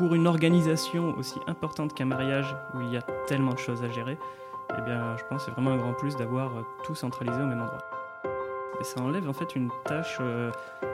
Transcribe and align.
pour 0.00 0.14
une 0.14 0.26
organisation 0.26 1.14
aussi 1.18 1.38
importante 1.46 1.92
qu'un 1.92 2.06
mariage 2.06 2.56
où 2.72 2.80
il 2.80 2.90
y 2.90 2.96
a 2.96 3.02
tellement 3.26 3.52
de 3.52 3.58
choses 3.58 3.82
à 3.82 3.90
gérer, 3.90 4.16
eh 4.78 4.80
bien, 4.80 5.14
je 5.18 5.24
pense 5.28 5.40
que 5.40 5.44
c'est 5.44 5.50
vraiment 5.50 5.72
un 5.72 5.76
grand 5.76 5.92
plus 5.92 6.16
d'avoir 6.16 6.56
euh, 6.56 6.62
tout 6.84 6.94
centralisé 6.94 7.36
au 7.36 7.44
même 7.44 7.60
endroit. 7.60 7.84
Et 8.80 8.84
ça 8.84 9.02
enlève 9.02 9.28
en 9.28 9.34
fait 9.34 9.54
une 9.54 9.68
tâche 9.84 10.16
euh, 10.22 10.50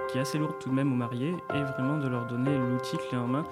qui 0.08 0.19
est 0.19 0.22
assez 0.22 0.38
lourde 0.38 0.56
tout 0.58 0.71
de 0.71 0.74
même 0.74 0.92
aux 0.92 0.96
mariés 0.96 1.37
et 1.54 1.62
vraiment 1.62 1.98
de 1.98 2.08
leur 2.08 2.27
donner 2.27 2.58
l'outil 2.58 2.96
clé 2.96 3.16
en 3.16 3.29
main. 3.29 3.45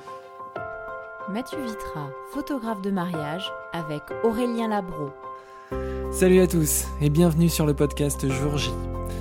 Mathieu 1.29 1.59
Vitra, 1.64 2.09
photographe 2.32 2.82
de 2.82 2.91
mariage, 2.91 3.48
avec 3.73 4.02
Aurélien 4.25 4.66
Labro. 4.66 5.11
Salut 6.11 6.41
à 6.41 6.48
tous 6.48 6.89
et 7.00 7.11
bienvenue 7.11 7.48
sur 7.48 7.64
le 7.64 7.75
podcast 7.75 8.29
Jour 8.29 8.59
J. 8.59 8.73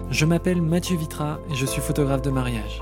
Je 0.09 0.25
m'appelle 0.25 0.63
Mathieu 0.63 0.97
Vitra 0.97 1.38
et 1.52 1.54
je 1.54 1.68
suis 1.68 1.81
photographe 1.81 2.23
de 2.23 2.31
mariage. 2.31 2.81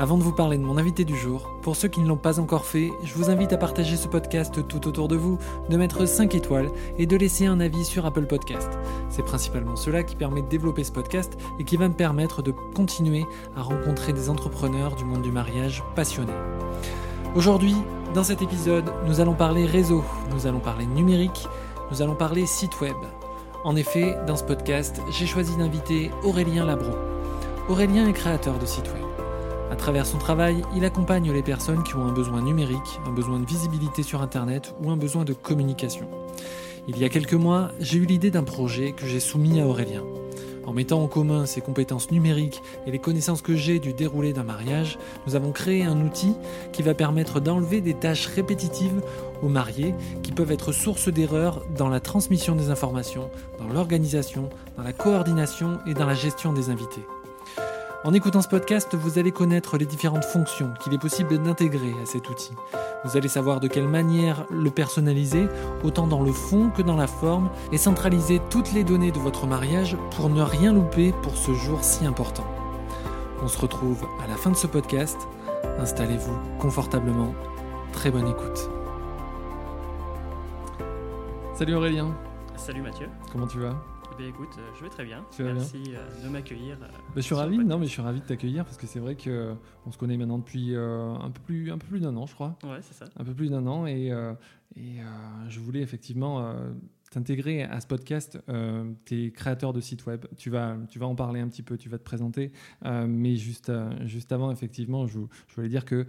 Avant 0.00 0.16
de 0.16 0.22
vous 0.22 0.32
parler 0.32 0.58
de 0.58 0.62
mon 0.62 0.78
invité 0.78 1.04
du 1.04 1.16
jour, 1.16 1.50
pour 1.60 1.74
ceux 1.74 1.88
qui 1.88 1.98
ne 1.98 2.06
l'ont 2.06 2.16
pas 2.16 2.38
encore 2.38 2.66
fait, 2.66 2.92
je 3.02 3.14
vous 3.14 3.30
invite 3.30 3.52
à 3.52 3.56
partager 3.56 3.96
ce 3.96 4.06
podcast 4.06 4.64
tout 4.68 4.86
autour 4.86 5.08
de 5.08 5.16
vous, 5.16 5.38
de 5.70 5.76
mettre 5.76 6.06
5 6.06 6.36
étoiles 6.36 6.70
et 6.98 7.06
de 7.06 7.16
laisser 7.16 7.46
un 7.46 7.58
avis 7.58 7.84
sur 7.84 8.06
Apple 8.06 8.26
Podcast. 8.26 8.78
C'est 9.10 9.24
principalement 9.24 9.74
cela 9.74 10.04
qui 10.04 10.14
permet 10.14 10.42
de 10.42 10.46
développer 10.46 10.84
ce 10.84 10.92
podcast 10.92 11.36
et 11.58 11.64
qui 11.64 11.76
va 11.76 11.88
me 11.88 11.94
permettre 11.94 12.42
de 12.42 12.52
continuer 12.76 13.24
à 13.56 13.62
rencontrer 13.62 14.12
des 14.12 14.30
entrepreneurs 14.30 14.94
du 14.94 15.04
monde 15.04 15.22
du 15.22 15.32
mariage 15.32 15.82
passionnés. 15.96 16.32
Aujourd'hui, 17.34 17.74
dans 18.14 18.22
cet 18.22 18.40
épisode, 18.40 18.92
nous 19.04 19.18
allons 19.18 19.34
parler 19.34 19.66
réseau, 19.66 20.04
nous 20.30 20.46
allons 20.46 20.60
parler 20.60 20.86
numérique, 20.86 21.48
nous 21.90 22.02
allons 22.02 22.14
parler 22.14 22.46
site 22.46 22.80
web. 22.80 22.94
En 23.64 23.74
effet, 23.74 24.16
dans 24.28 24.36
ce 24.36 24.44
podcast, 24.44 25.02
j'ai 25.10 25.26
choisi 25.26 25.56
d'inviter 25.56 26.12
Aurélien 26.22 26.66
Labro. 26.66 26.92
Aurélien 27.68 28.06
est 28.06 28.12
créateur 28.12 28.60
de 28.60 28.64
site 28.64 28.86
web. 28.94 29.07
À 29.70 29.76
travers 29.76 30.06
son 30.06 30.16
travail, 30.16 30.62
il 30.74 30.84
accompagne 30.84 31.30
les 31.30 31.42
personnes 31.42 31.82
qui 31.82 31.94
ont 31.94 32.06
un 32.06 32.12
besoin 32.12 32.40
numérique, 32.40 33.00
un 33.06 33.12
besoin 33.12 33.38
de 33.38 33.44
visibilité 33.44 34.02
sur 34.02 34.22
Internet 34.22 34.74
ou 34.82 34.90
un 34.90 34.96
besoin 34.96 35.24
de 35.24 35.34
communication. 35.34 36.08
Il 36.88 36.96
y 36.98 37.04
a 37.04 37.10
quelques 37.10 37.34
mois, 37.34 37.70
j'ai 37.78 37.98
eu 37.98 38.06
l'idée 38.06 38.30
d'un 38.30 38.44
projet 38.44 38.92
que 38.92 39.06
j'ai 39.06 39.20
soumis 39.20 39.60
à 39.60 39.66
Aurélien. 39.66 40.02
En 40.64 40.72
mettant 40.72 41.02
en 41.02 41.06
commun 41.06 41.44
ses 41.44 41.60
compétences 41.60 42.10
numériques 42.10 42.62
et 42.86 42.90
les 42.90 42.98
connaissances 42.98 43.42
que 43.42 43.56
j'ai 43.56 43.78
du 43.78 43.92
déroulé 43.92 44.32
d'un 44.32 44.42
mariage, 44.42 44.98
nous 45.26 45.34
avons 45.34 45.52
créé 45.52 45.84
un 45.84 46.00
outil 46.00 46.34
qui 46.72 46.82
va 46.82 46.94
permettre 46.94 47.40
d'enlever 47.40 47.82
des 47.82 47.94
tâches 47.94 48.26
répétitives 48.26 49.02
aux 49.42 49.48
mariés 49.48 49.94
qui 50.22 50.32
peuvent 50.32 50.52
être 50.52 50.72
source 50.72 51.08
d'erreurs 51.08 51.62
dans 51.76 51.88
la 51.88 52.00
transmission 52.00 52.54
des 52.54 52.70
informations, 52.70 53.30
dans 53.58 53.68
l'organisation, 53.68 54.48
dans 54.78 54.82
la 54.82 54.94
coordination 54.94 55.78
et 55.86 55.92
dans 55.92 56.06
la 56.06 56.14
gestion 56.14 56.54
des 56.54 56.70
invités. 56.70 57.04
En 58.04 58.14
écoutant 58.14 58.42
ce 58.42 58.48
podcast, 58.48 58.94
vous 58.94 59.18
allez 59.18 59.32
connaître 59.32 59.76
les 59.76 59.84
différentes 59.84 60.24
fonctions 60.24 60.72
qu'il 60.80 60.94
est 60.94 60.98
possible 60.98 61.36
d'intégrer 61.42 61.94
à 62.00 62.06
cet 62.06 62.30
outil. 62.30 62.52
Vous 63.04 63.16
allez 63.16 63.26
savoir 63.26 63.58
de 63.58 63.66
quelle 63.66 63.88
manière 63.88 64.46
le 64.50 64.70
personnaliser, 64.70 65.48
autant 65.82 66.06
dans 66.06 66.22
le 66.22 66.30
fond 66.30 66.70
que 66.70 66.82
dans 66.82 66.96
la 66.96 67.08
forme, 67.08 67.50
et 67.72 67.76
centraliser 67.76 68.40
toutes 68.50 68.72
les 68.72 68.84
données 68.84 69.10
de 69.10 69.18
votre 69.18 69.48
mariage 69.48 69.96
pour 70.12 70.30
ne 70.30 70.42
rien 70.42 70.72
louper 70.72 71.12
pour 71.22 71.36
ce 71.36 71.52
jour 71.54 71.82
si 71.82 72.06
important. 72.06 72.46
On 73.42 73.48
se 73.48 73.58
retrouve 73.58 74.06
à 74.22 74.28
la 74.28 74.36
fin 74.36 74.50
de 74.50 74.56
ce 74.56 74.68
podcast. 74.68 75.16
Installez-vous 75.80 76.38
confortablement. 76.60 77.34
Très 77.92 78.12
bonne 78.12 78.28
écoute. 78.28 78.70
Salut 81.54 81.74
Aurélien. 81.74 82.14
Salut 82.56 82.82
Mathieu. 82.82 83.08
Comment 83.32 83.48
tu 83.48 83.58
vas? 83.58 83.74
Eh 84.20 84.28
écoute, 84.28 84.56
euh, 84.58 84.70
je 84.76 84.82
vais 84.82 84.90
très 84.90 85.04
bien. 85.04 85.24
Merci 85.38 85.82
euh, 85.94 86.24
de 86.24 86.28
m'accueillir. 86.28 86.76
Euh, 86.82 86.86
bah, 86.86 87.12
je 87.16 87.20
suis 87.20 87.34
ravi. 87.34 87.58
Non, 87.58 87.78
mais 87.78 87.86
je 87.86 87.90
suis 87.90 88.02
ravi 88.02 88.20
de 88.20 88.24
t'accueillir 88.24 88.64
parce 88.64 88.76
que 88.76 88.86
c'est 88.86 88.98
vrai 88.98 89.14
que 89.14 89.54
on 89.86 89.92
se 89.92 89.98
connaît 89.98 90.16
maintenant 90.16 90.38
depuis 90.38 90.74
un 90.76 91.30
peu 91.30 91.40
plus, 91.40 91.70
un 91.70 91.78
peu 91.78 91.86
plus 91.86 92.00
d'un 92.00 92.16
an, 92.16 92.26
je 92.26 92.34
crois. 92.34 92.56
Ouais, 92.64 92.80
c'est 92.82 92.94
ça. 92.94 93.06
Un 93.16 93.24
peu 93.24 93.34
plus 93.34 93.50
d'un 93.50 93.66
an 93.66 93.86
et, 93.86 94.12
et 94.76 94.96
je 95.48 95.60
voulais 95.60 95.80
effectivement 95.80 96.54
t'intégrer 97.10 97.62
à 97.62 97.80
ce 97.80 97.86
podcast. 97.86 98.38
tu 99.04 99.24
es 99.24 99.30
créateur 99.30 99.72
de 99.72 99.80
site 99.80 100.06
web. 100.06 100.26
Tu 100.36 100.50
vas, 100.50 100.76
tu 100.88 100.98
vas 100.98 101.06
en 101.06 101.14
parler 101.14 101.40
un 101.40 101.48
petit 101.48 101.62
peu. 101.62 101.76
Tu 101.76 101.88
vas 101.88 101.98
te 101.98 102.04
présenter. 102.04 102.52
mais 102.84 103.36
juste, 103.36 103.72
juste 104.04 104.32
avant, 104.32 104.50
effectivement, 104.50 105.06
je, 105.06 105.20
je 105.48 105.54
voulais 105.54 105.68
dire 105.68 105.84
que 105.84 106.06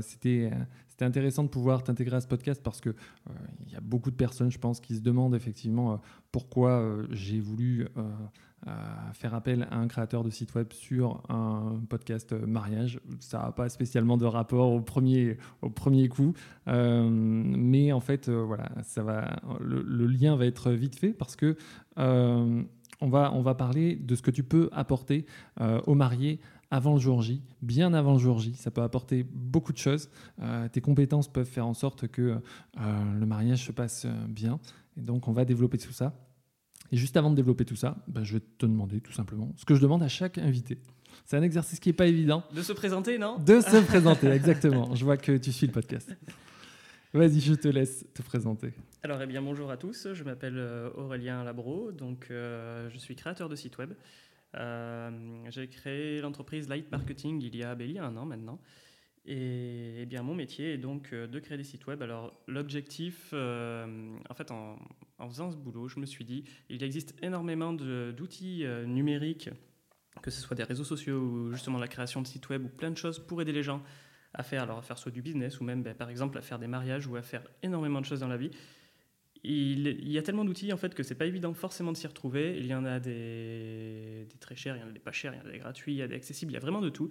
c'était 0.00 0.50
c'était 0.96 1.04
intéressant 1.04 1.44
de 1.44 1.50
pouvoir 1.50 1.82
t'intégrer 1.82 2.16
à 2.16 2.22
ce 2.22 2.26
podcast 2.26 2.62
parce 2.64 2.80
que 2.80 2.88
euh, 2.88 3.32
il 3.66 3.70
y 3.70 3.76
a 3.76 3.80
beaucoup 3.82 4.10
de 4.10 4.16
personnes, 4.16 4.50
je 4.50 4.58
pense, 4.58 4.80
qui 4.80 4.94
se 4.96 5.02
demandent 5.02 5.34
effectivement 5.34 5.92
euh, 5.92 5.96
pourquoi 6.32 6.70
euh, 6.70 7.06
j'ai 7.10 7.38
voulu 7.38 7.86
faire 9.12 9.34
appel 9.34 9.68
à 9.70 9.76
un 9.76 9.86
créateur 9.86 10.24
de 10.24 10.30
site 10.30 10.54
web 10.54 10.72
sur 10.72 11.22
un 11.28 11.78
podcast 11.88 12.32
mariage. 12.32 12.98
Ça 13.20 13.38
n'a 13.38 13.52
pas 13.52 13.68
spécialement 13.68 14.16
de 14.16 14.24
rapport 14.24 14.72
au 14.72 14.80
premier, 14.80 15.36
au 15.62 15.68
premier 15.68 16.08
coup, 16.08 16.32
mais 16.66 17.92
en 17.92 18.00
fait, 18.00 18.28
voilà, 18.28 18.70
ça 18.82 19.04
va, 19.04 19.36
le, 19.60 19.82
le, 19.82 20.06
lien 20.06 20.34
va 20.34 20.46
être 20.46 20.72
vite 20.72 20.96
fait 20.96 21.12
parce 21.12 21.36
que 21.36 21.56
on 21.96 23.08
va, 23.08 23.32
on 23.34 23.42
va 23.42 23.54
parler 23.54 23.94
de 23.94 24.14
ce 24.16 24.22
que 24.22 24.32
tu 24.32 24.42
peux 24.42 24.68
apporter 24.72 25.26
aux 25.86 25.94
mariés 25.94 26.40
avant 26.70 26.94
le 26.94 27.00
jour 27.00 27.22
J, 27.22 27.42
bien 27.62 27.94
avant 27.94 28.14
le 28.14 28.18
jour 28.18 28.38
J. 28.38 28.54
Ça 28.54 28.70
peut 28.70 28.82
apporter 28.82 29.24
beaucoup 29.24 29.72
de 29.72 29.78
choses. 29.78 30.10
Euh, 30.42 30.68
tes 30.68 30.80
compétences 30.80 31.28
peuvent 31.28 31.46
faire 31.46 31.66
en 31.66 31.74
sorte 31.74 32.08
que 32.08 32.22
euh, 32.22 32.38
le 33.18 33.26
mariage 33.26 33.64
se 33.64 33.72
passe 33.72 34.04
euh, 34.04 34.26
bien. 34.28 34.58
Et 34.96 35.02
donc, 35.02 35.28
on 35.28 35.32
va 35.32 35.44
développer 35.44 35.78
tout 35.78 35.92
ça. 35.92 36.14
Et 36.92 36.96
juste 36.96 37.16
avant 37.16 37.30
de 37.30 37.36
développer 37.36 37.64
tout 37.64 37.76
ça, 37.76 37.96
bah, 38.08 38.22
je 38.22 38.34
vais 38.34 38.40
te 38.40 38.66
demander 38.66 39.00
tout 39.00 39.12
simplement 39.12 39.52
ce 39.56 39.64
que 39.64 39.74
je 39.74 39.80
demande 39.80 40.02
à 40.02 40.08
chaque 40.08 40.38
invité. 40.38 40.78
C'est 41.24 41.36
un 41.36 41.42
exercice 41.42 41.80
qui 41.80 41.88
n'est 41.88 41.94
pas 41.94 42.06
évident. 42.06 42.44
De 42.54 42.62
se 42.62 42.72
présenter, 42.72 43.18
non? 43.18 43.38
De 43.38 43.60
se 43.60 43.84
présenter, 43.84 44.28
exactement. 44.28 44.94
Je 44.94 45.04
vois 45.04 45.16
que 45.16 45.36
tu 45.36 45.52
suis 45.52 45.66
le 45.66 45.72
podcast. 45.72 46.14
Vas-y, 47.12 47.40
je 47.40 47.54
te 47.54 47.68
laisse 47.68 48.04
te 48.12 48.22
présenter. 48.22 48.74
Alors, 49.02 49.20
eh 49.22 49.26
bien, 49.26 49.40
bonjour 49.40 49.70
à 49.70 49.76
tous. 49.76 50.08
Je 50.12 50.22
m'appelle 50.22 50.58
Aurélien 50.94 51.42
Labro. 51.42 51.90
Donc, 51.90 52.26
je 52.28 52.98
suis 52.98 53.16
créateur 53.16 53.48
de 53.48 53.56
site 53.56 53.78
web. 53.78 53.94
Euh, 54.56 55.10
j'ai 55.50 55.68
créé 55.68 56.20
l'entreprise 56.20 56.68
Light 56.68 56.90
Marketing 56.90 57.40
il 57.42 57.56
y 57.56 57.62
a, 57.62 57.74
ben, 57.74 57.98
un 57.98 58.16
an 58.16 58.24
maintenant. 58.24 58.60
Et, 59.28 60.02
eh 60.02 60.06
bien, 60.06 60.22
mon 60.22 60.34
métier 60.34 60.74
est 60.74 60.78
donc 60.78 61.12
euh, 61.12 61.26
de 61.26 61.40
créer 61.40 61.58
des 61.58 61.64
sites 61.64 61.86
web. 61.86 62.00
Alors, 62.00 62.32
l'objectif, 62.46 63.30
euh, 63.32 64.16
en 64.28 64.34
fait, 64.34 64.50
en, 64.50 64.78
faisant 65.28 65.50
ce 65.50 65.56
boulot, 65.56 65.88
je 65.88 65.98
me 65.98 66.06
suis 66.06 66.24
dit, 66.24 66.44
il 66.68 66.82
existe 66.84 67.14
énormément 67.22 67.72
d'outils 67.72 68.64
numériques, 68.86 69.50
que 70.22 70.30
ce 70.30 70.40
soit 70.40 70.56
des 70.56 70.62
réseaux 70.62 70.84
sociaux 70.84 71.18
ou 71.18 71.52
justement 71.52 71.78
la 71.78 71.88
création 71.88 72.22
de 72.22 72.26
sites 72.26 72.48
web 72.48 72.64
ou 72.64 72.68
plein 72.68 72.90
de 72.90 72.96
choses 72.96 73.18
pour 73.18 73.42
aider 73.42 73.52
les 73.52 73.62
gens 73.62 73.82
à 74.32 74.42
faire, 74.42 74.62
alors 74.62 74.78
à 74.78 74.82
faire 74.82 74.98
soit 74.98 75.10
du 75.10 75.22
business 75.22 75.60
ou 75.60 75.64
même, 75.64 75.82
ben, 75.82 75.94
par 75.94 76.08
exemple, 76.10 76.38
à 76.38 76.42
faire 76.42 76.58
des 76.58 76.68
mariages 76.68 77.06
ou 77.06 77.16
à 77.16 77.22
faire 77.22 77.42
énormément 77.62 78.00
de 78.00 78.06
choses 78.06 78.20
dans 78.20 78.28
la 78.28 78.36
vie 78.36 78.50
il, 79.46 80.10
y 80.10 80.18
a 80.18 80.22
tellement 80.22 80.44
d'outils 80.44 80.72
en 80.72 80.76
fait 80.76 80.94
que 80.94 81.02
c'est 81.02 81.14
pas 81.14 81.26
évident 81.26 81.54
forcément 81.54 81.92
de 81.92 81.96
s'y 81.96 82.06
retrouver. 82.06 82.56
Il 82.58 82.66
y 82.66 82.74
en 82.74 82.84
a 82.84 82.98
des, 82.98 84.26
très 84.40 84.56
chers, 84.56 84.76
il 84.76 84.80
y 84.80 84.82
en 84.82 84.88
a 84.88 84.92
des 84.92 84.98
pas 84.98 85.12
chers, 85.12 85.32
il 85.34 85.38
y 85.38 85.40
en 85.40 85.48
a 85.48 85.52
des 85.52 85.58
gratuits, 85.58 85.92
il 85.92 85.98
y 85.98 86.02
a 86.02 86.08
des 86.08 86.16
accessibles, 86.16 86.52
il 86.52 86.54
y 86.54 86.58
a 86.58 86.60
vraiment 86.60 86.80
de 86.80 86.88
tout. 86.88 87.10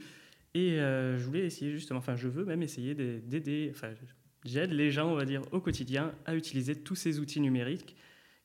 Et 0.53 0.79
euh, 0.79 1.17
je 1.17 1.25
voulais 1.25 1.45
essayer 1.45 1.71
justement, 1.71 1.99
enfin 1.99 2.15
je 2.15 2.27
veux 2.27 2.45
même 2.45 2.61
essayer 2.61 2.93
d'aider, 2.93 3.71
enfin 3.73 3.93
j'aide 4.43 4.71
les 4.71 4.91
gens, 4.91 5.11
on 5.11 5.15
va 5.15 5.25
dire, 5.25 5.41
au 5.51 5.59
quotidien 5.59 6.13
à 6.25 6.35
utiliser 6.35 6.75
tous 6.75 6.95
ces 6.95 7.19
outils 7.19 7.39
numériques 7.39 7.95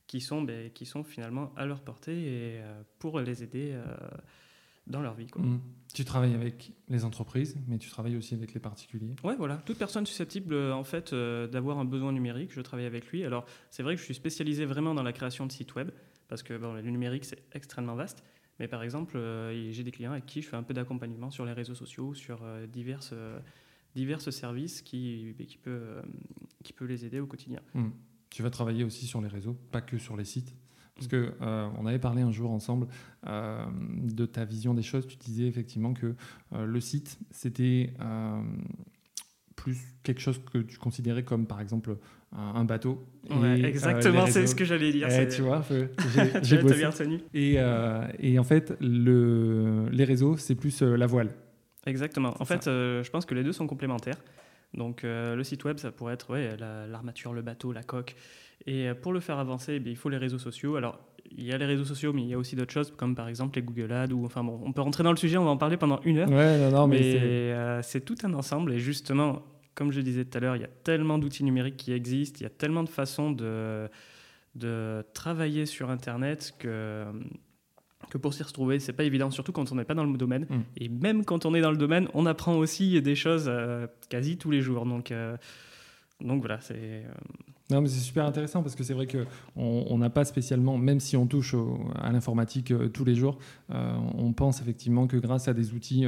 qui 0.07 0.21
sont, 0.21 0.41
ben, 0.41 0.69
qui 0.71 0.85
sont 0.85 1.03
finalement 1.03 1.53
à 1.55 1.65
leur 1.65 1.81
portée 1.81 2.17
et 2.17 2.59
euh, 2.61 2.81
pour 2.99 3.19
les 3.19 3.43
aider 3.43 3.71
euh, 3.73 3.85
dans 4.87 5.01
leur 5.01 5.13
vie. 5.13 5.27
Quoi. 5.27 5.41
Mmh. 5.41 5.61
Tu 5.93 6.05
travailles 6.05 6.33
avec 6.33 6.71
les 6.87 7.03
entreprises, 7.03 7.57
mais 7.67 7.77
tu 7.77 7.89
travailles 7.89 8.15
aussi 8.15 8.33
avec 8.33 8.53
les 8.53 8.59
particuliers. 8.59 9.15
Ouais, 9.23 9.35
voilà. 9.35 9.57
Toute 9.57 9.77
personne 9.77 10.05
susceptible 10.05 10.53
euh, 10.53 10.73
en 10.73 10.83
fait 10.83 11.13
euh, 11.13 11.47
d'avoir 11.47 11.79
un 11.79 11.85
besoin 11.85 12.11
numérique, 12.11 12.51
je 12.53 12.61
travaille 12.61 12.85
avec 12.85 13.07
lui. 13.07 13.23
Alors 13.25 13.45
c'est 13.69 13.83
vrai 13.83 13.95
que 13.95 13.99
je 13.99 14.05
suis 14.05 14.13
spécialisé 14.13 14.65
vraiment 14.65 14.93
dans 14.93 15.03
la 15.03 15.13
création 15.13 15.45
de 15.45 15.51
sites 15.51 15.75
web 15.75 15.91
parce 16.27 16.43
que 16.43 16.57
bon, 16.57 16.73
le 16.73 16.81
numérique 16.81 17.25
c'est 17.25 17.43
extrêmement 17.53 17.95
vaste. 17.95 18.23
Mais 18.59 18.67
par 18.67 18.83
exemple, 18.83 19.17
euh, 19.17 19.71
j'ai 19.71 19.83
des 19.83 19.91
clients 19.91 20.11
avec 20.11 20.25
qui 20.25 20.41
je 20.41 20.47
fais 20.47 20.55
un 20.55 20.63
peu 20.63 20.73
d'accompagnement 20.73 21.31
sur 21.31 21.45
les 21.45 21.53
réseaux 21.53 21.75
sociaux, 21.75 22.13
sur 22.13 22.41
diverses, 22.71 23.13
diverses 23.95 24.29
services 24.29 24.81
qui, 24.81 25.35
qui, 25.47 25.57
peut, 25.57 26.01
qui 26.63 26.71
peut 26.71 26.85
les 26.85 27.05
aider 27.05 27.19
au 27.19 27.25
quotidien. 27.25 27.59
Mmh. 27.73 27.89
Tu 28.29 28.43
vas 28.43 28.49
travailler 28.49 28.83
aussi 28.83 29.07
sur 29.07 29.19
les 29.19 29.27
réseaux, 29.27 29.57
pas 29.71 29.81
que 29.81 29.97
sur 29.97 30.15
les 30.15 30.25
sites. 30.25 30.55
Parce 31.01 31.09
que 31.09 31.33
euh, 31.41 31.67
on 31.79 31.87
avait 31.87 31.97
parlé 31.97 32.21
un 32.21 32.31
jour 32.31 32.51
ensemble 32.51 32.85
euh, 33.25 33.65
de 34.03 34.27
ta 34.27 34.45
vision 34.45 34.75
des 34.75 34.83
choses. 34.83 35.07
Tu 35.07 35.17
disais 35.17 35.45
effectivement 35.45 35.95
que 35.95 36.13
euh, 36.53 36.65
le 36.65 36.79
site, 36.79 37.17
c'était 37.31 37.91
plus 39.55 39.77
quelque 40.03 40.21
chose 40.21 40.39
que 40.53 40.59
tu 40.59 40.77
considérais 40.77 41.23
comme, 41.23 41.47
par 41.47 41.59
exemple, 41.59 41.97
un, 42.33 42.65
bateau. 42.65 43.03
exactement, 43.55 44.27
c'est 44.27 44.45
ce 44.45 44.53
que 44.53 44.63
j'allais 44.63 44.91
dire. 44.91 45.07
Eh, 45.09 45.27
tu 45.27 45.41
vois, 45.41 45.65
j'ai 46.43 46.59
bossé. 46.59 46.85
Et, 47.33 47.57
et, 48.19 48.37
en 48.37 48.43
fait, 48.43 48.75
le, 48.79 49.89
les 49.91 50.03
réseaux, 50.03 50.37
c'est 50.37 50.55
plus 50.55 50.83
la 50.83 51.07
voile. 51.07 51.31
Exactement. 51.87 52.35
En 52.39 52.45
fait, 52.45 52.65
je 52.65 53.09
pense 53.09 53.25
que 53.25 53.33
les 53.33 53.43
deux 53.43 53.53
sont 53.53 53.65
complémentaires. 53.65 54.17
Donc, 54.73 55.03
le 55.03 55.43
site 55.43 55.63
web, 55.65 55.77
ça 55.77 55.91
pourrait 55.91 56.13
être 56.13 56.31
ouais, 56.31 56.55
l'armature, 56.57 57.33
le 57.33 57.41
bateau, 57.41 57.71
la 57.71 57.83
coque. 57.83 58.15
Et 58.67 58.87
euh, 58.87 58.95
pour 58.95 59.13
le 59.13 59.19
faire 59.19 59.39
avancer, 59.39 59.81
eh 59.83 59.89
il 59.89 59.95
faut 59.95 60.09
les 60.09 60.17
réseaux 60.17 60.39
sociaux. 60.39 60.75
Alors, 60.75 60.99
il 61.31 61.45
y 61.45 61.53
a 61.53 61.57
les 61.57 61.65
réseaux 61.65 61.85
sociaux, 61.85 62.13
mais 62.13 62.23
il 62.23 62.27
y 62.27 62.33
a 62.33 62.37
aussi 62.37 62.55
d'autres 62.55 62.73
choses, 62.73 62.93
comme 62.95 63.15
par 63.15 63.27
exemple 63.27 63.57
les 63.57 63.63
Google 63.63 63.91
Ads. 63.91 64.11
Ou, 64.11 64.25
enfin 64.25 64.43
bon, 64.43 64.59
on 64.63 64.71
peut 64.71 64.81
rentrer 64.81 65.03
dans 65.03 65.11
le 65.11 65.17
sujet, 65.17 65.37
on 65.37 65.45
va 65.45 65.51
en 65.51 65.57
parler 65.57 65.77
pendant 65.77 65.99
une 66.03 66.19
heure. 66.19 66.29
Ouais, 66.29 66.57
non, 66.57 66.71
non, 66.71 66.87
mais, 66.87 67.01
c'est 67.83 67.99
euh, 67.99 68.05
tout 68.05 68.17
un 68.23 68.33
ensemble. 68.33 68.73
Et 68.73 68.79
justement, 68.79 69.43
comme 69.75 69.91
je 69.91 70.01
disais 70.01 70.25
tout 70.25 70.37
à 70.37 70.41
l'heure, 70.41 70.55
il 70.55 70.61
y 70.61 70.65
a 70.65 70.71
tellement 70.83 71.17
d'outils 71.17 71.43
numériques 71.43 71.77
qui 71.77 71.93
existent, 71.93 72.37
il 72.39 72.43
y 72.43 72.47
a 72.47 72.49
tellement 72.49 72.83
de 72.83 72.89
façons 72.89 73.31
de, 73.31 73.89
de 74.55 75.03
travailler 75.13 75.65
sur 75.65 75.89
Internet 75.89 76.53
que, 76.59 77.05
que 78.09 78.17
pour 78.17 78.33
s'y 78.33 78.43
retrouver, 78.43 78.79
c'est 78.79 78.93
pas 78.93 79.03
évident, 79.03 79.31
surtout 79.31 79.51
quand 79.51 79.71
on 79.71 79.75
n'est 79.75 79.85
pas 79.85 79.93
dans 79.93 80.03
le 80.05 80.17
domaine. 80.17 80.45
Mm. 80.49 80.59
Et 80.77 80.89
même 80.89 81.23
quand 81.25 81.45
on 81.45 81.53
est 81.55 81.61
dans 81.61 81.71
le 81.71 81.77
domaine, 81.77 82.07
on 82.13 82.25
apprend 82.25 82.55
aussi 82.55 83.01
des 83.01 83.15
choses 83.15 83.45
euh, 83.47 83.87
quasi 84.09 84.37
tous 84.37 84.51
les 84.51 84.61
jours. 84.61 84.85
Donc, 84.85 85.11
euh, 85.11 85.37
donc 86.19 86.41
voilà, 86.41 86.59
c'est. 86.61 86.75
euh, 86.75 87.03
Non, 87.71 87.81
mais 87.81 87.87
c'est 87.87 87.99
super 88.01 88.25
intéressant 88.25 88.61
parce 88.61 88.75
que 88.75 88.83
c'est 88.83 88.93
vrai 88.93 89.07
que 89.07 89.25
on 89.55 89.85
on 89.89 89.97
n'a 89.97 90.09
pas 90.09 90.25
spécialement, 90.25 90.77
même 90.77 90.99
si 90.99 91.15
on 91.17 91.25
touche 91.25 91.53
au- 91.53 91.79
à 91.99 92.11
l'informatique 92.11 92.73
tous 92.93 93.05
les 93.05 93.15
jours, 93.15 93.39
on 93.69 94.33
pense 94.33 94.61
effectivement 94.61 95.07
que 95.07 95.17
grâce 95.17 95.47
à 95.47 95.53
des 95.53 95.73
outils 95.73 96.05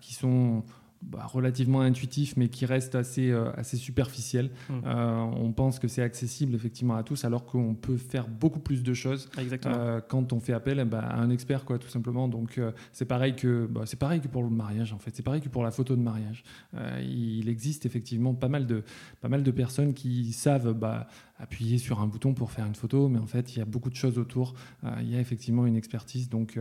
qui 0.00 0.14
sont 0.14 0.62
bah, 1.02 1.24
relativement 1.26 1.80
intuitifs, 1.80 2.36
mais 2.36 2.48
qui 2.48 2.66
restent 2.66 2.94
assez, 2.94 3.30
euh, 3.30 3.50
assez 3.56 3.78
superficiels, 3.78 4.50
Mm. 4.68 4.72
euh, 4.84 5.16
on 5.36 5.50
pense 5.52 5.78
que 5.78 5.88
c'est 5.88 6.02
accessible 6.02 6.54
effectivement 6.54 6.94
à 6.94 7.02
tous, 7.02 7.24
alors 7.24 7.46
qu'on 7.46 7.74
peut 7.74 7.96
faire 7.96 8.28
beaucoup 8.28 8.60
plus 8.60 8.82
de 8.82 8.92
choses 8.92 9.28
euh, 9.66 10.00
quand 10.06 10.34
on 10.34 10.40
fait 10.40 10.52
appel 10.52 10.78
eh 10.78 10.84
ben, 10.84 10.98
à 10.98 11.16
un 11.18 11.30
expert, 11.30 11.64
quoi, 11.64 11.78
tout 11.78 11.88
simplement. 11.88 12.28
Donc, 12.28 12.60
c'est 12.92 13.06
pareil 13.06 13.34
que 13.34 13.66
bah, 13.66 13.82
c'est 13.86 13.98
pareil 13.98 14.20
que 14.20 14.28
pour 14.28 14.42
le 14.42 14.50
mariage, 14.50 14.92
en 14.92 14.98
fait. 14.98 15.16
C'est 15.16 15.22
pareil 15.22 15.40
que 15.40 15.48
pour 15.48 15.62
la 15.62 15.70
photo 15.70 15.96
de 15.96 16.02
mariage. 16.02 16.44
Il 17.00 17.48
existe 17.48 17.86
effectivement 17.86 18.34
pas 18.34 18.48
mal 18.48 18.66
de 18.66 18.84
pas 19.20 19.28
mal 19.28 19.42
de 19.42 19.50
personnes 19.50 19.94
qui 19.94 20.32
savent 20.32 20.74
bah, 20.74 21.06
appuyer 21.38 21.78
sur 21.78 22.00
un 22.00 22.06
bouton 22.06 22.34
pour 22.34 22.50
faire 22.50 22.66
une 22.66 22.74
photo, 22.74 23.08
mais 23.08 23.18
en 23.18 23.26
fait, 23.26 23.56
il 23.56 23.58
y 23.58 23.62
a 23.62 23.64
beaucoup 23.64 23.90
de 23.90 23.96
choses 23.96 24.18
autour. 24.18 24.54
Il 25.00 25.10
y 25.10 25.16
a 25.16 25.20
effectivement 25.20 25.66
une 25.66 25.76
expertise. 25.76 26.28
Donc, 26.28 26.58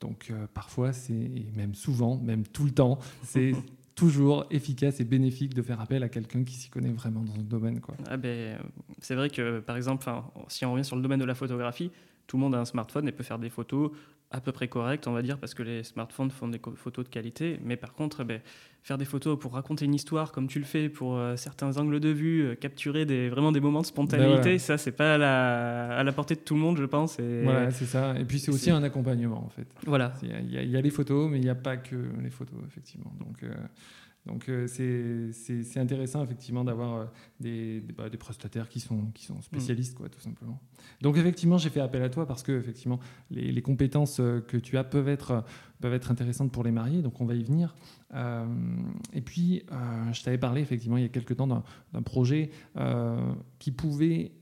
donc 0.00 0.32
parfois, 0.54 0.92
c'est 0.92 1.30
même 1.54 1.74
souvent, 1.74 2.16
même 2.16 2.44
tout 2.46 2.64
le 2.64 2.70
temps, 2.72 2.98
c'est 3.22 3.52
toujours 3.94 4.46
efficace 4.50 5.00
et 5.00 5.04
bénéfique 5.04 5.54
de 5.54 5.62
faire 5.62 5.80
appel 5.80 6.02
à 6.02 6.08
quelqu'un 6.08 6.44
qui 6.44 6.54
s'y 6.54 6.70
connaît 6.70 6.92
vraiment 6.92 7.20
dans 7.20 7.36
le 7.36 7.42
domaine, 7.42 7.80
quoi. 7.80 7.94
Ah 8.08 8.16
ben, 8.16 8.58
c'est 9.00 9.14
vrai 9.14 9.30
que, 9.30 9.60
par 9.60 9.76
exemple, 9.76 10.08
si 10.48 10.64
on 10.64 10.72
revient 10.72 10.84
sur 10.84 10.96
le 10.96 11.02
domaine 11.02 11.20
de 11.20 11.24
la 11.24 11.34
photographie, 11.34 11.90
tout 12.26 12.36
le 12.36 12.42
monde 12.42 12.54
a 12.54 12.58
un 12.58 12.64
smartphone 12.64 13.08
et 13.08 13.12
peut 13.12 13.24
faire 13.24 13.38
des 13.38 13.50
photos 13.50 13.90
à 14.32 14.40
peu 14.40 14.50
près 14.52 14.66
correctes, 14.68 15.06
on 15.06 15.12
va 15.12 15.22
dire, 15.22 15.38
parce 15.38 15.54
que 15.54 15.62
les 15.62 15.84
smartphones 15.84 16.30
font 16.30 16.48
des 16.48 16.60
photos 16.76 17.04
de 17.04 17.10
qualité. 17.10 17.58
Mais 17.64 17.76
par 17.76 17.92
contre, 17.94 18.22
eh 18.22 18.24
ben, 18.24 18.40
faire 18.82 18.98
des 18.98 19.04
photos 19.04 19.38
pour 19.38 19.52
raconter 19.52 19.84
une 19.84 19.94
histoire, 19.94 20.32
comme 20.32 20.48
tu 20.48 20.58
le 20.58 20.64
fais 20.64 20.88
pour 20.88 21.16
euh, 21.16 21.36
certains 21.36 21.76
angles 21.78 22.00
de 22.00 22.08
vue, 22.08 22.42
euh, 22.42 22.54
capturer 22.54 23.04
des, 23.04 23.28
vraiment 23.28 23.52
des 23.52 23.60
moments 23.60 23.82
de 23.82 23.86
spontanéité, 23.86 24.32
Ben 24.34 24.42
voilà. 24.42 24.58
ça, 24.58 24.78
c'est 24.78 24.92
pas 24.92 25.14
à 25.14 25.18
la, 25.18 25.96
à 25.98 26.02
la 26.02 26.12
portée 26.12 26.34
de 26.34 26.40
tout 26.40 26.54
le 26.54 26.60
monde, 26.60 26.78
je 26.78 26.84
pense. 26.84 27.18
Et 27.20 27.42
Voilà, 27.44 27.70
c'est 27.70 27.84
ça. 27.86 28.14
Et 28.18 28.24
puis, 28.24 28.38
c'est 28.40 28.50
aussi 28.50 28.70
un 28.70 28.82
accompagnement, 28.82 29.44
en 29.44 29.50
fait. 29.50 29.66
voilà. 29.86 30.14
Y, 30.22 30.26
y 30.26 30.56
il 30.64 30.70
y 30.70 30.76
a 30.76 30.80
les 30.80 30.90
photos, 30.90 31.30
mais 31.30 31.38
il 31.38 31.42
n'y 31.44 31.50
a 31.50 31.54
pas 31.54 31.76
que 31.76 31.96
les 32.22 32.30
photos, 32.30 32.58
effectivement. 32.66 33.12
Donc, 33.20 33.42
euh, 33.44 33.52
donc 34.26 34.48
euh, 34.48 34.66
c'est- 34.68 35.78
intéressant, 35.78 36.22
effectivement, 36.22 36.64
d'avoir 36.64 36.94
euh, 36.94 37.04
des, 37.40 37.80
des, 37.80 37.92
bah, 37.92 38.08
des 38.08 38.16
prestataires 38.18 38.68
qui 38.68 38.78
sont, 38.80 39.06
qui 39.14 39.24
sont 39.24 39.40
spécialistes, 39.42 39.94
quoi, 39.96 40.08
tout 40.08 40.20
simplement. 40.20 40.60
Donc, 41.00 41.16
effectivement, 41.16 41.58
j'ai 41.58 41.70
fait 41.70 41.80
appel 41.80 42.02
à 42.02 42.08
toi 42.08 42.26
parce 42.26 42.42
que, 42.42 42.52
effectivement, 42.52 43.00
les, 43.30 43.50
les 43.50 43.62
compétences 43.62 44.20
euh, 44.20 44.40
que 44.40 44.56
tu 44.56 44.78
as 44.78 44.84
peuvent 44.84 45.08
être, 45.08 45.44
peuvent 45.80 45.94
être 45.94 46.10
intéressantes 46.10 46.52
pour 46.52 46.62
les 46.62 46.70
mariés. 46.70 47.02
Donc, 47.02 47.20
on 47.20 47.24
va 47.24 47.34
y 47.34 47.42
venir. 47.42 47.74
Euh, 48.14 48.46
et 49.12 49.20
puis, 49.20 49.62
euh, 49.72 50.12
je 50.12 50.22
t'avais 50.22 50.38
parlé, 50.38 50.60
effectivement, 50.60 50.96
il 50.96 51.02
y 51.02 51.06
a 51.06 51.08
quelques 51.08 51.36
temps 51.36 51.46
d'un 51.46 52.02
projet 52.02 52.50
euh, 52.76 53.32
qui 53.58 53.70
pouvait, 53.70 54.32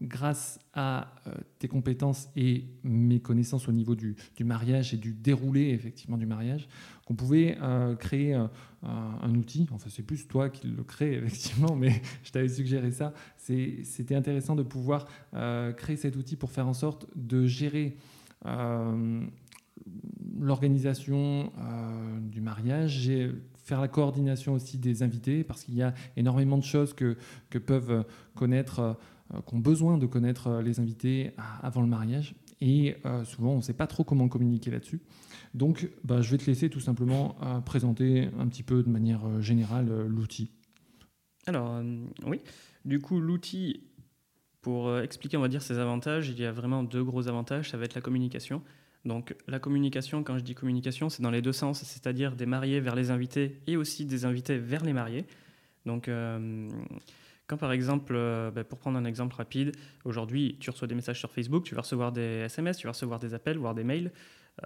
grâce 0.00 0.58
à 0.74 1.14
tes 1.58 1.68
compétences 1.68 2.28
et 2.36 2.66
mes 2.84 3.20
connaissances 3.20 3.68
au 3.68 3.72
niveau 3.72 3.94
du, 3.94 4.16
mariage 4.40 4.94
et 4.94 4.96
du 4.96 5.12
déroulé 5.12 5.70
effectivement 5.70 6.16
du 6.16 6.26
mariage, 6.26 6.68
qu'on 7.06 7.14
pouvait 7.14 7.58
créer 7.98 8.34
un, 8.34 8.50
un 8.82 9.34
outil. 9.34 9.66
Enfin, 9.72 9.88
c'est 9.90 10.02
plus 10.02 10.28
toi 10.28 10.50
qui 10.50 10.68
le 10.68 10.84
crée 10.84 11.14
effectivement, 11.24 11.74
mais 11.74 12.02
je 12.22 12.30
t'avais 12.30 12.48
suggéré 12.48 12.90
ça. 12.90 13.12
C'était 13.36 14.14
intéressant 14.14 14.54
de 14.54 14.62
pouvoir 14.62 15.06
créer 15.76 15.96
cet 15.96 16.16
outil 16.16 16.36
pour 16.36 16.50
faire 16.50 16.68
en 16.68 16.74
sorte 16.74 17.06
de 17.16 17.46
gérer. 17.46 17.96
Euh, 20.40 20.44
l'organisation 20.44 21.52
euh, 21.58 22.20
du 22.20 22.40
mariage, 22.40 22.90
j'ai- 22.90 23.32
faire 23.64 23.80
la 23.82 23.88
coordination 23.88 24.54
aussi 24.54 24.78
des 24.78 25.02
invités, 25.02 25.44
parce 25.44 25.64
qu'il 25.64 25.74
y 25.74 25.82
a 25.82 25.92
énormément 26.16 26.56
de 26.56 26.64
choses 26.64 26.94
que, 26.94 27.16
que 27.50 27.58
peuvent 27.58 28.04
connaître, 28.34 28.96
euh, 29.34 29.40
qu'ont 29.42 29.58
besoin 29.58 29.98
de 29.98 30.06
connaître 30.06 30.46
euh, 30.46 30.62
les 30.62 30.80
invités 30.80 31.32
à- 31.36 31.66
avant 31.66 31.82
le 31.82 31.86
mariage. 31.88 32.34
Et 32.60 32.96
euh, 33.04 33.24
souvent, 33.24 33.52
on 33.52 33.56
ne 33.58 33.62
sait 33.62 33.74
pas 33.74 33.86
trop 33.86 34.04
comment 34.04 34.26
communiquer 34.28 34.70
là-dessus. 34.70 35.00
Donc, 35.54 35.88
bah, 36.02 36.22
je 36.22 36.30
vais 36.30 36.38
te 36.38 36.46
laisser 36.46 36.70
tout 36.70 36.80
simplement 36.80 37.36
euh, 37.42 37.60
présenter 37.60 38.28
un 38.38 38.48
petit 38.48 38.62
peu 38.62 38.82
de 38.82 38.88
manière 38.88 39.24
euh, 39.26 39.40
générale 39.40 39.88
euh, 39.90 40.08
l'outil. 40.08 40.50
Alors, 41.46 41.74
euh, 41.74 42.04
oui. 42.26 42.40
Du 42.84 43.00
coup, 43.00 43.20
l'outil, 43.20 43.82
pour 44.60 44.88
euh, 44.88 45.02
expliquer, 45.02 45.36
on 45.36 45.40
va 45.40 45.48
dire, 45.48 45.62
ses 45.62 45.78
avantages, 45.78 46.30
il 46.30 46.38
y 46.40 46.44
a 46.44 46.52
vraiment 46.52 46.82
deux 46.82 47.04
gros 47.04 47.28
avantages. 47.28 47.70
Ça 47.70 47.76
va 47.76 47.84
être 47.84 47.94
la 47.94 48.00
communication. 48.00 48.62
Donc, 49.08 49.34
la 49.48 49.58
communication, 49.58 50.22
quand 50.22 50.36
je 50.36 50.44
dis 50.44 50.54
communication, 50.54 51.08
c'est 51.08 51.22
dans 51.22 51.30
les 51.30 51.40
deux 51.40 51.54
sens, 51.54 51.82
c'est-à-dire 51.82 52.36
des 52.36 52.44
mariés 52.44 52.78
vers 52.78 52.94
les 52.94 53.10
invités 53.10 53.58
et 53.66 53.78
aussi 53.78 54.04
des 54.04 54.26
invités 54.26 54.58
vers 54.58 54.84
les 54.84 54.92
mariés. 54.92 55.24
Donc, 55.86 56.08
euh, 56.08 56.68
quand 57.46 57.56
par 57.56 57.72
exemple, 57.72 58.12
euh, 58.14 58.50
bah, 58.50 58.64
pour 58.64 58.78
prendre 58.78 58.98
un 58.98 59.06
exemple 59.06 59.34
rapide, 59.34 59.74
aujourd'hui, 60.04 60.58
tu 60.60 60.68
reçois 60.68 60.86
des 60.86 60.94
messages 60.94 61.18
sur 61.18 61.30
Facebook, 61.30 61.64
tu 61.64 61.74
vas 61.74 61.80
recevoir 61.80 62.12
des 62.12 62.44
SMS, 62.44 62.76
tu 62.76 62.86
vas 62.86 62.92
recevoir 62.92 63.18
des 63.18 63.32
appels, 63.32 63.56
voire 63.56 63.74
des 63.74 63.82
mails. 63.82 64.12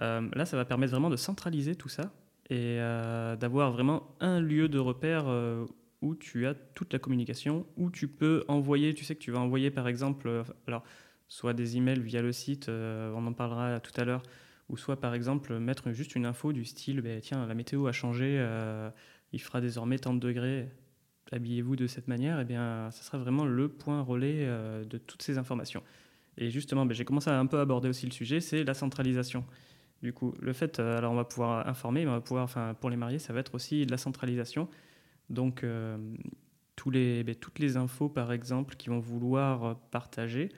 Euh, 0.01 0.27
là, 0.33 0.45
ça 0.45 0.57
va 0.57 0.65
permettre 0.65 0.91
vraiment 0.91 1.09
de 1.09 1.15
centraliser 1.15 1.75
tout 1.75 1.89
ça 1.89 2.11
et 2.49 2.77
d'avoir 3.39 3.71
vraiment 3.71 4.13
un 4.19 4.41
lieu 4.41 4.67
de 4.67 4.77
repère 4.77 5.25
où 6.01 6.13
tu 6.13 6.45
as 6.45 6.53
toute 6.53 6.91
la 6.91 6.99
communication, 6.99 7.65
où 7.77 7.89
tu 7.89 8.09
peux 8.09 8.43
envoyer, 8.49 8.93
tu 8.93 9.05
sais 9.05 9.15
que 9.15 9.21
tu 9.21 9.31
vas 9.31 9.39
envoyer 9.39 9.71
par 9.71 9.87
exemple, 9.87 10.43
alors 10.67 10.83
soit 11.33 11.53
des 11.53 11.77
emails 11.77 11.99
via 11.99 12.21
le 12.21 12.31
site, 12.31 12.69
euh, 12.69 13.11
on 13.15 13.25
en 13.25 13.33
parlera 13.33 13.79
tout 13.79 13.91
à 13.99 14.03
l'heure, 14.03 14.21
ou 14.69 14.77
soit 14.77 15.01
par 15.01 15.15
exemple 15.15 15.57
mettre 15.57 15.91
juste 15.91 16.13
une 16.13 16.27
info 16.27 16.53
du 16.53 16.63
style, 16.63 17.01
ben, 17.01 17.19
tiens, 17.21 17.47
la 17.47 17.55
météo 17.55 17.87
a 17.87 17.91
changé, 17.91 18.35
euh, 18.37 18.91
il 19.31 19.41
fera 19.41 19.59
désormais 19.59 19.97
tant 19.97 20.13
de 20.13 20.19
degrés, 20.19 20.69
habillez-vous 21.31 21.75
de 21.75 21.87
cette 21.87 22.07
manière, 22.07 22.39
et 22.39 22.45
bien 22.45 22.91
ça 22.91 23.01
sera 23.01 23.17
vraiment 23.17 23.45
le 23.45 23.67
point 23.67 24.01
relais 24.03 24.45
euh, 24.45 24.85
de 24.85 24.99
toutes 24.99 25.23
ces 25.23 25.39
informations. 25.39 25.81
Et 26.37 26.51
justement, 26.51 26.85
ben, 26.85 26.93
j'ai 26.93 27.03
commencé 27.03 27.31
à 27.31 27.39
un 27.39 27.47
peu 27.47 27.59
aborder 27.59 27.89
aussi 27.89 28.05
le 28.05 28.11
sujet, 28.11 28.39
c'est 28.39 28.63
la 28.63 28.75
centralisation. 28.75 29.43
Du 30.03 30.13
coup, 30.13 30.35
le 30.39 30.53
fait, 30.53 30.77
alors 30.77 31.13
on 31.13 31.15
va 31.15 31.25
pouvoir 31.25 31.67
informer, 31.67 32.05
mais 32.05 32.11
on 32.11 32.15
va 32.15 32.21
pouvoir, 32.21 32.43
enfin, 32.43 32.75
pour 32.79 32.91
les 32.91 32.97
mariés, 32.97 33.17
ça 33.17 33.33
va 33.33 33.39
être 33.39 33.55
aussi 33.55 33.87
de 33.87 33.91
la 33.91 33.97
centralisation. 33.97 34.69
Donc, 35.31 35.63
ben, 35.63 36.15
toutes 36.77 37.59
les 37.59 37.77
infos, 37.77 38.09
par 38.09 38.31
exemple, 38.33 38.75
qui 38.75 38.89
vont 38.89 38.99
vouloir 38.99 39.79
partager, 39.89 40.49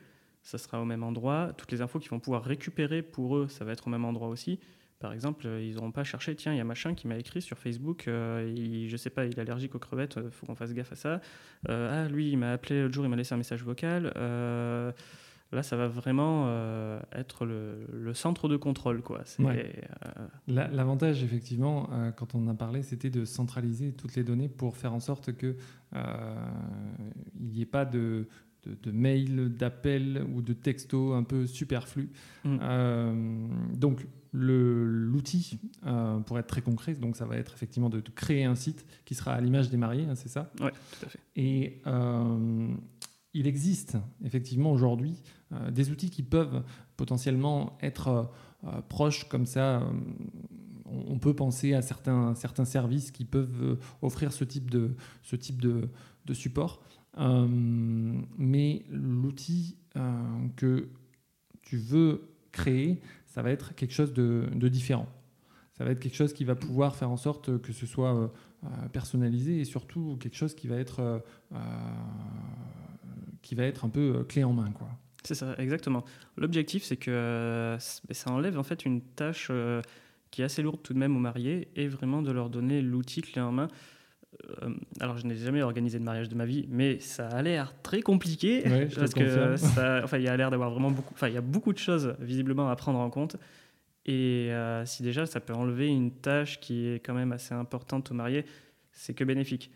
ça 0.46 0.58
sera 0.58 0.80
au 0.82 0.86
même 0.86 1.04
endroit. 1.04 1.52
Toutes 1.58 1.72
les 1.74 1.82
infos 1.82 2.00
qu'ils 2.00 2.12
vont 2.12 2.22
pouvoir 2.22 2.44
récupérer 2.44 3.02
pour 3.02 3.36
eux, 3.36 3.48
ça 3.50 3.66
va 3.66 3.74
être 3.74 3.88
au 3.88 3.90
même 3.90 4.06
endroit 4.06 4.30
aussi. 4.30 4.60
Par 5.00 5.12
exemple, 5.12 5.46
euh, 5.46 5.62
ils 5.62 5.76
n'auront 5.76 5.92
pas 5.92 6.06
cherché, 6.06 6.36
tiens, 6.36 6.54
il 6.54 6.58
y 6.58 6.62
a 6.62 6.64
machin 6.64 6.94
qui 6.94 7.08
m'a 7.08 7.18
écrit 7.18 7.42
sur 7.42 7.58
Facebook, 7.58 8.08
euh, 8.08 8.50
il, 8.56 8.88
je 8.88 8.96
sais 8.96 9.10
pas, 9.10 9.26
il 9.26 9.32
est 9.38 9.40
allergique 9.40 9.76
aux 9.76 9.80
crevettes, 9.80 10.18
il 10.24 10.32
faut 10.32 10.46
qu'on 10.46 10.56
fasse 10.56 10.74
gaffe 10.74 10.94
à 10.94 10.96
ça. 10.96 11.20
Euh, 11.70 12.06
ah, 12.06 12.10
lui, 12.10 12.30
il 12.32 12.38
m'a 12.38 12.54
appelé 12.54 12.82
l'autre 12.82 12.94
jour, 12.94 13.04
il 13.04 13.10
m'a 13.10 13.18
laissé 13.18 13.34
un 13.34 13.38
message 13.38 13.62
vocal. 13.64 14.14
Euh, 14.16 14.94
là, 15.52 15.64
ça 15.64 15.76
va 15.76 15.88
vraiment 15.88 16.46
euh, 16.48 17.00
être 17.12 17.46
le, 17.46 17.88
le 17.92 18.14
centre 18.14 18.48
de 18.48 18.56
contrôle, 18.56 19.02
quoi. 19.02 19.24
Ouais. 19.40 19.82
euh, 20.48 20.68
L'avantage, 20.72 21.24
effectivement, 21.24 21.90
euh, 21.92 22.12
quand 22.12 22.34
on 22.34 22.46
en 22.46 22.50
a 22.50 22.56
parlé, 22.56 22.82
c'était 22.82 23.10
de 23.10 23.26
centraliser 23.26 23.92
toutes 23.92 24.16
les 24.16 24.24
données 24.24 24.50
pour 24.50 24.78
faire 24.78 24.94
en 24.94 25.02
sorte 25.02 25.34
que 25.34 25.56
euh, 25.94 26.36
il 27.40 27.48
n'y 27.48 27.62
ait 27.62 27.66
pas 27.66 27.84
de, 27.86 28.28
de, 28.66 28.78
de 28.82 28.92
mails, 28.92 29.50
d'appels 29.56 30.26
ou 30.34 30.42
de 30.42 30.54
textos 30.54 31.16
un 31.16 31.24
peu 31.24 31.48
superflus. 31.48 32.10
Mm. 32.44 32.58
Euh, 32.62 33.48
donc, 33.74 34.06
l'outil, 34.34 35.60
euh, 35.86 36.20
pour 36.20 36.38
être 36.38 36.48
très 36.48 36.62
concret, 36.62 36.96
donc 36.96 37.16
ça 37.16 37.26
va 37.26 37.38
être 37.38 37.54
effectivement 37.54 37.90
de, 37.90 38.02
de 38.02 38.10
créer 38.10 38.44
un 38.44 38.56
site 38.56 38.86
qui 39.06 39.16
sera 39.16 39.34
à 39.34 39.42
l'image 39.42 39.70
des 39.70 39.78
mariés, 39.78 40.06
hein, 40.10 40.16
c'est 40.16 40.30
ça? 40.30 40.52
Ouais, 40.60 40.72
tout 40.72 41.06
à 41.06 41.10
fait. 41.10 41.20
Et 41.36 41.82
euh, 41.88 42.68
il 43.34 43.48
existe 43.48 43.98
effectivement 44.24 44.72
aujourd'hui 44.72 45.22
des 45.72 45.90
outils 45.92 46.10
qui 46.10 46.24
peuvent 46.24 46.64
potentiellement 46.98 47.78
être 47.82 48.32
proches 48.90 49.30
comme 49.30 49.46
ça. 49.46 49.88
On, 50.86 51.18
peut 51.20 51.34
penser 51.36 51.74
à 51.74 51.82
certains, 51.82 52.36
certains 52.36 52.66
services 52.66 53.12
qui 53.12 53.26
peuvent 53.26 53.64
euh, 53.64 53.76
offrir 54.02 54.32
ce 54.32 54.44
type 54.44 54.70
de, 54.70 54.96
ce 55.24 55.36
type 55.36 55.62
de, 55.62 55.90
de 56.26 56.34
support. 56.34 56.82
Euh, 57.18 57.48
mais 58.38 58.86
l'outil 58.90 59.78
euh, 59.96 60.12
que 60.56 60.90
tu 61.62 61.78
veux 61.78 62.30
créer, 62.52 63.02
ça 63.26 63.42
va 63.42 63.52
être 63.52 63.74
quelque 63.76 63.94
chose 63.94 64.14
de, 64.14 64.48
de 64.54 64.68
différent. 64.68 65.08
Ça 65.74 65.84
va 65.84 65.92
être 65.92 66.00
quelque 66.00 66.16
chose 66.16 66.34
qui 66.34 66.46
va 66.46 66.56
pouvoir 66.56 66.96
faire 66.96 67.10
en 67.12 67.18
sorte 67.18 67.62
que 67.62 67.74
ce 67.74 67.86
soit 67.86 68.32
personnalisé 68.94 69.60
et 69.60 69.66
surtout 69.66 70.16
quelque 70.22 70.38
chose 70.38 70.56
qui 70.56 70.68
va 70.68 70.78
être, 70.78 71.22
qui 73.42 73.56
va 73.56 73.64
être 73.64 73.84
un 73.84 73.90
peu 73.90 74.24
clé 74.24 74.46
en 74.46 74.54
main. 74.54 74.72
C'est 75.26 75.36
ça, 75.36 75.54
exactement. 75.58 76.06
L'objectif, 76.38 76.84
c'est 76.86 76.96
que 76.96 77.76
c- 77.78 78.02
ça 78.12 78.32
enlève 78.32 78.58
en 78.58 78.64
fait 78.64 78.86
une 78.86 79.02
tâche 79.02 79.52
qui 80.36 80.42
est 80.42 80.46
assez 80.46 80.62
lourde 80.62 80.82
tout 80.84 80.94
de 80.94 81.00
même 81.00 81.16
aux 81.16 81.20
mariés 81.20 81.70
et 81.78 81.88
vraiment 81.88 82.22
de 82.22 82.30
leur 82.30 82.50
donner 82.50 82.82
l'outil 82.82 83.22
clé 83.22 83.42
en 83.42 83.54
main. 83.54 83.70
alors, 85.00 85.18
je 85.18 85.26
n'ai 85.26 85.38
jamais 85.38 85.62
organisé 85.62 85.98
de 85.98 86.04
mariage 86.04 86.28
de 86.28 86.36
ma 86.36 86.46
vie, 86.46 86.66
mais 86.70 87.00
ça 87.00 87.30
a 87.30 87.42
l'air 87.42 87.74
très 87.84 88.02
compliqué 88.02 88.68
Ouais, 88.68 88.90
parce 88.94 89.14
que 89.14 89.56
ça, 89.56 90.02
enfin, 90.04 90.18
il 90.18 90.26
y 90.26 90.28
a 90.28 90.36
l'air 90.36 90.52
d'avoir 90.52 90.72
vraiment 90.72 90.92
beaucoup, 90.92 91.14
enfin, 91.14 91.30
il 91.30 91.36
y 91.36 91.38
a 91.38 91.42
beaucoup 91.42 91.72
de 91.72 91.78
choses 91.78 92.18
visiblement 92.20 92.70
à 92.70 92.76
prendre 92.76 93.00
en 93.00 93.10
compte. 93.10 93.38
Et 94.06 94.50
euh, 94.52 94.86
si 94.86 95.04
déjà 95.04 95.26
ça 95.26 95.40
peut 95.40 95.54
enlever 95.54 95.88
une 95.88 96.12
tâche 96.12 96.60
qui 96.60 96.86
est 96.86 97.00
quand 97.00 97.14
même 97.14 97.32
assez 97.32 97.54
importante 97.54 98.12
aux 98.12 98.14
mariés, 98.14 98.44
c'est 98.92 99.14
que 99.14 99.24
bénéfique. 99.24 99.72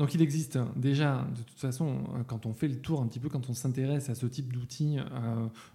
Donc 0.00 0.14
il 0.14 0.22
existe 0.22 0.56
hein, 0.56 0.72
déjà, 0.76 1.26
de 1.36 1.42
toute 1.42 1.58
façon, 1.58 1.88
euh, 1.88 2.22
quand 2.26 2.46
on 2.46 2.54
fait 2.54 2.68
le 2.68 2.80
tour 2.80 3.02
un 3.02 3.06
petit 3.06 3.20
peu, 3.20 3.28
quand 3.28 3.50
on 3.50 3.52
s'intéresse 3.52 4.08
à 4.08 4.14
ce 4.14 4.24
type 4.24 4.50
d'outils, 4.50 4.98
euh, 4.98 5.02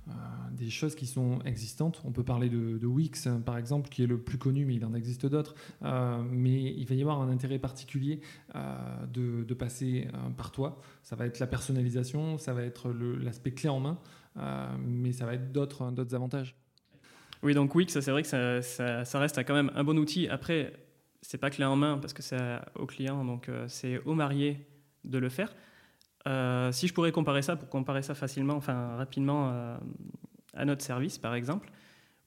euh, 0.08 0.12
des 0.52 0.72
choses 0.72 0.96
qui 0.96 1.06
sont 1.06 1.38
existantes. 1.46 2.02
On 2.06 2.12
peut 2.12 2.24
parler 2.24 2.50
de, 2.50 2.84
Wix, 2.88 3.28
hein, 3.28 3.40
par 3.46 3.56
exemple, 3.56 3.88
qui 3.88 4.02
est 4.02 4.08
le 4.08 4.18
plus 4.18 4.40
connu, 4.40 4.66
mais 4.66 4.74
il 4.74 4.84
en 4.84 4.96
existe 4.96 5.28
d'autres. 5.28 5.54
Mais 5.84 6.74
il 6.76 6.86
va 6.88 6.96
y 6.96 7.02
avoir 7.02 7.22
un 7.22 7.30
intérêt 7.30 7.60
particulier 7.60 8.20
de, 9.14 9.54
passer 9.54 10.08
par 10.38 10.52
toi. 10.52 10.82
Ça 11.04 11.16
va 11.16 11.28
être 11.28 11.38
la 11.38 11.48
personnalisation, 11.48 12.40
ça 12.40 12.54
va 12.54 12.64
être 12.64 12.90
l'aspect 12.90 13.52
clé 13.52 13.70
en 13.70 13.80
main, 13.80 14.00
mais 14.84 15.12
ça 15.12 15.28
va 15.28 15.36
être 15.36 15.52
d'autres 15.52 15.92
d'autres 15.92 16.16
avantages. 16.16 16.56
Oui, 17.44 17.54
donc 17.54 17.76
Wix, 17.76 18.00
c'est 18.00 18.12
vrai 18.12 18.24
que 18.24 18.28
ça 18.28 19.20
reste 19.20 19.38
quand 19.46 19.54
même 19.54 19.72
un 19.76 19.84
bon 19.84 20.00
outil. 20.00 20.28
Après, 20.28 20.74
c'est 21.28 21.38
pas 21.38 21.50
clé 21.50 21.66
en 21.66 21.76
main 21.76 21.98
parce 21.98 22.14
que 22.14 22.22
c'est 22.22 22.40
au 22.76 22.86
client, 22.86 23.26
donc 23.26 23.50
euh, 23.50 23.66
c'est 23.68 24.00
au 24.06 24.14
marié 24.14 24.68
de 25.04 25.18
le 25.18 25.30
faire. 25.30 25.56
Euh, 26.28 26.72
si 26.72 26.88
je 26.88 26.94
pourrais 26.94 27.12
comparer 27.12 27.42
ça, 27.42 27.56
pour 27.56 27.70
comparer 27.70 28.02
ça 28.02 28.16
facilement, 28.16 28.56
enfin 28.56 28.96
rapidement 28.96 29.50
euh, 29.50 29.78
à 30.54 30.66
notre 30.66 30.84
service, 30.84 31.18
par 31.18 31.36
exemple, 31.36 31.72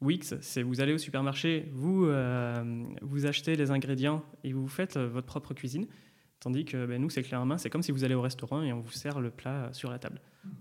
Wix, 0.01 0.35
c'est 0.41 0.63
vous 0.63 0.81
allez 0.81 0.93
au 0.93 0.99
supermarché, 0.99 1.71
vous, 1.73 2.09
vous 3.03 3.27
achetez 3.27 3.57
les 3.57 3.73
ingrédients 3.73 4.23
et 4.45 4.53
vous 4.53 4.69
faites 4.69 4.97
votre 4.97 5.27
propre 5.27 5.55
cuisine. 5.55 5.89
Tandis 6.39 6.65
que 6.65 6.87
ben, 6.87 7.03
nous, 7.03 7.11
c'est 7.11 7.25
clé 7.25 7.37
en 7.37 7.45
main, 7.45 7.59
c'est 7.59 7.69
comme 7.69 7.83
si 7.83 7.91
vous 7.91 8.05
allez 8.05 8.15
au 8.15 8.21
restaurant 8.21 8.63
et 8.63 8.73
on 8.73 8.79
vous 8.79 8.93
sert 8.93 9.19
le 9.19 9.31
plat 9.31 9.71
sur 9.73 9.91
la 9.91 9.99
table. 9.99 10.21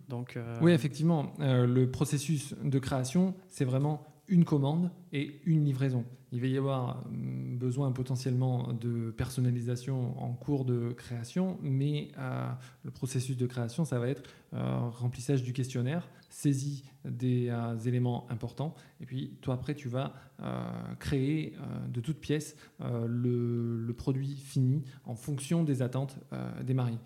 Donc, 0.10 0.40
Oui, 0.60 0.72
effectivement, 0.72 1.34
le 1.38 1.86
processus 1.86 2.56
de 2.64 2.80
création, 2.80 3.36
c'est 3.48 3.66
vraiment 3.66 4.08
une 4.28 4.44
commande 4.44 4.90
et 5.14 5.40
une 5.46 5.64
livraison. 5.64 6.04
Il 6.32 6.42
va 6.42 6.48
y 6.48 6.58
avoir 6.58 7.06
hum, 7.06 7.58
besoin 7.58 7.92
potentiellement 7.92 8.74
de 8.74 9.12
personnalisation 9.12 10.22
en 10.22 10.34
cours 10.34 10.66
de 10.66 10.92
création, 10.92 11.58
mais 11.62 12.10
euh, 12.18 12.50
le 12.84 12.92
processus 12.92 13.38
de 13.38 13.46
création, 13.46 13.86
ça 13.86 14.00
va 14.00 14.10
être 14.10 14.24
euh, 14.54 14.90
remplissage 14.90 15.44
du 15.44 15.54
questionnaire, 15.54 16.08
saisie 16.38 16.84
des 17.04 17.50
euh, 17.50 17.76
éléments 17.80 18.30
importants, 18.30 18.76
et 19.02 19.06
puis 19.08 19.38
toi 19.42 19.56
après 19.56 19.74
tu 19.74 19.90
vas 19.90 20.14
euh, 20.40 20.94
créer 21.00 21.54
euh, 21.56 21.88
de 21.88 22.00
toutes 22.00 22.20
pièces 22.20 22.56
le, 22.80 23.80
le 23.80 23.94
produit 23.94 24.36
fini 24.36 24.84
en 25.06 25.16
fonction 25.16 25.64
des 25.64 25.82
attentes 25.82 26.20
des 26.64 26.74
mariés. 26.74 27.00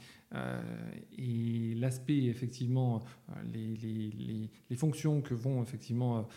Et 1.17 1.75
l'aspect 1.75 2.25
effectivement 2.25 3.03
les, 3.53 3.75
les- 4.69 4.75
fonctions 4.75 5.21
que 5.21 5.33
vont 5.33 5.61
effectivement 5.61 6.27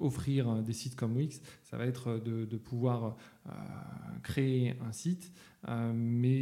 offrir 0.00 0.62
des 0.62 0.72
sites 0.72 0.96
comme 0.96 1.16
Wix, 1.16 1.42
ça 1.62 1.76
va 1.76 1.84
être 1.86 2.18
de, 2.18 2.56
pouvoir 2.56 3.16
créer 4.22 4.74
un 4.86 4.92
site, 4.92 5.32
euh, 5.68 5.92
mais 5.94 6.34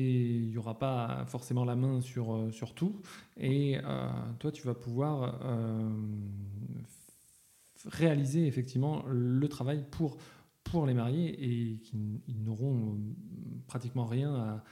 il 0.42 0.48
n'y 0.48 0.56
aura 0.58 0.78
pas 0.78 1.24
forcément 1.26 1.64
la 1.64 1.76
main 1.76 2.00
sur, 2.00 2.34
euh, 2.34 2.50
sur 2.50 2.74
tout. 2.74 3.00
Et 3.36 3.78
euh, 3.84 4.08
toi, 4.38 4.50
tu 4.52 4.62
vas 4.66 4.74
pouvoir 4.74 5.38
euh, 5.44 5.90
réaliser 7.86 8.46
effectivement 8.46 9.04
le 9.08 9.48
travail 9.48 9.84
pour, 9.90 10.16
pour 10.62 10.86
les 10.86 10.94
mariés 10.94 11.32
et 11.42 11.76
qui 11.78 11.96
n- 11.96 12.20
ils 12.28 12.42
n'auront 12.42 12.94
euh, 12.94 12.96
pratiquement 13.66 14.06
rien 14.06 14.34
à, 14.34 14.64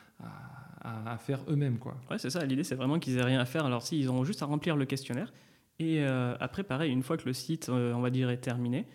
à- 0.81 1.19
faire 1.19 1.45
eux-mêmes. 1.49 1.79
quoi. 1.79 1.97
Ouais, 2.11 2.19
c'est 2.19 2.31
ça. 2.31 2.45
L'idée, 2.45 2.65
c'est 2.65 2.75
vraiment 2.75 2.99
qu'ils 2.99 3.19
aient 3.19 3.23
rien 3.23 3.39
à 3.41 3.45
faire. 3.45 3.65
Alors, 3.67 3.83
si, 3.83 3.99
ils 4.01 4.09
auront 4.09 4.25
juste 4.25 4.43
à 4.43 4.47
remplir 4.47 4.77
le 4.77 4.85
questionnaire. 4.87 5.33
Et 5.79 6.01
euh, 6.01 6.35
après, 6.41 6.65
pareil, 6.65 6.91
une 6.91 7.03
fois 7.03 7.17
que 7.17 7.27
le 7.27 7.33
site, 7.33 7.69
euh, 7.69 7.93
on 7.93 8.01
va 8.01 8.11
dire, 8.11 8.31
est 8.31 8.39
terminé, 8.39 8.87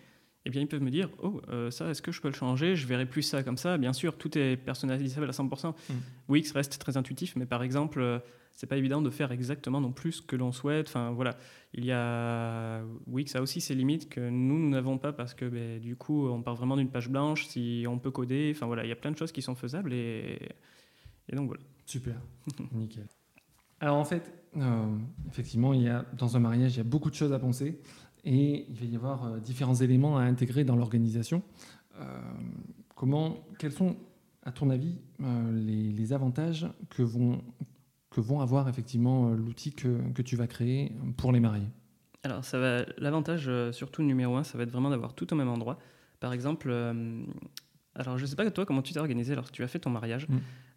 eh 0.44 0.50
bien, 0.50 0.62
ils 0.62 0.68
peuvent 0.68 0.82
me 0.82 0.90
dire 0.90 1.10
Oh, 1.22 1.40
euh, 1.48 1.70
ça, 1.70 1.90
est-ce 1.90 2.02
que 2.02 2.12
je 2.12 2.20
peux 2.20 2.28
le 2.28 2.34
changer? 2.34 2.76
Je 2.76 2.86
verrai 2.86 3.06
plus 3.06 3.22
ça 3.22 3.42
comme 3.42 3.56
ça. 3.56 3.78
Bien 3.78 3.92
sûr, 3.92 4.16
tout 4.16 4.36
est 4.38 4.56
personnalisable 4.56 5.28
à 5.28 5.32
100%. 5.32 5.68
Mm. 5.68 5.94
Wix 6.28 6.52
reste 6.52 6.78
très 6.78 6.96
intuitif, 6.96 7.36
mais 7.36 7.46
par 7.46 7.62
exemple, 7.62 8.00
euh, 8.00 8.18
c'est 8.52 8.66
pas 8.66 8.76
évident 8.76 9.02
de 9.02 9.10
faire 9.10 9.32
exactement 9.32 9.80
non 9.80 9.92
plus 9.92 10.12
ce 10.12 10.22
que 10.22 10.36
l'on 10.36 10.52
souhaite. 10.52 10.88
Enfin, 10.88 11.10
voilà. 11.10 11.36
Il 11.74 11.84
y 11.84 11.92
a. 11.92 12.82
Wix 13.06 13.34
a 13.36 13.42
aussi 13.42 13.60
ses 13.60 13.74
limites 13.74 14.08
que 14.08 14.20
nous, 14.20 14.58
nous 14.58 14.70
n'avons 14.70 14.98
pas 14.98 15.12
parce 15.12 15.34
que, 15.34 15.44
ben, 15.44 15.80
du 15.80 15.96
coup, 15.96 16.28
on 16.28 16.42
part 16.42 16.54
vraiment 16.54 16.76
d'une 16.76 16.90
page 16.90 17.08
blanche. 17.08 17.46
Si 17.46 17.84
on 17.88 17.98
peut 17.98 18.10
coder, 18.10 18.52
enfin, 18.54 18.66
voilà, 18.66 18.84
il 18.84 18.88
y 18.88 18.92
a 18.92 18.96
plein 18.96 19.10
de 19.10 19.18
choses 19.18 19.32
qui 19.32 19.42
sont 19.42 19.54
faisables. 19.54 19.92
Et, 19.92 20.38
et 21.28 21.36
donc, 21.36 21.48
voilà. 21.48 21.62
Super, 21.84 22.16
nickel. 22.72 23.06
Alors 23.80 23.96
en 23.96 24.04
fait, 24.04 24.32
euh, 24.56 24.96
effectivement, 25.28 25.72
il 25.72 25.82
y 25.82 25.88
a, 25.88 26.04
dans 26.16 26.36
un 26.36 26.40
mariage, 26.40 26.74
il 26.74 26.78
y 26.78 26.80
a 26.80 26.84
beaucoup 26.84 27.10
de 27.10 27.14
choses 27.14 27.32
à 27.32 27.38
penser 27.38 27.80
et 28.28 28.66
il 28.68 28.76
va 28.76 28.84
y 28.84 28.96
avoir 28.96 29.24
euh, 29.24 29.38
différents 29.40 29.80
éléments 29.86 30.18
à 30.18 30.22
intégrer 30.22 30.64
dans 30.64 30.76
l'organisation. 30.76 31.42
Euh, 31.98 32.20
comment, 32.94 33.38
quels 33.58 33.72
sont, 33.72 33.96
à 34.42 34.52
ton 34.52 34.68
avis, 34.70 34.96
euh, 35.20 35.52
les, 35.52 35.92
les 35.92 36.12
avantages 36.12 36.66
que 36.90 37.02
vont, 37.02 37.40
que 38.10 38.20
vont 38.20 38.40
avoir 38.40 38.68
effectivement 38.68 39.30
l'outil 39.30 39.72
que, 39.72 39.90
que 40.12 40.22
tu 40.22 40.36
vas 40.36 40.46
créer 40.46 40.92
pour 41.16 41.32
les 41.32 41.40
mariés? 41.40 41.70
Alors, 42.22 42.44
ça 42.44 42.58
va. 42.58 42.84
L'avantage, 42.98 43.50
surtout 43.72 44.02
numéro 44.02 44.36
un, 44.36 44.44
ça 44.44 44.58
va 44.58 44.64
être 44.64 44.70
vraiment 44.70 44.90
d'avoir 44.90 45.14
tout 45.14 45.32
au 45.32 45.36
même 45.36 45.48
endroit. 45.48 45.78
Par 46.20 46.32
exemple, 46.32 46.68
euh, 46.70 47.24
alors 47.94 48.18
je 48.18 48.26
sais 48.26 48.36
pas 48.36 48.50
toi 48.50 48.66
comment 48.66 48.82
tu 48.82 48.92
t'es 48.92 49.00
organisé 49.00 49.34
lorsque 49.34 49.52
tu 49.52 49.62
as 49.62 49.68
fait 49.68 49.78
ton 49.78 49.90
mariage. 49.90 50.28
Mm. 50.28 50.36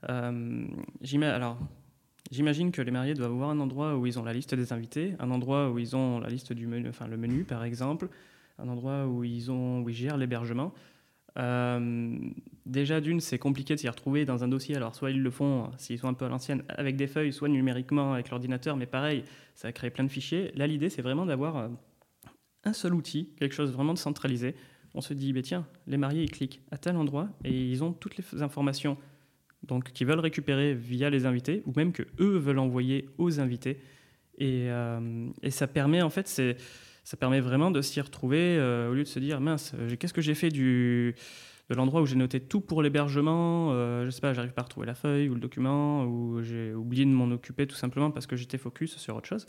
Euh, 0.09 0.67
j'ima- 1.01 1.33
alors, 1.33 1.57
j'imagine 2.31 2.71
que 2.71 2.81
les 2.81 2.91
mariés 2.91 3.13
doivent 3.13 3.31
avoir 3.31 3.49
un 3.49 3.59
endroit 3.59 3.97
où 3.97 4.07
ils 4.07 4.17
ont 4.17 4.23
la 4.23 4.33
liste 4.33 4.55
des 4.55 4.73
invités, 4.73 5.15
un 5.19 5.29
endroit 5.29 5.69
où 5.69 5.79
ils 5.79 5.95
ont 5.95 6.19
la 6.19 6.29
liste 6.29 6.53
du 6.53 6.65
menu, 6.67 6.89
enfin 6.89 7.07
le 7.07 7.17
menu 7.17 7.43
par 7.43 7.63
exemple, 7.63 8.09
un 8.57 8.67
endroit 8.67 9.05
où 9.05 9.23
ils 9.23 9.51
ont, 9.51 9.81
où 9.81 9.89
ils 9.89 9.95
gèrent 9.95 10.17
l'hébergement. 10.17 10.73
Euh, 11.37 12.17
déjà 12.65 12.99
d'une, 12.99 13.21
c'est 13.21 13.39
compliqué 13.39 13.75
de 13.75 13.79
s'y 13.79 13.87
retrouver 13.87 14.25
dans 14.25 14.43
un 14.43 14.47
dossier. 14.47 14.75
Alors 14.75 14.95
soit 14.95 15.11
ils 15.11 15.21
le 15.21 15.31
font 15.31 15.71
s'ils 15.77 15.99
sont 15.99 16.07
un 16.07 16.13
peu 16.13 16.25
à 16.25 16.29
l'ancienne 16.29 16.63
avec 16.69 16.95
des 16.95 17.07
feuilles, 17.07 17.33
soit 17.33 17.49
numériquement 17.49 18.13
avec 18.13 18.29
l'ordinateur, 18.29 18.75
mais 18.75 18.85
pareil, 18.85 19.23
ça 19.55 19.67
va 19.67 19.71
créer 19.71 19.89
plein 19.89 20.03
de 20.03 20.09
fichiers. 20.09 20.51
Là, 20.55 20.67
l'idée, 20.67 20.89
c'est 20.89 21.01
vraiment 21.01 21.25
d'avoir 21.25 21.57
euh, 21.57 21.67
un 22.63 22.73
seul 22.73 22.93
outil, 22.93 23.29
quelque 23.37 23.55
chose 23.55 23.71
vraiment 23.71 23.93
de 23.93 23.99
centralisé. 23.99 24.55
On 24.93 25.01
se 25.01 25.13
dit, 25.13 25.31
bah, 25.31 25.41
tiens, 25.41 25.65
les 25.87 25.97
mariés, 25.97 26.23
ils 26.23 26.31
cliquent 26.31 26.61
à 26.71 26.77
tel 26.77 26.97
endroit 26.97 27.29
et 27.43 27.53
ils 27.53 27.83
ont 27.83 27.93
toutes 27.93 28.17
les 28.17 28.41
informations 28.41 28.97
donc, 29.63 29.91
qu'ils 29.91 30.07
veulent 30.07 30.19
récupérer 30.19 30.73
via 30.73 31.09
les 31.09 31.25
invités 31.25 31.61
ou 31.65 31.73
même 31.75 31.91
que 31.91 32.03
eux 32.19 32.37
veulent 32.37 32.59
envoyer 32.59 33.07
aux 33.17 33.39
invités. 33.39 33.79
Et, 34.37 34.69
euh, 34.69 35.27
ça 35.49 35.67
permet, 35.67 36.01
en 36.01 36.09
fait, 36.09 36.27
ça 37.03 37.17
permet 37.17 37.41
vraiment 37.41 37.71
de 37.71 37.81
s'y 37.81 38.01
retrouver 38.01 38.57
euh, 38.57 38.89
au 38.89 38.93
lieu 38.93 39.03
de 39.03 39.07
se 39.07 39.19
dire, 39.19 39.39
mince, 39.39 39.73
qu'est-ce 39.99 40.13
que 40.13 40.21
j'ai 40.21 40.33
fait 40.33 40.49
du, 40.49 41.15
de 41.71 41.75
l'endroit 41.75 42.01
où 42.01 42.05
j'ai 42.05 42.15
noté 42.15 42.39
tout 42.39 42.59
pour 42.59 42.81
l'hébergement 42.81 43.71
euh, 43.71 44.05
Je 44.05 44.09
sais 44.09 44.21
pas, 44.21 44.33
j'arrive 44.33 44.51
pas 44.51 44.61
à 44.61 44.65
retrouver 44.65 44.87
la 44.87 44.95
feuille 44.95 45.29
ou 45.29 45.35
le 45.35 45.39
document 45.39 46.05
ou 46.05 46.41
j'ai 46.41 46.73
oublié 46.73 47.05
de 47.05 47.11
m'en 47.11 47.31
occuper 47.31 47.67
tout 47.67 47.75
simplement 47.75 48.11
parce 48.11 48.27
que 48.27 48.35
j'étais 48.35 48.57
focus 48.57 48.97
sur 48.97 49.15
autre 49.15 49.27
chose. 49.27 49.45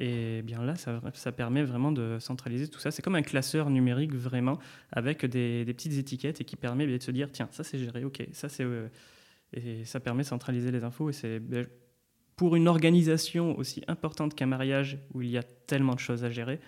Et 0.00 0.42
bien 0.42 0.64
là, 0.64 0.74
ça, 0.76 1.32
permet 1.32 1.62
vraiment 1.62 1.92
de 1.92 2.18
centraliser 2.18 2.68
tout 2.68 2.80
ça. 2.80 2.90
C'est 2.90 3.02
comme 3.02 3.14
un 3.14 3.22
classeur 3.22 3.68
numérique 3.70 4.14
vraiment 4.14 4.58
avec 4.90 5.26
des, 5.26 5.64
des 5.64 5.74
petites 5.74 5.94
étiquettes 5.94 6.40
et 6.40 6.44
qui 6.44 6.56
permet 6.56 6.86
de 6.86 7.02
se 7.02 7.10
dire 7.10 7.30
tiens, 7.30 7.48
ça 7.52 7.62
c'est 7.62 7.78
géré, 7.78 8.04
ok, 8.04 8.26
ça 8.32 8.48
c'est. 8.48 8.64
euh, 8.64 8.88
et 9.52 9.84
ça 9.84 10.00
permet 10.00 10.22
de 10.22 10.28
centraliser 10.28 10.70
les 10.70 10.84
infos. 10.84 11.10
Et 11.10 11.12
c'est 11.12 11.40
ben, 11.40 11.66
pour 12.36 12.54
une 12.54 12.68
organisation 12.68 13.58
aussi 13.58 13.82
importante 13.88 14.34
qu'un 14.34 14.46
mariage 14.46 14.98
où 15.14 15.22
il 15.22 15.30
y 15.30 15.38
a 15.38 15.42
tellement 15.42 15.94
de 15.94 16.00
choses 16.00 16.24
à 16.24 16.30
gérer. 16.30 16.60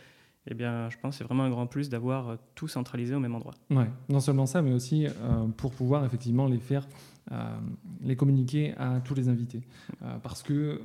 Eh 0.51 0.55
bien, 0.55 0.89
je 0.89 0.97
pense 0.97 1.15
que 1.15 1.19
c'est 1.19 1.25
vraiment 1.25 1.43
un 1.43 1.51
grand 1.51 1.67
plus 1.67 1.91
d'avoir 1.91 2.29
euh, 2.31 2.37
tout 2.55 2.69
centralisé 2.69 3.15
au 3.15 3.21
même 3.21 3.35
endroit. 3.35 3.53
Ouais, 3.71 3.91
non 4.09 4.21
seulement 4.21 4.47
ça, 4.47 4.63
mais 4.63 4.73
aussi 4.73 5.07
euh, 5.07 5.47
pour 5.57 5.73
pouvoir 5.73 6.07
effectivement 6.07 6.47
les 6.47 6.59
faire, 6.59 6.89
euh, 7.33 7.59
les 8.01 8.17
communiquer 8.17 8.75
à 8.79 9.01
tous 9.01 9.15
les 9.15 9.29
invités. 9.29 9.61
Parce 10.23 10.43
que 10.43 10.81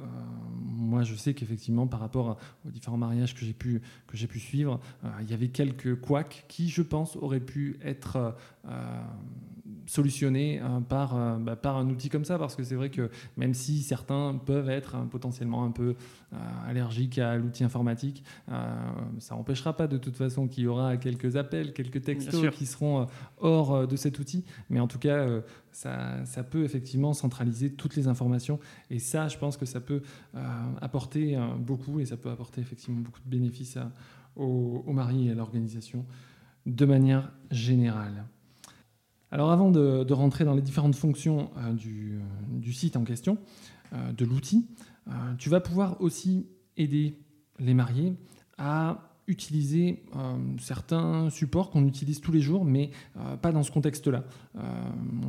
moi, 0.60 1.04
je 1.04 1.16
sais 1.16 1.34
qu'effectivement, 1.34 1.88
par 1.88 2.02
rapport 2.02 2.38
aux 2.66 2.72
différents 2.72 2.98
mariages 2.98 3.34
que 3.34 3.46
j'ai 3.46 3.54
pu, 3.54 3.82
que 4.06 4.18
j'ai 4.18 4.28
pu 4.28 4.40
suivre, 4.40 4.82
il 5.22 5.30
y 5.30 5.34
avait 5.34 5.48
quelques 5.48 5.96
couacs 6.02 6.44
qui, 6.50 6.68
je 6.68 6.82
pense, 6.82 7.16
auraient 7.16 7.40
pu 7.40 7.80
être 7.84 8.36
solutionnés 9.86 10.62
euh, 10.62 10.80
par, 10.80 11.16
euh, 11.16 11.38
bah, 11.38 11.56
par 11.56 11.78
un 11.78 11.90
outil 11.90 12.10
comme 12.10 12.26
ça. 12.26 12.38
Parce 12.40 12.56
que 12.56 12.64
c'est 12.64 12.76
vrai 12.76 12.90
que 12.90 13.10
même 13.38 13.54
si 13.54 13.82
certains 13.82 14.40
peuvent 14.46 14.70
être 14.70 14.96
euh, 14.96 15.06
potentiellement 15.06 15.64
un 15.66 15.72
peu 15.72 15.96
euh, 16.34 16.36
allergiques 16.68 17.20
à 17.20 17.38
l'outil 17.38 17.64
informatique, 17.64 18.24
ça 19.20 19.36
n'empêchera 19.36 19.76
pas 19.76 19.88
de 19.88 19.98
toute 19.98 20.16
façon 20.16 20.48
qu'il 20.48 20.64
y 20.64 20.68
aura 20.68 20.98
quelques 20.98 21.36
appels, 21.36 21.74
quelques 21.74 22.02
textos 22.04 22.42
qui 22.52 22.66
seront 22.66 23.08
hors 23.38 23.88
de 23.88 23.96
cet 23.96 24.20
outil. 24.20 24.44
Mais 24.70 24.80
en 24.80 24.88
tout 24.88 25.00
cas, 25.00 25.28
ça, 25.72 26.26
ça 26.26 26.44
peut 26.44 26.64
effectivement 26.64 27.14
centraliser 27.14 27.72
toutes 27.74 27.96
les 27.96 28.08
informations. 28.08 28.60
Et 28.90 29.00
ça, 29.00 29.28
je 29.28 29.38
pense 29.38 29.58
que 29.58 29.66
ça 29.66 29.80
peut 29.80 30.02
apporter 30.82 31.38
beaucoup 31.60 32.00
et 32.00 32.06
ça 32.06 32.18
peut 32.18 32.30
apporter 32.32 32.62
effectivement 32.62 33.02
beaucoup 33.02 33.22
de 33.24 33.30
bénéfices 33.30 33.78
à- 33.78 33.92
aux, 34.36 34.84
aux 34.88 35.00
et 35.00 35.32
à 35.32 35.36
l'organisation 35.36 36.06
de 36.66 36.86
manière 36.86 37.32
générale. 37.52 38.26
Alors 39.34 39.52
avant 39.52 39.72
de, 39.72 40.14
rentrer 40.14 40.46
dans 40.46 40.54
les 40.54 40.62
différentes 40.62 40.94
fonctions 40.94 41.50
du, 41.74 42.22
du, 42.50 42.72
site 42.72 42.96
en 42.96 43.04
question, 43.04 43.40
de 43.92 44.26
l'outil, 44.26 44.68
tu 45.40 45.50
vas 45.50 45.60
pouvoir 45.60 46.00
aussi 46.02 46.46
aider 46.78 47.18
les 47.58 47.74
mariés 47.74 48.16
à 48.60 49.10
utiliser 49.28 50.04
euh, 50.16 50.36
certains 50.60 51.30
supports 51.30 51.70
qu'on 51.70 51.86
utilise 51.86 52.20
tous 52.20 52.32
les 52.32 52.42
jours, 52.42 52.66
mais 52.66 52.92
euh, 53.18 53.38
pas 53.38 53.52
dans 53.52 53.64
ce 53.64 53.72
contexte-là. 53.72 54.26
Euh, 54.58 54.62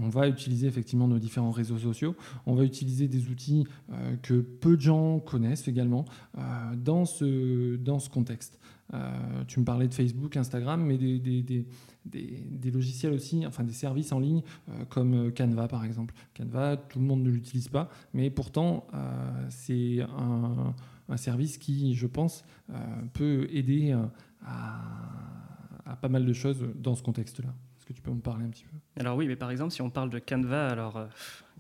on 0.02 0.08
va 0.08 0.28
utiliser 0.28 0.66
effectivement 0.66 1.06
nos 1.06 1.18
différents 1.18 1.52
réseaux 1.52 1.78
sociaux, 1.78 2.16
on 2.46 2.54
va 2.54 2.64
utiliser 2.64 3.08
des 3.08 3.28
outils 3.28 3.64
que 4.23 4.40
peu 4.40 4.76
de 4.76 4.82
gens 4.82 5.20
connaissent 5.20 5.68
également 5.68 6.04
dans 6.76 7.04
ce 7.04 8.08
contexte. 8.08 8.58
Tu 9.49 9.61
me 9.61 9.64
parlais 9.64 9.88
de 9.88 9.95
Facebook, 9.95 10.37
Instagram, 10.37 10.85
mais 10.85 10.99
des, 10.99 11.19
des, 11.19 11.43
des, 11.43 11.67
des 12.05 12.71
logiciels 12.71 13.12
aussi, 13.12 13.45
enfin 13.47 13.64
des 13.64 13.73
services 13.73 14.12
en 14.12 14.21
ligne 14.21 14.43
comme 14.88 15.33
Canva 15.33 15.69
par 15.69 15.85
exemple. 15.85 16.14
Canva, 16.37 16.76
tout 16.76 17.00
le 17.00 17.05
monde 17.05 17.23
ne 17.23 17.31
l'utilise 17.31 17.69
pas, 17.69 17.88
mais 18.12 18.31
pourtant 18.31 18.87
c'est 19.49 20.00
un 20.03 20.75
un 21.09 21.17
service 21.17 21.59
qui, 21.59 21.95
je 21.95 22.07
pense, 22.07 22.45
euh, 22.71 22.75
peut 23.12 23.47
aider 23.50 23.93
euh, 23.93 24.05
à, 24.47 25.97
pas 26.00 26.09
mal 26.09 26.25
de 26.25 26.33
choses 26.33 26.64
dans 26.75 26.95
ce 26.95 27.03
contexte-là. 27.03 27.50
Est-ce 27.76 27.87
que 27.87 27.93
tu 27.93 28.03
peux 28.03 28.11
me 28.11 28.21
parler 28.21 28.45
un 28.45 28.50
petit 28.50 28.64
peu? 28.64 28.76
Alors 29.00 29.17
oui, 29.17 29.26
mais 29.26 29.37
par 29.37 29.50
exemple, 29.50 29.73
si 29.73 29.83
on 29.83 29.91
parle 29.91 30.11
de 30.11 30.19
Canva, 30.19 30.69
alors 30.69 30.97
euh, 30.97 31.07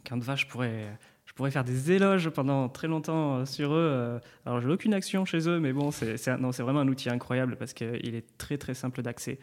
Canva, 0.08 0.36
je 0.36 0.46
pourrais, 0.46 0.98
pourrais 1.34 1.50
faire 1.50 1.64
des 1.64 1.92
éloges 1.92 2.30
pendant 2.30 2.68
très 2.68 2.88
longtemps 2.88 3.44
sur 3.44 3.74
eux. 3.74 4.20
alors 4.46 4.60
j'ai 4.60 4.68
aucune 4.68 4.94
action 4.94 5.24
chez 5.24 5.48
eux, 5.48 5.58
mais 5.60 5.72
bon, 5.72 5.90
c'est 5.90 6.28
vraiment 6.60 6.80
un 6.80 6.88
outil 6.88 7.10
incroyable 7.10 7.56
parce 7.56 7.72
qu'il 7.72 8.14
est 8.14 8.38
très 8.38 8.58
très 8.58 8.74
simple 8.74 9.02
d'accès. 9.02 9.38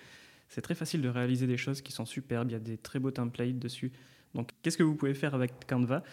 C'est 0.51 0.61
très 0.61 0.75
facile 0.75 1.01
de 1.01 1.07
réaliser 1.07 1.47
des 1.47 1.55
choses 1.55 1.81
qui 1.81 1.93
sont 1.93 2.05
superbes. 2.05 2.49
Il 2.49 2.53
y 2.53 2.57
a 2.57 2.59
des 2.59 2.77
très 2.77 2.99
beaux 2.99 3.11
templates 3.11 3.57
dessus. 3.57 3.93
Donc, 4.35 4.49
qu'est-ce 4.61 4.77
que 4.77 4.83
vous 4.83 4.95
pouvez 4.95 5.13
faire 5.13 5.33
avec 5.33 5.65
Canva? 5.65 6.03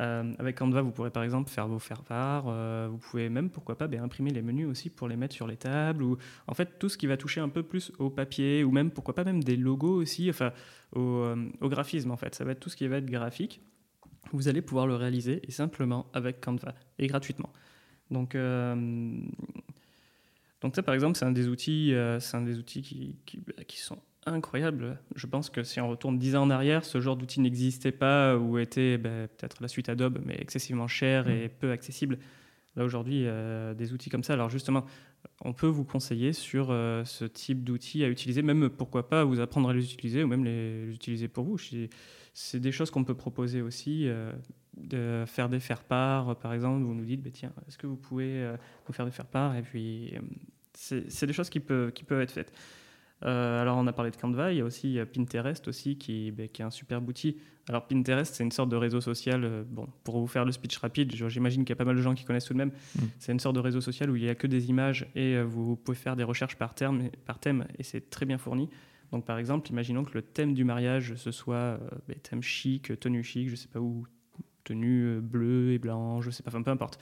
Euh, 0.00 0.34
avec 0.40 0.56
Canva, 0.56 0.82
vous 0.82 0.90
pourrez 0.90 1.10
par 1.10 1.22
exemple 1.22 1.48
faire 1.48 1.68
vos 1.68 1.78
faire-part. 1.78 2.46
Euh, 2.48 2.88
vous 2.90 2.98
pouvez 2.98 3.28
même, 3.28 3.48
pourquoi 3.48 3.78
pas, 3.78 3.86
ben, 3.86 4.02
imprimer 4.02 4.30
les 4.30 4.42
menus 4.42 4.66
aussi 4.66 4.90
pour 4.90 5.06
les 5.06 5.16
mettre 5.16 5.36
sur 5.36 5.46
les 5.46 5.56
tables. 5.56 6.02
Ou 6.02 6.18
en 6.48 6.54
fait, 6.54 6.80
tout 6.80 6.88
ce 6.88 6.98
qui 6.98 7.06
va 7.06 7.16
toucher 7.16 7.40
un 7.40 7.48
peu 7.48 7.62
plus 7.62 7.92
au 8.00 8.10
papier 8.10 8.64
ou 8.64 8.72
même, 8.72 8.90
pourquoi 8.90 9.14
pas, 9.14 9.22
même 9.22 9.44
des 9.44 9.56
logos 9.56 9.94
aussi, 9.94 10.28
enfin, 10.30 10.52
euh, 10.96 11.48
au 11.60 11.68
graphisme 11.68 12.10
en 12.10 12.16
fait. 12.16 12.34
Ça 12.34 12.44
va 12.44 12.52
être 12.52 12.60
tout 12.60 12.70
ce 12.70 12.76
qui 12.76 12.88
va 12.88 12.96
être 12.96 13.06
graphique. 13.06 13.62
Vous 14.32 14.48
allez 14.48 14.62
pouvoir 14.62 14.86
le 14.86 14.96
réaliser 14.96 15.40
et 15.46 15.50
simplement 15.50 16.06
avec 16.12 16.40
Canva 16.40 16.74
et 16.98 17.06
gratuitement. 17.06 17.52
Donc, 18.10 18.36
donc 20.60 20.74
ça, 20.74 20.82
par 20.82 20.94
exemple, 20.94 21.16
c'est 21.16 21.24
un 21.24 21.32
des 21.32 21.48
outils, 21.48 21.94
c'est 22.20 22.36
un 22.36 22.42
des 22.42 22.58
outils 22.58 22.82
qui, 22.82 23.16
qui, 23.24 23.40
qui 23.66 23.78
sont 23.78 23.98
incroyable. 24.26 24.98
Je 25.14 25.26
pense 25.26 25.50
que 25.50 25.62
si 25.62 25.80
on 25.80 25.88
retourne 25.88 26.18
10 26.18 26.36
ans 26.36 26.42
en 26.42 26.50
arrière, 26.50 26.84
ce 26.84 27.00
genre 27.00 27.16
d'outil 27.16 27.40
n'existait 27.40 27.92
pas 27.92 28.36
ou 28.36 28.58
était 28.58 28.98
ben, 28.98 29.28
peut-être 29.28 29.62
la 29.62 29.68
suite 29.68 29.88
Adobe, 29.88 30.18
mais 30.24 30.36
excessivement 30.38 30.88
cher 30.88 31.28
et 31.28 31.46
mm. 31.46 31.50
peu 31.60 31.70
accessible. 31.70 32.18
Là 32.74 32.84
aujourd'hui, 32.84 33.22
euh, 33.24 33.72
des 33.72 33.92
outils 33.92 34.10
comme 34.10 34.24
ça. 34.24 34.34
Alors 34.34 34.50
justement, 34.50 34.84
on 35.42 35.52
peut 35.52 35.66
vous 35.66 35.84
conseiller 35.84 36.32
sur 36.32 36.68
euh, 36.70 37.04
ce 37.04 37.24
type 37.24 37.64
d'outils 37.64 38.04
à 38.04 38.08
utiliser, 38.08 38.42
même 38.42 38.68
pourquoi 38.70 39.08
pas 39.08 39.24
vous 39.24 39.40
apprendre 39.40 39.68
à 39.68 39.74
les 39.74 39.92
utiliser 39.92 40.22
ou 40.22 40.26
même 40.26 40.44
les, 40.44 40.92
utiliser 40.92 41.28
pour 41.28 41.44
vous. 41.44 41.58
C'est 42.34 42.60
des 42.60 42.72
choses 42.72 42.90
qu'on 42.90 43.04
peut 43.04 43.14
proposer 43.14 43.62
aussi, 43.62 44.08
euh, 44.08 44.32
de 44.76 45.24
faire 45.26 45.48
des 45.48 45.60
faire-part, 45.60 46.36
par 46.36 46.52
exemple. 46.52 46.84
Vous 46.84 46.94
nous 46.94 47.04
dites, 47.04 47.22
bah, 47.22 47.30
tiens, 47.32 47.52
est-ce 47.66 47.78
que 47.78 47.86
vous 47.86 47.96
pouvez 47.96 48.54
nous 48.86 48.94
faire 48.94 49.06
des 49.06 49.12
faire-part 49.12 49.56
Et 49.56 49.62
puis, 49.62 50.14
c'est 50.74 51.26
des 51.26 51.32
choses 51.32 51.48
qui 51.48 51.60
peuvent 51.60 52.20
être 52.20 52.32
faites. 52.32 52.52
Euh, 53.24 53.62
alors 53.62 53.78
on 53.78 53.86
a 53.86 53.92
parlé 53.92 54.10
de 54.10 54.16
Canva, 54.16 54.52
il 54.52 54.58
y 54.58 54.60
a 54.60 54.64
aussi 54.64 54.98
Pinterest 55.12 55.66
aussi 55.68 55.96
qui, 55.96 56.30
ben, 56.32 56.48
qui 56.48 56.60
est 56.60 56.64
un 56.64 56.70
super 56.70 57.02
outil. 57.02 57.36
Alors 57.68 57.86
Pinterest 57.86 58.34
c'est 58.34 58.44
une 58.44 58.52
sorte 58.52 58.68
de 58.68 58.76
réseau 58.76 59.00
social, 59.00 59.42
euh, 59.44 59.64
bon 59.66 59.88
pour 60.04 60.18
vous 60.18 60.26
faire 60.26 60.44
le 60.44 60.52
speech 60.52 60.76
rapide, 60.76 61.12
j'imagine 61.14 61.64
qu'il 61.64 61.70
y 61.70 61.72
a 61.72 61.76
pas 61.76 61.86
mal 61.86 61.96
de 61.96 62.02
gens 62.02 62.14
qui 62.14 62.24
connaissent 62.24 62.44
tout 62.44 62.52
de 62.52 62.58
même, 62.58 62.72
mm. 62.94 63.02
c'est 63.18 63.32
une 63.32 63.40
sorte 63.40 63.54
de 63.54 63.60
réseau 63.60 63.80
social 63.80 64.10
où 64.10 64.16
il 64.16 64.22
n'y 64.22 64.28
a 64.28 64.34
que 64.34 64.46
des 64.46 64.68
images 64.68 65.06
et 65.14 65.34
euh, 65.34 65.44
vous 65.44 65.76
pouvez 65.76 65.96
faire 65.96 66.14
des 66.14 66.24
recherches 66.24 66.56
par, 66.56 66.74
terme, 66.74 67.08
par 67.24 67.38
thème 67.38 67.66
et 67.78 67.82
c'est 67.82 68.10
très 68.10 68.26
bien 68.26 68.38
fourni. 68.38 68.68
Donc 69.12 69.24
par 69.24 69.38
exemple, 69.38 69.70
imaginons 69.70 70.04
que 70.04 70.12
le 70.12 70.22
thème 70.22 70.52
du 70.52 70.64
mariage 70.64 71.14
ce 71.14 71.30
soit 71.30 71.80
ben, 72.08 72.16
thème 72.22 72.42
chic, 72.42 72.98
tenue 73.00 73.22
chic, 73.22 73.48
je 73.48 73.56
sais 73.56 73.68
pas 73.68 73.80
où, 73.80 74.06
tenue 74.64 75.20
bleue 75.20 75.72
et 75.72 75.78
blanche, 75.78 76.26
je 76.26 76.30
sais 76.30 76.42
pas, 76.42 76.50
enfin 76.50 76.62
peu 76.62 76.70
importe. 76.70 76.98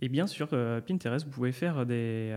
Et 0.00 0.08
bien 0.08 0.26
sûr, 0.26 0.48
Pinterest, 0.86 1.24
vous 1.24 1.32
pouvez 1.32 1.52
faire 1.52 1.86
des 1.86 2.32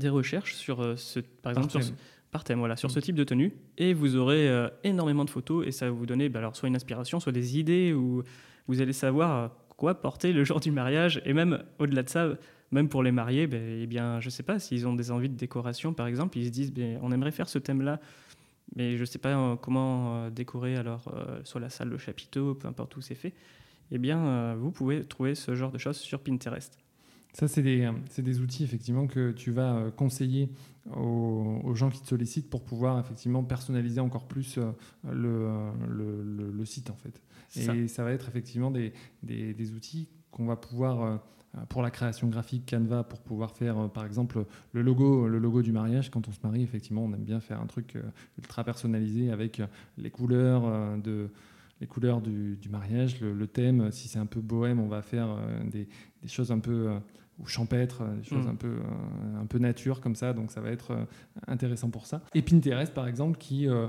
des 0.00 0.08
recherches 0.08 0.54
sur 0.54 0.80
euh, 0.80 0.96
ce, 0.96 1.20
par 1.20 1.52
exemple, 1.52 1.68
par 1.68 1.72
thème, 1.74 1.82
sur, 1.82 1.94
par 2.32 2.44
thème 2.44 2.58
voilà, 2.58 2.76
sur 2.76 2.90
ce 2.90 2.98
mm. 2.98 3.02
type 3.02 3.14
de 3.14 3.24
tenue, 3.24 3.54
et 3.78 3.94
vous 3.94 4.16
aurez 4.16 4.48
euh, 4.48 4.68
énormément 4.82 5.24
de 5.24 5.30
photos, 5.30 5.64
et 5.66 5.70
ça 5.70 5.86
va 5.86 5.92
vous 5.92 6.06
donner 6.06 6.28
bah, 6.28 6.40
alors, 6.40 6.56
soit 6.56 6.68
une 6.68 6.74
inspiration, 6.74 7.20
soit 7.20 7.32
des 7.32 7.58
idées, 7.58 7.92
ou 7.92 8.24
vous 8.66 8.80
allez 8.80 8.92
savoir 8.92 9.36
euh, 9.36 9.48
quoi 9.76 10.00
porter 10.00 10.32
le 10.32 10.42
jour 10.44 10.58
du 10.58 10.72
mariage, 10.72 11.22
et 11.24 11.32
même 11.32 11.62
au-delà 11.78 12.02
de 12.02 12.08
ça, 12.08 12.28
même 12.72 12.88
pour 12.88 13.04
les 13.04 13.12
mariés, 13.12 13.46
ben, 13.46 13.62
eh 13.82 13.86
bien, 13.86 14.20
je 14.20 14.26
ne 14.26 14.30
sais 14.30 14.42
pas, 14.42 14.58
s'ils 14.58 14.88
ont 14.88 14.94
des 14.94 15.12
envies 15.12 15.28
de 15.28 15.36
décoration, 15.36 15.92
par 15.92 16.08
exemple, 16.08 16.38
ils 16.38 16.46
se 16.46 16.50
disent, 16.50 16.72
ben, 16.72 16.98
on 17.02 17.12
aimerait 17.12 17.32
faire 17.32 17.48
ce 17.48 17.58
thème-là, 17.58 18.00
mais 18.74 18.96
je 18.96 19.00
ne 19.00 19.06
sais 19.06 19.18
pas 19.18 19.58
comment 19.60 20.30
décorer 20.30 20.76
alors 20.76 21.12
soit 21.42 21.60
la 21.60 21.70
salle, 21.70 21.88
le 21.88 21.98
chapiteau, 21.98 22.54
peu 22.54 22.68
importe 22.68 22.96
où 22.96 23.00
c'est 23.00 23.16
fait, 23.16 23.34
eh 23.90 23.98
bien, 23.98 24.54
vous 24.54 24.70
pouvez 24.70 25.02
trouver 25.02 25.34
ce 25.34 25.56
genre 25.56 25.72
de 25.72 25.78
choses 25.78 25.96
sur 25.96 26.20
Pinterest. 26.20 26.78
Ça, 27.32 27.48
c'est 27.48 27.62
des, 27.62 27.88
des, 28.18 28.40
outils 28.40 28.64
effectivement 28.64 29.06
que 29.06 29.30
tu 29.30 29.50
vas 29.50 29.76
euh, 29.76 29.90
conseiller 29.90 30.50
aux, 30.96 31.74
gens 31.74 31.90
qui 31.90 32.00
te 32.00 32.08
sollicitent 32.08 32.50
pour 32.50 32.64
pouvoir 32.64 32.98
effectivement 32.98 33.44
personnaliser 33.44 34.00
encore 34.00 34.26
plus 34.26 34.58
euh, 34.58 34.72
le, 35.12 36.50
le, 36.52 36.64
site 36.64 36.90
en 36.90 36.96
fait. 36.96 37.22
Et 37.56 37.88
ça. 37.88 38.04
va 38.04 38.12
être 38.12 38.28
effectivement 38.28 38.70
des, 38.70 38.92
des, 39.22 39.54
des 39.54 39.72
outils 39.72 40.08
qu'on 40.30 40.46
va 40.46 40.56
pouvoir 40.56 41.02
euh, 41.02 41.16
pour 41.68 41.82
la 41.82 41.90
création 41.90 42.28
graphique 42.28 42.70
Canva 42.70 43.04
pour 43.04 43.20
pouvoir 43.20 43.56
faire 43.56 43.90
par 43.90 44.04
exemple 44.04 44.44
le 44.72 44.82
logo 44.82 45.26
le 45.26 45.40
logo 45.40 45.62
du 45.62 45.72
mariage 45.72 46.08
quand 46.08 46.28
on 46.28 46.32
se 46.32 46.38
marie 46.44 46.62
effectivement 46.62 47.02
on 47.02 47.12
aime 47.12 47.24
bien 47.24 47.40
faire 47.40 47.60
un 47.60 47.66
truc 47.66 47.98
ultra 48.38 48.62
personnalisé 48.62 49.32
avec 49.32 49.60
les 49.98 50.10
couleurs 50.10 50.96
de 50.98 51.28
les 51.80 51.86
couleurs 51.86 52.20
du, 52.20 52.56
du 52.56 52.68
mariage, 52.68 53.18
le, 53.22 53.46
thème. 53.46 53.90
Si 53.90 54.06
c'est 54.06 54.18
un 54.18 54.26
peu 54.26 54.42
bohème, 54.42 54.78
on 54.80 54.86
va 54.86 55.00
faire 55.00 55.34
des, 55.64 55.88
des, 56.20 56.28
choses 56.28 56.52
un 56.52 56.58
peu 56.58 56.90
ou 57.40 57.46
champêtre, 57.46 58.04
des 58.04 58.24
choses 58.24 58.46
mm. 58.46 58.50
un, 58.50 58.54
peu, 58.54 58.68
euh, 58.68 59.40
un 59.40 59.46
peu 59.46 59.58
nature 59.58 60.00
comme 60.00 60.14
ça, 60.14 60.32
donc 60.32 60.50
ça 60.50 60.60
va 60.60 60.70
être 60.70 60.92
euh, 60.92 61.04
intéressant 61.46 61.90
pour 61.90 62.06
ça. 62.06 62.22
Et 62.34 62.42
Pinterest 62.42 62.92
par 62.92 63.08
exemple, 63.08 63.38
qui, 63.38 63.68
euh, 63.68 63.88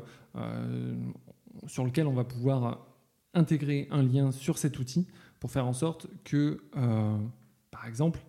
sur 1.67 1.85
lequel 1.85 2.07
on 2.07 2.13
va 2.13 2.23
pouvoir 2.23 2.87
intégrer 3.33 3.87
un 3.91 4.03
lien 4.03 4.31
sur 4.31 4.57
cet 4.57 4.79
outil 4.79 5.07
pour 5.39 5.51
faire 5.51 5.65
en 5.65 5.73
sorte 5.73 6.07
que, 6.23 6.61
par 7.71 7.87
exemple, 7.87 8.19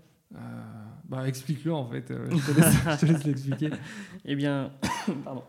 bah, 1.09 1.27
explique-le 1.29 1.73
en 1.73 1.87
fait, 1.87 2.13
je 2.31 2.99
te 2.99 3.07
laisse, 3.07 3.25
l'expliquer. 3.25 3.71
eh 4.25 4.35
bien, 4.35 4.73
pardon. 5.25 5.45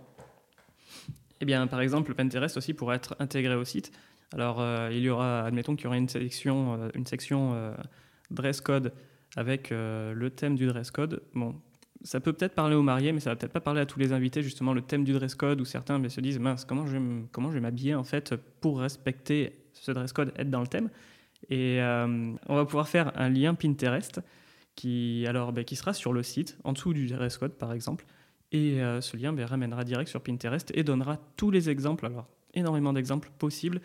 Eh 1.39 1.45
bien, 1.45 1.67
par 1.67 1.81
exemple, 1.81 2.13
Pinterest 2.13 2.57
aussi 2.57 2.73
pourrait 2.73 2.97
être 2.97 3.15
intégré 3.19 3.55
au 3.55 3.65
site. 3.65 3.91
Alors, 4.33 4.63
il 4.91 4.99
y 4.99 5.09
aura, 5.09 5.45
admettons 5.45 5.75
qu'il 5.75 5.85
y 5.85 5.87
aura 5.87 5.97
une 5.97 6.09
section, 6.09 6.89
une 6.95 7.05
section 7.05 7.73
dress 8.31 8.61
code 8.61 8.93
avec 9.35 9.71
euh, 9.71 10.13
le 10.13 10.29
thème 10.29 10.55
du 10.55 10.67
dress 10.67 10.91
code. 10.91 11.21
Bon, 11.33 11.55
ça 12.03 12.19
peut 12.19 12.33
peut-être 12.33 12.53
parler 12.53 12.75
aux 12.75 12.81
mariés, 12.83 13.13
mais 13.13 13.19
ça 13.19 13.31
va 13.31 13.35
peut-être 13.35 13.53
pas 13.53 13.61
parler 13.61 13.81
à 13.81 13.85
tous 13.85 13.99
les 13.99 14.13
invités, 14.13 14.43
justement, 14.43 14.73
le 14.73 14.81
thème 14.81 15.03
du 15.03 15.13
dress 15.13 15.35
code, 15.35 15.61
où 15.61 15.65
certains 15.65 15.99
mais, 15.99 16.09
se 16.09 16.21
disent, 16.21 16.39
mince, 16.39 16.65
comment 16.65 16.85
je, 16.85 16.97
vais 16.97 17.23
comment 17.31 17.49
je 17.49 17.55
vais 17.55 17.61
m'habiller, 17.61 17.95
en 17.95 18.03
fait, 18.03 18.35
pour 18.61 18.79
respecter 18.79 19.53
ce 19.73 19.91
dress 19.91 20.13
code, 20.13 20.33
être 20.37 20.49
dans 20.49 20.61
le 20.61 20.67
thème. 20.67 20.89
Et 21.49 21.81
euh, 21.81 22.33
on 22.47 22.55
va 22.55 22.65
pouvoir 22.65 22.87
faire 22.87 23.11
un 23.19 23.29
lien 23.29 23.53
Pinterest 23.53 24.21
qui, 24.75 25.25
alors, 25.27 25.53
ben, 25.53 25.63
qui 25.63 25.75
sera 25.75 25.93
sur 25.93 26.13
le 26.13 26.23
site, 26.23 26.57
en 26.63 26.73
dessous 26.73 26.93
du 26.93 27.07
dress 27.07 27.37
code, 27.37 27.53
par 27.53 27.73
exemple. 27.73 28.05
Et 28.51 28.81
euh, 28.81 29.01
ce 29.01 29.17
lien 29.17 29.33
ben, 29.33 29.45
ramènera 29.45 29.83
direct 29.83 30.09
sur 30.09 30.21
Pinterest 30.21 30.71
et 30.75 30.83
donnera 30.83 31.19
tous 31.37 31.51
les 31.51 31.69
exemples, 31.69 32.05
alors 32.05 32.27
énormément 32.53 32.93
d'exemples 32.93 33.31
possibles, 33.39 33.81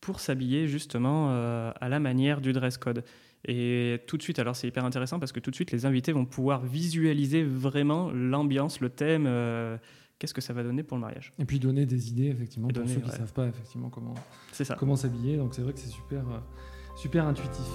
pour 0.00 0.20
s'habiller 0.20 0.66
justement 0.66 1.30
à 1.30 1.88
la 1.88 2.00
manière 2.00 2.40
du 2.40 2.52
dress 2.52 2.76
code. 2.76 3.04
Et 3.44 4.00
tout 4.06 4.16
de 4.16 4.22
suite, 4.22 4.38
alors 4.38 4.54
c'est 4.54 4.68
hyper 4.68 4.84
intéressant 4.84 5.18
parce 5.18 5.32
que 5.32 5.40
tout 5.40 5.50
de 5.50 5.56
suite, 5.56 5.72
les 5.72 5.84
invités 5.84 6.12
vont 6.12 6.24
pouvoir 6.24 6.64
visualiser 6.64 7.42
vraiment 7.42 8.10
l'ambiance, 8.12 8.80
le 8.80 8.88
thème, 8.88 9.24
euh, 9.26 9.76
qu'est-ce 10.18 10.34
que 10.34 10.40
ça 10.40 10.52
va 10.52 10.62
donner 10.62 10.84
pour 10.84 10.96
le 10.96 11.00
mariage. 11.00 11.32
Et 11.40 11.44
puis 11.44 11.58
donner 11.58 11.84
des 11.84 12.08
idées, 12.08 12.28
effectivement, 12.28 12.68
pour 12.68 12.88
ceux 12.88 13.00
qui 13.00 13.06
ne 13.06 13.12
savent 13.12 13.32
pas 13.32 13.46
effectivement 13.46 13.88
comment, 13.88 14.14
comment 14.78 14.96
s'habiller. 14.96 15.36
Donc 15.36 15.54
c'est 15.54 15.62
vrai 15.62 15.72
que 15.72 15.80
c'est 15.80 15.90
super, 15.90 16.20
euh, 16.20 16.38
super 16.96 17.26
intuitif. 17.26 17.66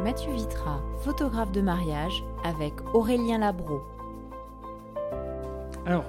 Mathieu 0.00 0.32
Vitra, 0.32 0.80
photographe 1.02 1.52
de 1.52 1.60
mariage, 1.60 2.24
avec 2.44 2.72
Aurélien 2.94 3.38
Labro. 3.38 3.82
Alors, 5.84 6.04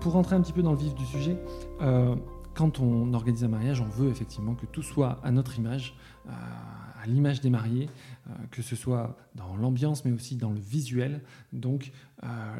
pour 0.00 0.12
rentrer 0.12 0.36
un 0.36 0.40
petit 0.40 0.52
peu 0.52 0.62
dans 0.62 0.72
le 0.72 0.78
vif 0.78 0.94
du 0.94 1.04
sujet, 1.04 1.36
euh, 1.80 2.14
quand 2.54 2.80
on 2.80 3.12
organise 3.12 3.44
un 3.44 3.48
mariage, 3.48 3.80
on 3.80 3.88
veut 3.88 4.08
effectivement 4.08 4.54
que 4.54 4.66
tout 4.66 4.82
soit 4.82 5.18
à 5.22 5.30
notre 5.30 5.58
image, 5.58 5.94
l'image 7.06 7.40
des 7.40 7.50
mariés, 7.50 7.88
que 8.50 8.62
ce 8.62 8.74
soit 8.76 9.16
dans 9.34 9.56
l'ambiance 9.56 10.04
mais 10.04 10.12
aussi 10.12 10.36
dans 10.36 10.50
le 10.50 10.60
visuel. 10.60 11.20
Donc 11.52 11.92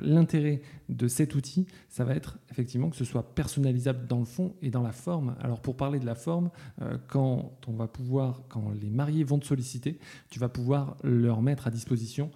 l'intérêt 0.03 0.61
de 0.89 1.09
cet 1.09 1.35
outil, 1.35 1.67
ça 1.89 2.05
va 2.05 2.15
être 2.15 2.39
effectivement 2.51 2.91
que 2.91 2.97
ce 2.97 3.05
soit 3.05 3.35
personnalisable 3.35 4.07
dans 4.07 4.19
le 4.19 4.25
fond 4.25 4.55
et 4.63 4.71
dans 4.71 4.83
la 4.83 4.93
forme. 4.93 5.35
Alors 5.41 5.61
pour 5.61 5.77
parler 5.77 5.99
de 5.99 6.07
la 6.07 6.15
forme, 6.15 6.51
quand 7.09 7.53
on 7.67 7.73
va 7.73 7.89
pouvoir, 7.89 8.43
quand 8.49 8.71
les 8.81 8.91
mariés 8.91 9.25
vont 9.25 9.39
te 9.39 9.47
solliciter, 9.47 9.99
tu 10.31 10.39
vas 10.39 10.49
pouvoir 10.49 10.97
leur 11.03 11.43
mettre 11.43 11.67
à 11.67 11.71
disposition 11.71 12.31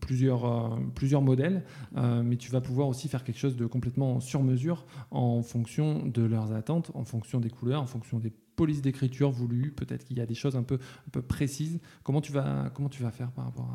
plusieurs, 0.00 0.78
plusieurs 0.94 1.22
modèles, 1.22 1.64
mais 1.96 2.36
tu 2.36 2.50
vas 2.50 2.60
pouvoir 2.60 2.88
aussi 2.88 3.08
faire 3.08 3.24
quelque 3.24 3.38
chose 3.38 3.56
de 3.56 3.66
complètement 3.66 4.20
sur 4.20 4.42
mesure 4.42 4.84
en 5.10 5.42
fonction 5.42 6.06
de 6.06 6.22
leurs 6.22 6.52
attentes, 6.52 6.92
en 6.94 7.04
fonction 7.04 7.40
des 7.40 7.50
couleurs, 7.50 7.82
en 7.82 7.86
fonction 7.86 8.18
des 8.18 8.32
polices 8.56 8.82
d'écriture 8.82 9.30
voulues. 9.30 9.72
Peut-être 9.72 10.04
qu'il 10.04 10.18
y 10.18 10.20
a 10.20 10.26
des 10.26 10.34
choses 10.34 10.56
un 10.56 10.62
peu, 10.62 10.74
un 10.74 11.10
peu 11.10 11.22
précises. 11.22 11.80
Comment 12.02 12.20
tu 12.20 12.32
vas, 12.32 12.70
comment 12.74 12.88
tu 12.88 13.02
vas 13.02 13.10
faire 13.10 13.30
par 13.32 13.46
rapport 13.46 13.70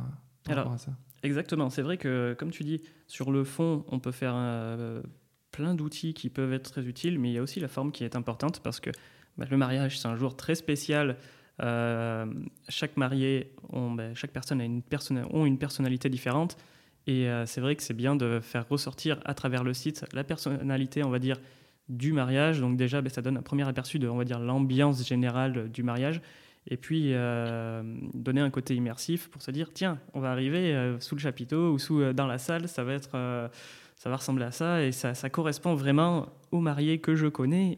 à, 0.47 0.51
Alors, 0.51 0.79
ça? 0.79 0.91
Exactement. 1.23 1.69
C'est 1.69 1.81
vrai 1.81 1.97
que, 1.97 2.35
comme 2.37 2.51
tu 2.51 2.63
dis, 2.63 2.81
sur 3.07 3.31
le 3.31 3.43
fond, 3.43 3.85
on 3.89 3.99
peut 3.99 4.11
faire 4.11 4.33
euh, 4.35 5.01
plein 5.51 5.75
d'outils 5.75 6.13
qui 6.13 6.29
peuvent 6.29 6.53
être 6.53 6.71
très 6.71 6.85
utiles, 6.85 7.19
mais 7.19 7.29
il 7.29 7.33
y 7.33 7.37
a 7.37 7.41
aussi 7.41 7.59
la 7.59 7.67
forme 7.67 7.91
qui 7.91 8.03
est 8.03 8.15
importante 8.15 8.61
parce 8.61 8.79
que 8.79 8.89
bah, 9.37 9.45
le 9.49 9.57
mariage, 9.57 9.99
c'est 9.99 10.07
un 10.07 10.15
jour 10.15 10.35
très 10.35 10.55
spécial. 10.55 11.17
Euh, 11.61 12.25
chaque 12.69 12.95
marié, 12.97 13.53
bah, 13.71 14.13
chaque 14.13 14.31
personne 14.31 14.61
a 14.61 14.65
une, 14.65 14.81
ont 15.31 15.45
une 15.45 15.57
personnalité 15.57 16.09
différente. 16.09 16.57
Et 17.07 17.27
euh, 17.27 17.45
c'est 17.45 17.61
vrai 17.61 17.75
que 17.75 17.83
c'est 17.83 17.93
bien 17.93 18.15
de 18.15 18.39
faire 18.39 18.67
ressortir 18.69 19.19
à 19.25 19.33
travers 19.33 19.63
le 19.63 19.73
site 19.73 20.05
la 20.13 20.23
personnalité, 20.23 21.03
on 21.03 21.09
va 21.09 21.19
dire, 21.19 21.39
du 21.89 22.13
mariage. 22.13 22.59
Donc 22.61 22.77
déjà, 22.77 23.01
ben, 23.01 23.09
ça 23.09 23.21
donne 23.21 23.37
un 23.37 23.41
premier 23.41 23.67
aperçu 23.67 23.99
de, 23.99 24.07
on 24.07 24.17
va 24.17 24.23
dire, 24.23 24.39
l'ambiance 24.39 25.05
générale 25.05 25.69
du 25.69 25.83
mariage. 25.83 26.21
Et 26.67 26.77
puis 26.77 27.13
euh, 27.13 27.81
donner 28.13 28.41
un 28.41 28.49
côté 28.49 28.75
immersif 28.75 29.29
pour 29.29 29.41
se 29.41 29.51
dire, 29.51 29.71
tiens, 29.73 29.97
on 30.13 30.19
va 30.19 30.31
arriver 30.31 30.75
euh, 30.75 30.99
sous 30.99 31.15
le 31.15 31.21
chapiteau 31.21 31.73
ou 31.73 31.79
sous, 31.79 32.13
dans 32.13 32.27
la 32.27 32.37
salle, 32.37 32.67
ça 32.67 32.83
va 32.83 32.93
être, 32.93 33.49
ça 33.95 34.09
va 34.09 34.15
ressembler 34.15 34.45
à 34.45 34.51
ça 34.51 34.83
et 34.83 34.91
ça, 34.91 35.29
correspond 35.29 35.73
vraiment 35.75 36.27
au 36.51 36.59
marié 36.59 36.99
que 36.99 37.15
je 37.15 37.27
connais. 37.27 37.75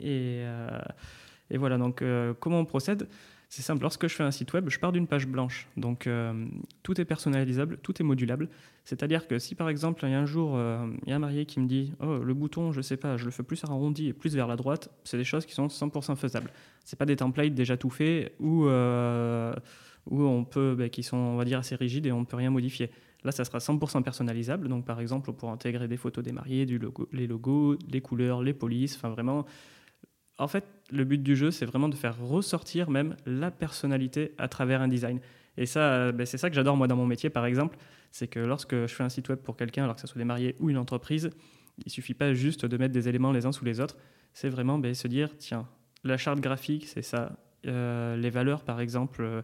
Et 1.50 1.58
voilà. 1.58 1.78
Donc 1.78 2.04
comment 2.40 2.60
on 2.60 2.66
procède? 2.66 3.08
C'est 3.52 3.64
simple, 3.64 3.82
lorsque 3.82 4.08
je 4.08 4.16
fais 4.16 4.24
un 4.24 4.32
site 4.32 4.54
web, 4.54 4.70
je 4.70 4.80
pars 4.80 4.94
d'une 4.94 5.08
page 5.08 5.28
blanche. 5.28 5.68
Donc 5.76 6.08
euh, 6.08 6.46
tout 6.84 7.02
est 7.02 7.04
personnalisable, 7.04 7.80
tout 7.84 8.02
est 8.02 8.06
modulable. 8.06 8.48
C'est-à-dire 8.86 9.28
que 9.28 9.40
si 9.40 9.56
par 9.56 9.68
exemple, 9.68 10.06
il 10.06 10.12
y 10.12 10.14
a 10.14 10.22
un 10.22 10.26
jour, 10.26 10.54
euh, 10.56 10.88
il 11.04 11.10
y 11.10 11.12
a 11.12 11.18
un 11.18 11.20
marié 11.20 11.46
qui 11.46 11.60
me 11.60 11.68
dit 11.68 11.92
Oh, 12.00 12.20
le 12.20 12.34
bouton, 12.34 12.72
je 12.72 12.80
sais 12.80 12.96
pas, 12.96 13.18
je 13.18 13.26
le 13.26 13.32
fais 13.32 13.44
plus 13.44 13.62
arrondi 13.66 14.08
et 14.08 14.14
plus 14.14 14.34
vers 14.34 14.48
la 14.48 14.56
droite, 14.56 14.90
c'est 15.04 15.18
des 15.18 15.26
choses 15.26 15.46
qui 15.46 15.54
sont 15.54 15.68
100% 15.68 16.16
faisables. 16.16 16.50
C'est 16.86 16.98
pas 16.98 17.06
des 17.06 17.18
templates 17.18 17.54
déjà 17.54 17.76
tout 17.76 17.90
faits 17.90 18.34
ou 18.40 18.68
euh, 18.68 19.54
où 20.10 20.24
on 20.24 20.46
peut, 20.46 20.74
ben, 20.78 20.90
qui 20.90 21.04
sont, 21.04 21.18
on 21.18 21.36
va 21.36 21.44
dire, 21.44 21.60
assez 21.60 21.76
rigides 21.76 22.06
et 22.06 22.14
on 22.14 22.22
ne 22.22 22.26
peut 22.26 22.38
rien 22.38 22.52
modifier. 22.52 22.90
Là, 23.26 23.34
ça 23.34 23.44
sera 23.44 23.58
100% 23.58 24.02
personnalisable. 24.02 24.70
Donc, 24.70 24.86
par 24.86 25.02
exemple, 25.02 25.34
pour 25.34 25.50
intégrer 25.50 25.90
des 25.90 25.98
photos 25.98 26.24
des 26.24 26.32
mariés, 26.32 26.66
du 26.66 26.80
logo, 26.80 27.10
les 27.12 27.28
logos, 27.28 27.78
les 27.90 28.00
couleurs, 28.00 28.42
les 28.42 28.54
polices, 28.54 28.96
enfin 28.96 29.10
vraiment 29.10 29.46
en 30.42 30.48
fait, 30.48 30.66
le 30.90 31.04
but 31.04 31.22
du 31.22 31.36
jeu, 31.36 31.52
c'est 31.52 31.66
vraiment 31.66 31.88
de 31.88 31.96
faire 31.96 32.20
ressortir 32.20 32.90
même 32.90 33.16
la 33.28 33.52
personnalité 33.52 34.34
à 34.40 34.48
travers 34.48 34.82
un 34.82 34.88
design. 34.88 35.20
Et 35.56 35.68
ça, 35.68 35.94
euh, 35.94 36.12
ben, 36.12 36.26
c'est 36.26 36.40
ça 36.40 36.50
que 36.50 36.56
j'adore 36.56 36.76
moi 36.76 36.88
dans 36.88 36.96
mon 36.96 37.06
métier, 37.06 37.30
par 37.30 37.46
exemple, 37.46 37.78
c'est 38.12 38.28
que 38.28 38.40
lorsque 38.40 38.74
je 38.74 38.88
fais 38.88 39.04
un 39.04 39.10
site 39.10 39.30
web 39.30 39.38
pour 39.38 39.56
quelqu'un, 39.56 39.84
alors 39.84 39.96
que 39.96 40.02
ce 40.02 40.08
soit 40.08 40.18
des 40.18 40.26
mariés 40.26 40.56
ou 40.60 40.72
une 40.72 40.78
entreprise, 40.78 41.30
il 41.86 41.92
suffit 41.92 42.16
pas 42.16 42.34
juste 42.34 42.66
de 42.66 42.78
mettre 42.78 42.92
des 42.92 43.08
éléments 43.08 43.32
les 43.32 43.46
uns 43.46 43.52
sous 43.52 43.66
les 43.66 43.80
autres. 43.80 43.98
C'est 44.34 44.50
vraiment 44.50 44.80
ben, 44.80 44.96
se 44.96 45.08
dire, 45.08 45.30
tiens, 45.38 45.68
la 46.04 46.18
charte 46.18 46.40
graphique, 46.40 46.88
c'est 46.88 47.04
ça. 47.04 47.38
Euh, 47.68 48.18
les 48.18 48.32
valeurs, 48.32 48.64
par 48.64 48.82
exemple, 48.82 49.22
euh, 49.22 49.44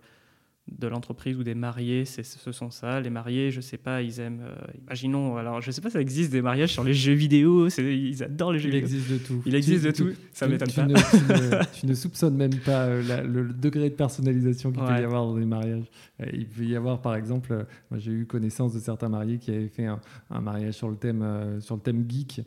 de 0.71 0.87
l'entreprise 0.87 1.37
ou 1.37 1.43
des 1.43 1.55
mariés, 1.55 2.05
ce 2.05 2.51
sont 2.51 2.71
ça. 2.71 2.99
Les 2.99 3.09
mariés, 3.09 3.51
je 3.51 3.61
sais 3.61 3.77
pas, 3.77 4.01
ils 4.01 4.19
aiment. 4.19 4.41
Euh, 4.41 4.55
imaginons, 4.85 5.37
alors 5.37 5.61
je 5.61 5.71
sais 5.71 5.81
pas, 5.81 5.89
ça 5.89 6.01
existe 6.01 6.31
des 6.31 6.41
mariages 6.41 6.73
sur 6.73 6.83
les 6.83 6.93
jeux 6.93 7.13
vidéo. 7.13 7.67
Ils 7.69 8.23
adorent 8.23 8.51
les 8.51 8.59
jeux 8.59 8.69
vidéo. 8.69 8.87
Il 8.87 8.95
existe 8.95 9.11
de 9.11 9.17
tout. 9.17 9.41
Il 9.45 9.55
existe 9.55 9.85
de 9.85 9.91
tout. 9.91 10.09
Ça 10.33 10.47
m'étonne 10.47 10.71
pas. 10.71 11.65
tu, 11.73 11.85
ne, 11.85 11.93
soupçonnes 11.93 12.35
même 12.35 12.55
pas 12.55 12.83
euh, 12.83 13.23
le 13.23 13.53
degré 13.53 13.89
de 13.89 13.95
personnalisation 13.95 14.71
qu'il 14.71 14.81
peut 14.81 14.99
y 14.99 15.03
avoir 15.03 15.25
dans 15.25 15.37
les 15.37 15.45
mariages. 15.45 15.85
Euh, 16.21 16.25
il 16.33 16.47
peut 16.47 16.63
y 16.63 16.75
avoir, 16.75 17.01
par 17.01 17.15
exemple, 17.15 17.65
moi 17.89 17.99
j'ai 17.99 18.11
eu 18.11 18.25
connaissance 18.25 18.73
de 18.73 18.79
certains 18.79 19.09
mariés 19.09 19.37
qui 19.37 19.51
avaient 19.51 19.69
fait 19.69 19.85
un, 19.85 19.99
mariage 20.41 20.73
sur 20.73 20.89
le 20.89 20.95
thème 20.95 21.59
sur 21.59 21.75
le 21.75 21.81
thème 21.81 22.05
geek. 22.07 22.41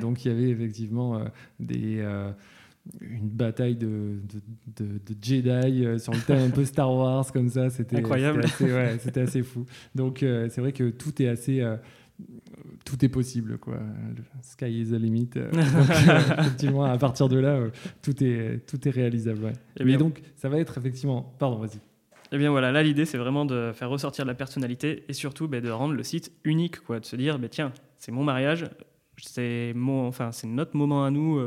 donc 0.00 0.24
il 0.24 0.28
y 0.28 0.30
avait 0.30 0.48
effectivement 0.48 1.20
des 1.58 2.04
une 3.00 3.28
bataille 3.28 3.76
de, 3.76 4.20
de, 4.76 4.84
de, 4.84 5.16
Jedi 5.20 5.84
euh, 5.84 5.98
sur 5.98 6.12
le 6.12 6.20
thème 6.20 6.42
un 6.42 6.50
peu 6.50 6.64
Star 6.64 6.92
Wars 6.92 7.30
comme 7.32 7.48
ça. 7.48 7.70
C'était 7.70 7.96
incroyable. 7.96 8.46
C'était 8.48 9.20
assez, 9.20 9.42
fou. 9.42 9.64
Donc 9.94 10.22
euh, 10.22 10.48
c'est 10.50 10.60
vrai 10.60 10.72
que 10.72 10.90
tout 10.90 11.22
est 11.22 11.28
assez. 11.28 11.60
Euh, 11.60 11.76
tout 12.84 13.04
est 13.04 13.08
possible, 13.08 13.58
quoi. 13.58 13.80
sky 14.42 14.66
is 14.66 14.90
the 14.90 15.00
limit. 15.00 15.30
donc, 15.34 15.90
effectivement, 16.38 16.84
à 16.84 16.96
partir 16.96 17.28
de 17.28 17.38
là, 17.38 17.58
tout, 18.02 18.22
est, 18.22 18.64
tout 18.66 18.86
est 18.86 18.90
réalisable. 18.90 19.46
Et, 19.80 19.84
eh 19.84 19.96
donc, 19.96 20.22
ça 20.36 20.48
va 20.48 20.58
être 20.58 20.78
effectivement. 20.78 21.34
Pardon, 21.38 21.58
vas-y. 21.58 21.76
Et 21.76 22.36
eh 22.36 22.38
bien 22.38 22.50
voilà, 22.50 22.72
là 22.72 22.82
l'idée 22.82 23.04
c'est 23.04 23.18
vraiment 23.18 23.44
de 23.44 23.70
faire 23.74 23.90
ressortir 23.90 24.24
la 24.24 24.34
personnalité 24.34 25.04
et 25.08 25.12
surtout 25.12 25.46
ben, 25.46 25.62
de 25.62 25.70
rendre 25.70 25.94
le 25.94 26.02
site 26.02 26.32
unique, 26.42 26.80
quoi, 26.80 26.98
de 26.98 27.04
se 27.04 27.16
dire 27.16 27.38
ben, 27.38 27.48
tiens, 27.48 27.72
c'est 27.96 28.12
mon 28.12 28.24
mariage, 28.24 28.66
c'est 29.20 29.72
mon, 29.74 30.06
enfin 30.06 30.32
c'est 30.32 30.46
notre 30.46 30.76
moment 30.76 31.04
à 31.04 31.10
nous 31.10 31.38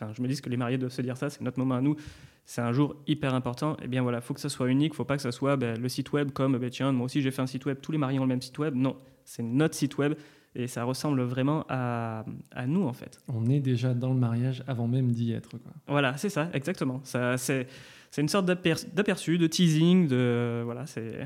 enfin, 0.00 0.12
je 0.16 0.22
me 0.22 0.28
dis 0.28 0.40
que 0.40 0.48
les 0.48 0.56
mariés 0.56 0.78
doivent 0.78 0.92
se 0.92 1.02
dire 1.02 1.16
ça, 1.16 1.30
c'est 1.30 1.40
notre 1.40 1.58
moment 1.58 1.76
à 1.76 1.80
nous, 1.80 1.96
c'est 2.44 2.60
un 2.60 2.72
jour 2.72 2.96
hyper 3.06 3.34
important. 3.34 3.74
Et 3.74 3.82
eh 3.84 3.88
bien 3.88 4.02
voilà, 4.02 4.20
faut 4.20 4.34
que 4.34 4.40
ça 4.40 4.48
soit 4.48 4.68
unique, 4.68 4.94
faut 4.94 5.04
pas 5.04 5.16
que 5.16 5.22
ça 5.22 5.32
soit 5.32 5.56
ben, 5.56 5.78
le 5.78 5.88
site 5.88 6.12
web 6.12 6.30
comme, 6.30 6.56
ben, 6.58 6.70
tiens, 6.70 6.92
moi 6.92 7.06
aussi 7.06 7.22
j'ai 7.22 7.30
fait 7.30 7.42
un 7.42 7.46
site 7.46 7.66
web, 7.66 7.78
tous 7.80 7.92
les 7.92 7.98
mariés 7.98 8.18
ont 8.18 8.24
le 8.24 8.28
même 8.28 8.42
site 8.42 8.58
web. 8.58 8.74
Non, 8.74 8.96
c'est 9.24 9.42
notre 9.42 9.74
site 9.74 9.98
web 9.98 10.14
et 10.54 10.66
ça 10.66 10.84
ressemble 10.84 11.22
vraiment 11.22 11.64
à, 11.68 12.24
à, 12.50 12.66
nous 12.66 12.84
en 12.84 12.92
fait. 12.92 13.20
On 13.28 13.48
est 13.48 13.60
déjà 13.60 13.94
dans 13.94 14.12
le 14.12 14.18
mariage 14.18 14.64
avant 14.66 14.88
même 14.88 15.12
d'y 15.12 15.32
être. 15.32 15.50
Quoi. 15.50 15.72
Voilà, 15.86 16.16
c'est 16.16 16.30
ça, 16.30 16.48
exactement. 16.52 17.00
Ça, 17.04 17.36
c'est, 17.36 17.66
c'est 18.10 18.20
une 18.20 18.28
sorte 18.28 18.46
d'aperçu, 18.46 19.38
de 19.38 19.46
teasing, 19.46 20.08
de 20.08 20.62
voilà, 20.64 20.86
c'est. 20.86 21.24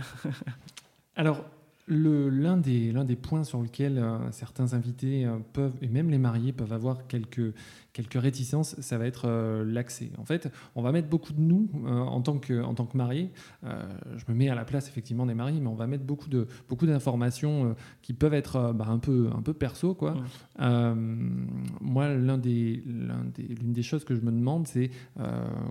Alors, 1.17 1.45
L'un 1.87 2.57
des, 2.57 2.93
des 2.93 3.17
points 3.17 3.45
sur 3.45 3.61
lequel 3.61 3.99
euh, 3.99 4.31
certains 4.31 4.73
invités 4.73 5.27
euh, 5.27 5.37
peuvent, 5.53 5.75
et 5.83 5.89
même 5.89 6.09
les 6.09 6.17
mariés, 6.17 6.55
peuvent 6.55 6.73
avoir 6.73 7.07
quelques, 7.07 7.55
quelques 7.95 8.21
réticences, 8.21 8.79
ça 8.81 8.99
va 8.99 9.07
être 9.07 9.25
euh, 9.27 9.65
l'accès. 9.65 10.11
En 10.19 10.25
fait, 10.27 10.53
on 10.75 10.83
va 10.83 10.93
mettre 10.93 11.09
beaucoup 11.09 11.33
de 11.33 11.41
nous 11.41 11.71
en 11.87 12.21
tant 12.21 12.39
que, 12.39 12.63
en 12.63 12.75
tant 12.75 12.85
que 12.85 12.97
mariés. 12.97 13.31
je 13.63 14.25
me 14.29 14.35
mets 14.35 14.51
à 14.51 14.55
la 14.55 14.65
place 14.65 14.89
effectivement 14.89 15.25
des 15.25 15.35
mariés, 15.35 15.61
mais 15.61 15.69
on 15.69 15.75
va 15.75 15.87
mettre 15.87 16.05
beaucoup, 16.05 16.29
de, 16.29 16.47
beaucoup 16.69 16.87
d'informations 16.87 17.75
qui 18.03 18.13
peuvent 18.13 18.35
être 18.35 18.73
bah, 18.75 18.87
un, 18.89 18.99
peu, 18.99 19.31
un 19.35 19.41
peu 19.41 19.55
perso. 19.55 19.95
Quoi. 19.95 20.17
moi, 20.59 22.09
l'un 22.15 22.39
des, 22.39 22.83
l'une 22.85 23.73
des 23.73 23.83
choses 23.83 24.05
que 24.05 24.15
je 24.15 24.21
me 24.21 24.33
demande, 24.33 24.67
c'est 24.67 24.91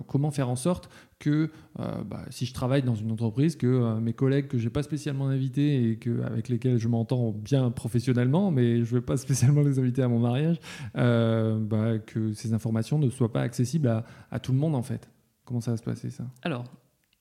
comment 0.08 0.30
faire 0.30 0.48
en 0.48 0.56
sorte 0.56 0.90
que 1.18 1.50
bah, 1.76 2.24
si 2.30 2.46
je 2.46 2.54
travaille 2.54 2.82
dans 2.82 2.94
une 2.94 3.12
entreprise, 3.12 3.56
que 3.56 3.98
mes 4.00 4.12
collègues 4.12 4.48
que 4.48 4.58
je 4.58 4.64
n'ai 4.64 4.70
pas 4.70 4.82
spécialement 4.82 5.28
invités 5.28 5.90
et 5.90 5.98
avec 6.24 6.48
lesquels 6.48 6.78
je 6.78 6.88
m'entends 6.88 7.32
bien 7.32 7.70
professionnellement, 7.70 8.50
mais 8.50 8.84
je 8.84 8.94
ne 8.94 9.00
vais 9.00 9.04
pas 9.04 9.16
spécialement 9.24 9.62
les 9.62 9.78
inviter 9.78 10.02
à 10.02 10.08
mon 10.08 10.18
mariage, 10.18 10.58
euh, 10.96 11.58
bah, 11.58 11.98
que 11.98 12.13
ces 12.34 12.52
informations 12.52 12.98
ne 12.98 13.10
soient 13.10 13.32
pas 13.32 13.42
accessibles 13.42 14.04
à, 14.30 14.38
tout 14.40 14.52
le 14.52 14.58
monde 14.58 14.74
en 14.74 14.82
fait. 14.82 15.08
Comment 15.44 15.60
ça 15.60 15.72
va 15.72 15.76
se 15.76 15.82
passer 15.82 16.10
ça? 16.10 16.24
Alors, 16.42 16.64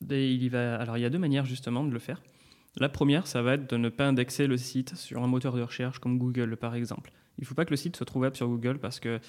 il 0.09 0.43
y 0.43 0.49
va, 0.49 0.75
alors 0.75 0.97
il 0.97 1.01
y 1.01 1.05
a 1.05 1.09
deux 1.09 1.19
manières 1.19 1.45
justement 1.45 1.83
de 1.83 1.91
le 1.91 1.99
faire. 1.99 2.21
La 2.77 2.89
première, 2.89 3.27
ça 3.27 3.41
va 3.41 3.53
être 3.53 3.69
de 3.69 3.77
ne 3.77 3.89
pas 3.89 4.07
indexer 4.07 4.47
le 4.47 4.57
site 4.57 4.95
sur 4.95 5.23
un 5.23 5.27
moteur 5.27 5.53
de 5.55 5.61
recherche 5.61 5.99
comme 5.99 6.17
Google 6.17 6.57
par 6.57 6.75
exemple. 6.75 7.11
Il 7.37 7.41
ne 7.41 7.47
faut 7.47 7.55
pas 7.55 7.65
que 7.65 7.71
le 7.71 7.77
site 7.77 7.95
soit 7.95 8.05
trouvable 8.05 8.35
sur 8.35 8.47
Google 8.47 8.79
parce 8.79 8.99
que 8.99 9.19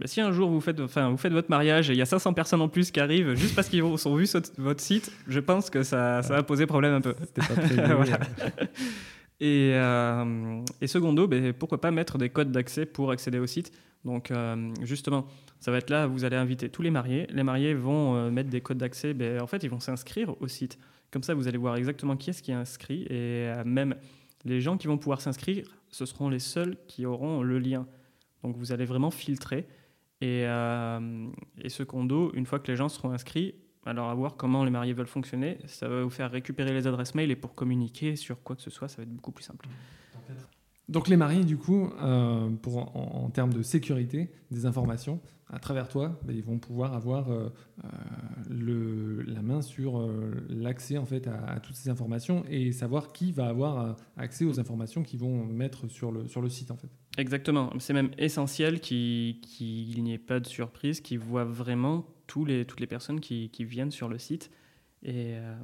bah, 0.00 0.08
si 0.08 0.20
un 0.20 0.32
jour 0.32 0.50
vous 0.50 0.60
faites, 0.60 0.80
enfin, 0.80 1.08
vous 1.10 1.16
faites 1.16 1.32
votre 1.32 1.50
mariage 1.50 1.88
et 1.88 1.92
il 1.92 1.98
y 1.98 2.02
a 2.02 2.06
500 2.06 2.32
personnes 2.32 2.60
en 2.60 2.68
plus 2.68 2.90
qui 2.90 2.98
arrivent 2.98 3.34
juste 3.34 3.54
parce 3.54 3.68
qu'ils 3.68 3.84
ont 3.84 4.16
vu 4.16 4.26
votre 4.58 4.80
site, 4.80 5.12
je 5.28 5.38
pense 5.38 5.70
que 5.70 5.84
ça, 5.84 6.22
ça 6.22 6.34
va 6.34 6.42
poser 6.42 6.66
problème 6.66 6.94
un 6.94 7.00
peu. 7.00 7.14
Pas 7.14 7.44
voilà. 7.94 8.18
et, 9.38 9.70
euh, 9.74 10.60
et, 10.80 10.88
secondo, 10.88 11.28
ben, 11.28 11.52
pourquoi 11.52 11.80
pas 11.80 11.92
mettre 11.92 12.18
des 12.18 12.28
codes 12.28 12.50
d'accès 12.50 12.86
pour 12.86 13.12
accéder 13.12 13.38
au 13.38 13.46
site 13.46 13.70
Donc 14.04 14.30
euh, 14.30 14.72
justement, 14.82 15.26
ça 15.60 15.70
va 15.70 15.78
être 15.78 15.90
là, 15.90 16.06
vous 16.06 16.24
allez 16.24 16.36
inviter 16.36 16.68
tous 16.68 16.82
les 16.82 16.90
mariés. 16.90 17.26
Les 17.30 17.42
mariés 17.42 17.74
vont 17.74 18.16
euh, 18.16 18.30
mettre 18.30 18.50
des 18.50 18.60
codes 18.60 18.78
d'accès, 18.78 19.14
ben, 19.14 19.40
en 19.40 19.46
fait 19.46 19.62
ils 19.62 19.70
vont 19.70 19.80
s'inscrire 19.80 20.40
au 20.40 20.48
site. 20.48 20.78
Comme 21.10 21.22
ça, 21.22 21.34
vous 21.34 21.48
allez 21.48 21.58
voir 21.58 21.76
exactement 21.76 22.16
qui 22.16 22.30
est-ce 22.30 22.42
qui 22.42 22.50
est 22.50 22.54
inscrit 22.54 23.06
et 23.08 23.48
même 23.64 23.94
les 24.44 24.60
gens 24.60 24.76
qui 24.76 24.88
vont 24.88 24.98
pouvoir 24.98 25.20
s'inscrire, 25.20 25.64
ce 25.90 26.06
seront 26.06 26.28
les 26.28 26.40
seuls 26.40 26.76
qui 26.88 27.06
auront 27.06 27.42
le 27.42 27.58
lien. 27.58 27.86
Donc 28.42 28.56
vous 28.56 28.72
allez 28.72 28.84
vraiment 28.84 29.10
filtrer 29.10 29.66
et, 30.20 30.44
euh, 30.46 31.28
et, 31.60 31.68
ce 31.68 31.82
condo, 31.82 32.30
une 32.34 32.46
fois 32.46 32.58
que 32.58 32.70
les 32.70 32.76
gens 32.76 32.88
seront 32.88 33.10
inscrits, 33.10 33.54
alors 33.84 34.08
à 34.08 34.14
voir 34.14 34.36
comment 34.36 34.64
les 34.64 34.70
mariés 34.70 34.92
veulent 34.92 35.06
fonctionner, 35.06 35.58
ça 35.66 35.88
va 35.88 36.02
vous 36.02 36.10
faire 36.10 36.30
récupérer 36.30 36.72
les 36.72 36.86
adresses 36.86 37.14
mail 37.14 37.30
et 37.30 37.36
pour 37.36 37.54
communiquer 37.54 38.16
sur 38.16 38.42
quoi 38.42 38.56
que 38.56 38.62
ce 38.62 38.70
soit, 38.70 38.88
ça 38.88 38.98
va 38.98 39.02
être 39.02 39.14
beaucoup 39.14 39.32
plus 39.32 39.44
simple. 39.44 39.66
Donc 40.88 41.08
les 41.08 41.16
mariés, 41.16 41.44
du 41.44 41.56
coup, 41.56 41.90
euh, 42.02 42.48
en, 42.94 43.30
termes 43.30 43.52
de 43.52 43.62
sécurité 43.62 44.30
des 44.50 44.66
informations, 44.66 45.20
à 45.48 45.58
travers 45.58 45.88
toi, 45.88 46.20
bah, 46.24 46.32
ils 46.34 46.42
vont 46.42 46.58
pouvoir 46.58 46.94
avoir 46.94 47.30
euh, 47.30 47.48
euh, 47.84 49.22
la 49.26 49.40
main 49.40 49.62
sur 49.62 50.06
l'accès 50.48 50.98
en 50.98 51.06
fait 51.06 51.26
à, 51.26 51.60
toutes 51.60 51.76
ces 51.76 51.88
informations 51.88 52.44
et 52.50 52.72
savoir 52.72 53.12
qui 53.12 53.32
va 53.32 53.46
avoir 53.46 53.96
accès 54.16 54.44
aux 54.44 54.60
informations 54.60 55.02
qu'ils 55.02 55.20
vont 55.20 55.44
mettre 55.44 55.88
sur 55.88 56.12
le, 56.12 56.26
sur 56.28 56.42
le 56.42 56.48
site 56.48 56.70
en 56.70 56.76
fait. 56.76 56.88
Exactement, 57.16 57.70
c'est 57.78 57.94
même 57.94 58.10
essentiel 58.18 58.80
qu'il 58.80 59.38
n'y 60.02 60.12
ait 60.12 60.18
pas 60.18 60.40
de 60.40 60.46
surprise, 60.46 61.00
qu'ils 61.00 61.20
voient 61.20 61.44
vraiment 61.44 62.04
les, 62.46 62.64
toutes 62.64 62.80
les 62.80 62.86
personnes 62.86 63.20
qui 63.20 63.50
viennent 63.64 63.92
sur 63.92 64.08
le 64.08 64.18
site 64.18 64.50
et 65.04 65.34
euh, 65.34 65.54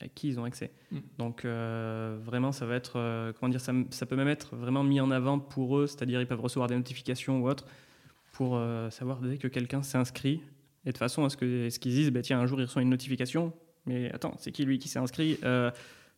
à 0.00 0.08
qui 0.08 0.28
ils 0.28 0.40
ont 0.40 0.44
accès. 0.44 0.70
Mm. 0.90 0.98
Donc 1.18 1.44
euh, 1.44 2.18
vraiment, 2.24 2.52
ça 2.52 2.66
va 2.66 2.74
être, 2.74 2.94
euh, 2.96 3.32
comment 3.32 3.50
dire, 3.50 3.60
ça, 3.60 3.72
ça, 3.90 4.06
peut 4.06 4.16
même 4.16 4.28
être 4.28 4.56
vraiment 4.56 4.82
mis 4.82 5.00
en 5.00 5.10
avant 5.10 5.38
pour 5.38 5.78
eux, 5.78 5.86
c'est-à-dire 5.86 6.20
ils 6.20 6.26
peuvent 6.26 6.40
recevoir 6.40 6.68
des 6.68 6.76
notifications 6.76 7.40
ou 7.40 7.48
autre 7.48 7.66
pour 8.32 8.60
savoir 8.90 9.20
dès 9.20 9.36
que 9.36 9.48
quelqu'un 9.48 9.82
s'inscrit 9.82 10.40
et 10.86 10.92
de 10.92 10.96
façon 10.96 11.24
à 11.24 11.28
ce 11.28 11.36
que 11.36 11.68
ce 11.70 11.80
qu'ils 11.80 11.90
disent, 11.90 12.12
bah, 12.12 12.22
tiens, 12.22 12.38
un 12.38 12.46
jour 12.46 12.60
ils 12.60 12.66
reçoivent 12.66 12.84
une 12.84 12.90
notification, 12.90 13.52
mais 13.84 14.12
attends, 14.12 14.34
c'est 14.38 14.52
qui 14.52 14.64
lui 14.64 14.78
qui 14.78 14.86
s'est 14.86 15.00
inscrit 15.00 15.38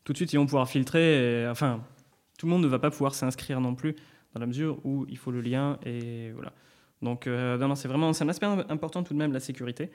Tout 0.05 0.13
de 0.13 0.17
suite, 0.17 0.31
ils 0.35 0.37
vont 0.37 0.45
pouvoir 0.45 0.69
filtrer. 0.69 1.49
enfin, 1.49 1.83
tout 2.39 2.45
le 2.45 2.51
monde 2.51 2.63
ne 2.63 2.69
va 2.69 2.79
pas 2.79 2.91
pouvoir 2.91 3.15
s'inscrire 3.15 3.63
non 3.63 3.75
plus 3.75 3.95
dans 4.35 4.41
la 4.41 4.47
mesure 4.47 4.85
où 4.85 5.07
il 5.09 5.17
faut 5.17 5.31
le 5.31 5.41
lien 5.41 5.79
et 5.87 6.31
voilà. 6.33 6.53
Donc, 7.01 7.27
non, 7.27 7.69
non, 7.69 7.75
c'est 7.75 7.89
vraiment 7.89 8.13
c'est 8.13 8.25
un 8.25 8.29
aspect 8.29 8.45
important 8.45 9.03
tout 9.03 9.15
de 9.15 9.19
même 9.19 9.33
la 9.33 9.41
sécurité. 9.41 9.91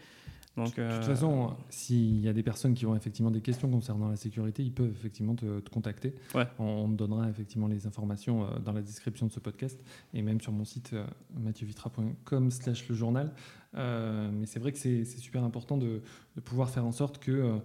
Donc, 0.57 0.67
de 0.67 0.71
toute 0.71 0.79
euh, 0.79 1.01
façon, 1.01 1.53
s'il 1.69 2.19
y 2.21 2.29
a 2.29 2.33
des 2.33 2.43
personnes 2.43 2.73
qui 2.75 2.85
ont 2.85 2.95
effectivement 2.95 3.31
des 3.31 3.41
questions 3.41 3.69
concernant 3.69 4.07
la 4.07 4.15
sécurité, 4.15 4.63
ils 4.63 4.71
peuvent 4.71 4.91
effectivement 4.91 5.35
te, 5.35 5.59
contacter. 5.69 6.15
On, 6.59 6.87
donnera 6.87 7.29
effectivement 7.29 7.67
les 7.67 7.87
informations 7.87 8.43
euh, 8.43 8.59
dans 8.59 8.71
la 8.71 8.81
description 8.81 9.25
de 9.25 9.31
ce 9.31 9.39
podcast 9.39 9.83
et 10.13 10.21
même 10.21 10.39
sur 10.39 10.53
mon 10.53 10.63
site 10.63 10.91
euh, 10.93 11.05
mathieuVitra.com 11.37 12.51
slash 12.51 12.87
le 12.87 12.95
journal. 12.95 13.33
mais 13.73 14.45
c'est 14.45 14.59
vrai 14.59 14.71
que 14.71 14.77
c'est 14.77 15.03
super 15.05 15.43
important 15.43 15.77
de, 15.77 16.01
pouvoir 16.45 16.69
faire 16.69 16.85
en 16.85 16.93
sorte 16.93 17.19
que 17.19 17.59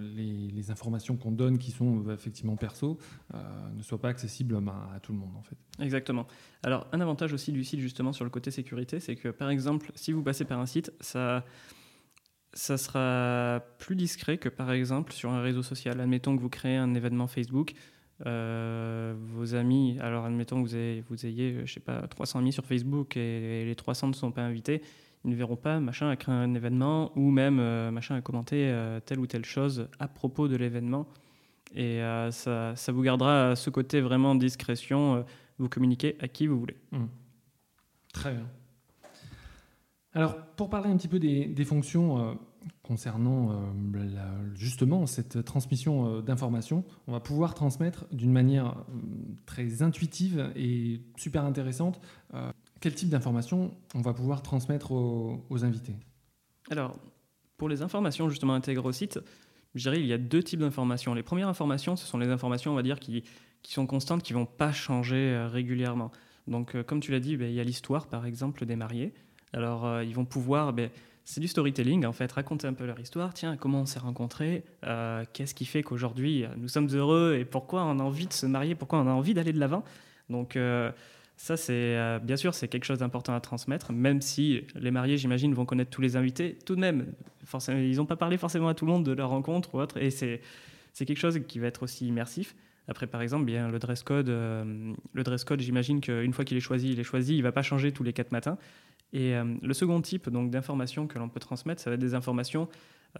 les, 0.00 0.70
informations 0.70 1.16
qu'on 1.16 1.32
donne, 1.32 1.58
qui 1.58 1.72
sont 1.72 2.08
effectivement 2.10 2.54
perso, 2.54 2.98
ne 3.32 3.82
soient 3.82 4.00
pas 4.00 4.10
accessibles 4.10 4.60
bah, 4.60 4.88
à 4.94 5.00
tout 5.00 5.12
le 5.12 5.18
monde 5.18 5.34
en 5.36 5.42
fait. 5.42 5.56
Exactement. 5.82 6.26
Alors 6.62 6.86
un 6.92 7.00
avantage 7.00 7.32
aussi 7.32 7.50
du 7.50 7.64
site 7.64 7.80
justement 7.80 8.12
sur 8.12 8.24
le 8.24 8.30
côté 8.30 8.52
sécurité, 8.52 9.00
c'est 9.00 9.16
que 9.16 9.28
par 9.28 9.50
exemple, 9.50 9.90
si 9.96 10.12
vous 10.12 10.22
passez 10.22 10.44
par 10.44 10.60
un 10.60 10.66
site, 10.66 10.92
ça 11.00 11.44
ça 12.52 12.76
sera 12.78 13.62
plus 13.78 13.96
discret 13.96 14.38
que 14.38 14.48
par 14.48 14.72
exemple 14.72 15.12
sur 15.12 15.30
un 15.30 15.40
réseau 15.40 15.62
social. 15.62 16.00
Admettons 16.00 16.36
que 16.36 16.42
vous 16.42 16.48
créez 16.48 16.76
un 16.76 16.94
événement 16.94 17.26
Facebook, 17.26 17.74
euh, 18.26 19.14
vos 19.16 19.54
amis, 19.54 19.98
alors 20.00 20.24
admettons 20.24 20.62
que 20.62 20.68
vous 20.68 20.76
ayez, 20.76 21.04
vous 21.08 21.26
ayez, 21.26 21.60
je 21.64 21.72
sais 21.72 21.80
pas, 21.80 22.06
300 22.06 22.40
amis 22.40 22.52
sur 22.52 22.64
Facebook 22.66 23.16
et, 23.16 23.64
les 23.64 23.74
300 23.74 24.08
ne 24.08 24.12
sont 24.12 24.32
pas 24.32 24.42
invités, 24.42 24.82
ils 25.24 25.30
ne 25.30 25.36
verront 25.36 25.56
pas 25.56 25.80
machin 25.80 26.10
a 26.10 26.16
créé 26.16 26.34
un 26.34 26.54
événement 26.54 27.12
ou 27.16 27.30
même 27.30 27.58
euh, 27.60 27.90
machin 27.90 28.16
a 28.16 28.20
commenté 28.20 28.68
euh, 28.68 29.00
telle 29.00 29.20
ou 29.20 29.26
telle 29.26 29.44
chose 29.44 29.88
à 29.98 30.08
propos 30.08 30.48
de 30.48 30.56
l'événement. 30.56 31.06
Et 31.72 32.00
ça, 32.32 32.74
ça, 32.74 32.90
vous 32.90 33.00
gardera 33.00 33.54
ce 33.54 33.70
côté 33.70 34.00
vraiment 34.00 34.34
discrétion, 34.34 35.24
vous 35.58 35.68
communiquez 35.68 36.16
à 36.18 36.26
qui 36.26 36.48
vous 36.48 36.58
voulez. 36.58 36.76
Mmh. 36.90 37.04
Très 38.12 38.32
bien. 38.32 38.59
Alors, 40.12 40.36
pour 40.56 40.70
parler 40.70 40.90
un 40.90 40.96
petit 40.96 41.08
peu 41.08 41.20
des, 41.20 41.64
fonctions 41.64 42.18
euh, 42.18 42.34
concernant 42.82 43.52
euh, 43.52 44.54
justement 44.54 45.06
cette 45.06 45.44
transmission 45.44 46.06
euh, 46.06 46.20
d'informations, 46.20 46.84
on 47.06 47.12
va 47.12 47.20
pouvoir 47.20 47.54
transmettre 47.54 48.06
d'une 48.10 48.32
manière 48.32 48.74
très 49.46 49.82
intuitive 49.82 50.50
et 50.56 51.00
super 51.16 51.44
intéressante 51.44 52.00
quel 52.80 52.94
type 52.94 53.10
d'informations 53.10 53.72
on 53.94 54.00
va 54.00 54.14
pouvoir 54.14 54.42
transmettre 54.42 54.92
aux, 54.92 55.64
invités. 55.64 55.94
Alors, 56.70 56.98
pour 57.56 57.68
les 57.68 57.82
informations 57.82 58.30
justement 58.30 58.54
intégrées 58.54 58.88
au 58.88 58.92
site, 58.92 59.20
je 59.74 59.82
dirais 59.82 60.00
il 60.00 60.06
y 60.06 60.14
a 60.14 60.18
deux 60.18 60.42
types 60.42 60.60
d'informations. 60.60 61.12
Les 61.12 61.22
premières 61.22 61.48
informations, 61.48 61.94
ce 61.94 62.06
sont 62.06 62.18
les 62.18 62.28
informations, 62.28 62.72
on 62.72 62.74
va 62.74 62.82
dire, 62.82 62.98
qui, 62.98 63.22
qui 63.62 63.72
sont 63.74 63.86
constantes, 63.86 64.22
qui 64.22 64.32
ne 64.32 64.38
vont 64.38 64.46
pas 64.46 64.72
changer 64.72 65.46
régulièrement. 65.52 66.10
Donc, 66.48 66.80
comme 66.84 67.00
tu 67.00 67.12
l'as 67.12 67.20
dit, 67.20 67.36
ben, 67.36 67.48
il 67.48 67.54
y 67.54 67.60
a 67.60 67.64
l'histoire, 67.64 68.08
par 68.08 68.24
exemple, 68.24 68.64
des 68.64 68.76
mariés. 68.76 69.12
Alors, 69.52 69.86
euh, 69.86 70.04
ils 70.04 70.14
vont 70.14 70.24
pouvoir, 70.24 70.72
ben, 70.72 70.90
c'est 71.24 71.40
du 71.40 71.48
storytelling 71.48 72.06
en 72.06 72.12
fait, 72.12 72.30
raconter 72.32 72.66
un 72.66 72.72
peu 72.72 72.86
leur 72.86 73.00
histoire. 73.00 73.34
Tiens, 73.34 73.56
comment 73.56 73.82
on 73.82 73.86
s'est 73.86 73.98
rencontrés 73.98 74.64
euh, 74.84 75.24
Qu'est-ce 75.32 75.54
qui 75.54 75.64
fait 75.64 75.82
qu'aujourd'hui 75.82 76.44
euh, 76.44 76.48
nous 76.56 76.68
sommes 76.68 76.88
heureux 76.88 77.36
et 77.38 77.44
pourquoi 77.44 77.84
on 77.84 77.98
a 77.98 78.02
envie 78.02 78.26
de 78.26 78.32
se 78.32 78.46
marier 78.46 78.74
Pourquoi 78.74 79.00
on 79.00 79.06
a 79.06 79.12
envie 79.12 79.34
d'aller 79.34 79.52
de 79.52 79.60
l'avant 79.60 79.84
Donc, 80.28 80.58
ça, 81.36 81.56
c'est 81.56 82.18
bien 82.22 82.36
sûr, 82.36 82.54
c'est 82.54 82.68
quelque 82.68 82.84
chose 82.84 82.98
d'important 82.98 83.34
à 83.34 83.40
transmettre, 83.40 83.92
même 83.92 84.20
si 84.20 84.62
les 84.74 84.90
mariés, 84.90 85.16
j'imagine, 85.16 85.54
vont 85.54 85.64
connaître 85.64 85.90
tous 85.90 86.02
les 86.02 86.16
invités. 86.16 86.58
Tout 86.66 86.76
de 86.76 86.80
même, 86.80 87.06
forcément, 87.44 87.78
ils 87.78 87.96
n'ont 87.96 88.06
pas 88.06 88.16
parlé 88.16 88.36
forcément 88.36 88.68
à 88.68 88.74
tout 88.74 88.84
le 88.84 88.92
monde 88.92 89.04
de 89.04 89.12
leur 89.12 89.30
rencontre 89.30 89.74
ou 89.74 89.80
autre, 89.80 89.96
et 89.96 90.10
c'est 90.10 90.40
quelque 90.94 91.18
chose 91.18 91.40
qui 91.48 91.58
va 91.58 91.68
être 91.68 91.82
aussi 91.82 92.06
immersif. 92.06 92.54
Après, 92.88 93.06
par 93.06 93.22
exemple, 93.22 93.44
bien 93.44 93.68
le 93.68 93.78
dress 93.78 94.02
code, 94.02 94.28
le 94.28 95.22
dress 95.22 95.44
code, 95.44 95.60
j'imagine 95.60 96.00
qu'une 96.00 96.32
fois 96.32 96.44
qu'il 96.44 96.56
est 96.56 96.60
choisi, 96.60 96.92
il 96.92 97.00
est 97.00 97.04
choisi, 97.04 97.36
il 97.36 97.42
va 97.42 97.52
pas 97.52 97.62
changer 97.62 97.90
tous 97.90 98.02
les 98.02 98.12
quatre 98.12 98.32
matins. 98.32 98.58
Et 99.12 99.34
euh, 99.34 99.44
le 99.62 99.74
second 99.74 100.00
type 100.00 100.28
donc 100.30 100.50
d'informations 100.50 101.06
que 101.06 101.18
l'on 101.18 101.28
peut 101.28 101.40
transmettre, 101.40 101.80
ça 101.80 101.90
va 101.90 101.94
être 101.94 102.00
des 102.00 102.14
informations 102.14 102.68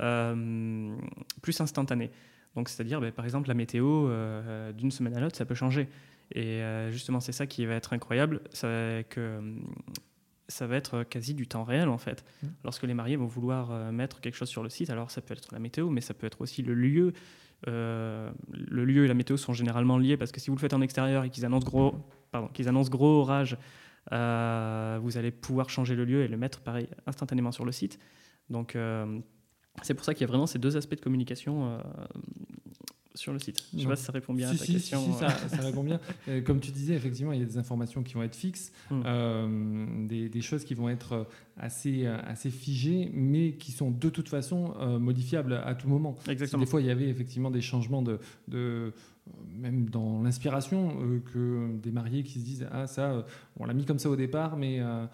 euh, 0.00 0.94
plus 1.42 1.60
instantanées. 1.60 2.10
Donc, 2.56 2.68
c'est-à-dire, 2.68 3.00
ben, 3.00 3.12
par 3.12 3.24
exemple, 3.24 3.48
la 3.48 3.54
météo 3.54 4.08
euh, 4.08 4.72
d'une 4.72 4.90
semaine 4.90 5.16
à 5.16 5.20
l'autre, 5.20 5.36
ça 5.36 5.44
peut 5.44 5.54
changer. 5.54 5.88
Et 6.32 6.62
justement, 6.90 7.18
c'est 7.18 7.32
ça 7.32 7.48
qui 7.48 7.66
va 7.66 7.74
être 7.74 7.92
incroyable, 7.92 8.40
ça 8.52 9.02
que 9.08 9.40
ça 10.46 10.68
va 10.68 10.76
être 10.76 11.02
quasi 11.02 11.34
du 11.34 11.48
temps 11.48 11.64
réel 11.64 11.88
en 11.88 11.98
fait. 11.98 12.24
Mmh. 12.42 12.46
Lorsque 12.62 12.84
les 12.84 12.94
mariés 12.94 13.16
vont 13.16 13.26
vouloir 13.26 13.92
mettre 13.92 14.20
quelque 14.20 14.36
chose 14.36 14.48
sur 14.48 14.62
le 14.62 14.68
site, 14.68 14.90
alors 14.90 15.10
ça 15.10 15.22
peut 15.22 15.34
être 15.34 15.52
la 15.52 15.58
météo, 15.58 15.90
mais 15.90 16.00
ça 16.00 16.14
peut 16.14 16.28
être 16.28 16.40
aussi 16.40 16.62
le 16.62 16.74
lieu. 16.74 17.14
le 17.66 18.32
lieu 18.84 19.06
et 19.06 19.08
la 19.08 19.14
météo 19.14 19.36
sont 19.36 19.54
généralement 19.54 19.98
liés 19.98 20.16
parce 20.16 20.30
que 20.30 20.38
si 20.38 20.50
vous 20.50 20.56
le 20.56 20.60
faites 20.60 20.72
en 20.72 20.82
extérieur 20.82 21.24
et 21.24 21.30
qu'ils 21.30 21.44
annoncent 21.44 21.66
gros, 21.66 21.96
pardon, 22.30 22.46
qu'ils 22.46 22.68
annoncent 22.68 22.90
gros 22.90 23.22
orage 23.22 23.58
euh, 24.12 24.98
vous 25.02 25.16
allez 25.16 25.30
pouvoir 25.30 25.70
changer 25.70 25.94
le 25.94 26.04
lieu 26.04 26.22
et 26.22 26.28
le 26.28 26.36
mettre 26.36 26.60
pareil 26.60 26.88
instantanément 27.06 27.52
sur 27.52 27.64
le 27.64 27.72
site. 27.72 27.98
Donc 28.48 28.74
euh, 28.74 29.20
c'est 29.82 29.94
pour 29.94 30.04
ça 30.04 30.14
qu'il 30.14 30.22
y 30.22 30.24
a 30.24 30.28
vraiment 30.28 30.46
ces 30.46 30.58
deux 30.58 30.76
aspects 30.76 30.96
de 30.96 31.00
communication 31.00 31.66
euh, 31.66 31.78
sur 33.14 33.32
le 33.32 33.38
site. 33.38 33.62
Je 33.72 33.76
ne 33.76 33.82
sais 33.82 33.88
pas 33.88 33.96
si 33.96 34.04
ça 34.04 34.12
répond 34.12 34.34
bien 34.34 34.48
à 34.48 34.54
ta 34.54 34.64
question. 34.64 35.04
Si, 35.04 35.18
ça, 35.18 35.62
répond 35.62 35.84
bien. 35.84 36.00
comme 36.44 36.60
tu 36.60 36.70
disais, 36.70 36.94
effectivement, 36.94 37.32
il 37.32 37.40
y 37.40 37.42
a 37.42 37.46
des 37.46 37.58
informations 37.58 38.02
qui 38.02 38.14
vont 38.14 38.22
être 38.22 38.36
fixes, 38.36 38.72
hmm. 38.90 40.06
des, 40.06 40.40
choses 40.40 40.64
qui 40.64 40.74
vont 40.74 40.88
être 40.88 41.26
assez, 41.56 42.06
assez 42.06 42.50
figées, 42.50 43.10
mais 43.12 43.52
qui 43.52 43.72
sont 43.72 43.90
de 43.90 44.08
toute 44.10 44.28
façon 44.28 44.74
modifiables 44.98 45.54
à 45.64 45.74
tout 45.74 45.88
moment. 45.88 46.16
Exactement. 46.28 46.62
des 46.62 46.70
fois, 46.70 46.80
il 46.80 46.86
y 46.86 46.90
avait 46.90 47.08
effectivement 47.08 47.50
des 47.50 47.60
changements 47.60 48.02
de, 48.02 48.20
de 48.46 48.92
même 49.60 49.88
dans 49.90 50.22
l'inspiration, 50.22 50.96
euh, 51.00 51.20
que 51.32 51.76
des 51.76 51.90
mariés 51.90 52.22
qui 52.22 52.40
se 52.40 52.44
disent 52.44 52.66
Ah, 52.70 52.86
ça, 52.86 53.12
euh, 53.12 53.22
on 53.58 53.66
l'a 53.66 53.74
mis 53.74 53.84
comme 53.84 53.98
ça 53.98 54.10
au 54.10 54.16
départ, 54.16 54.56
mais 54.56 54.80
euh, 54.80 55.06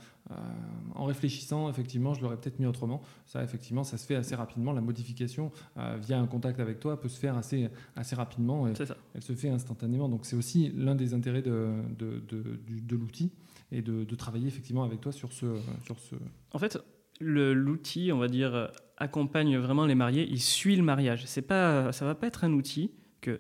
en 0.95 1.05
réfléchissant, 1.05 1.69
effectivement, 1.69 2.15
je 2.15 2.23
l'aurais 2.23 2.37
peut-être 2.37 2.59
mis 2.59 2.67
autrement. 2.67 3.03
Ça, 3.27 3.43
effectivement, 3.43 3.85
ça 3.85 3.99
se 3.99 4.07
fait 4.07 4.15
assez 4.15 4.35
rapidement. 4.35 4.73
La 4.73 4.81
modification 4.81 5.53
via 6.01 6.19
un 6.19 6.27
contact 6.27 6.59
avec 6.59 6.81
toi 6.81 7.01
peut 7.01 7.09
se 7.09 7.19
faire 7.19 7.37
assez, 7.37 7.71
assez 7.95 8.17
rapidement. 8.17 8.67
Et 8.67 8.75
ça. 8.75 8.97
Elle 9.15 9.23
se 9.23 9.35
fait 9.35 9.51
instantanément. 9.51 10.09
Donc, 10.09 10.27
c'est 10.27 10.37
aussi 10.37 10.73
l'un 10.75 10.97
des 10.97 11.15
intérêts 11.15 11.43
de, 11.43 11.71
de, 11.97 12.21
de, 12.29 12.97
l'outil 12.97 13.31
et 13.71 13.83
de, 13.83 14.15
travailler 14.17 14.49
effectivement 14.49 14.83
avec 14.83 15.01
toi 15.01 15.13
sur 15.13 15.33
ce. 15.33 15.47
Sur 15.85 15.99
ce... 16.01 16.17
En 16.53 16.59
fait, 16.59 16.77
l'outil, 17.21 18.11
on 18.13 18.19
va 18.19 18.27
dire, 18.27 18.73
accompagne 18.97 19.57
vraiment 19.59 19.87
les 19.87 19.95
mariés. 19.95 20.27
Il 20.29 20.41
suit 20.41 20.75
le 20.75 20.83
mariage. 20.83 21.25
C'est 21.27 21.43
pas, 21.43 21.93
ça 21.93 22.05
va 22.05 22.17
pas 22.17 22.27
être 22.27 22.43
un 22.43 22.53
outil 22.53 22.91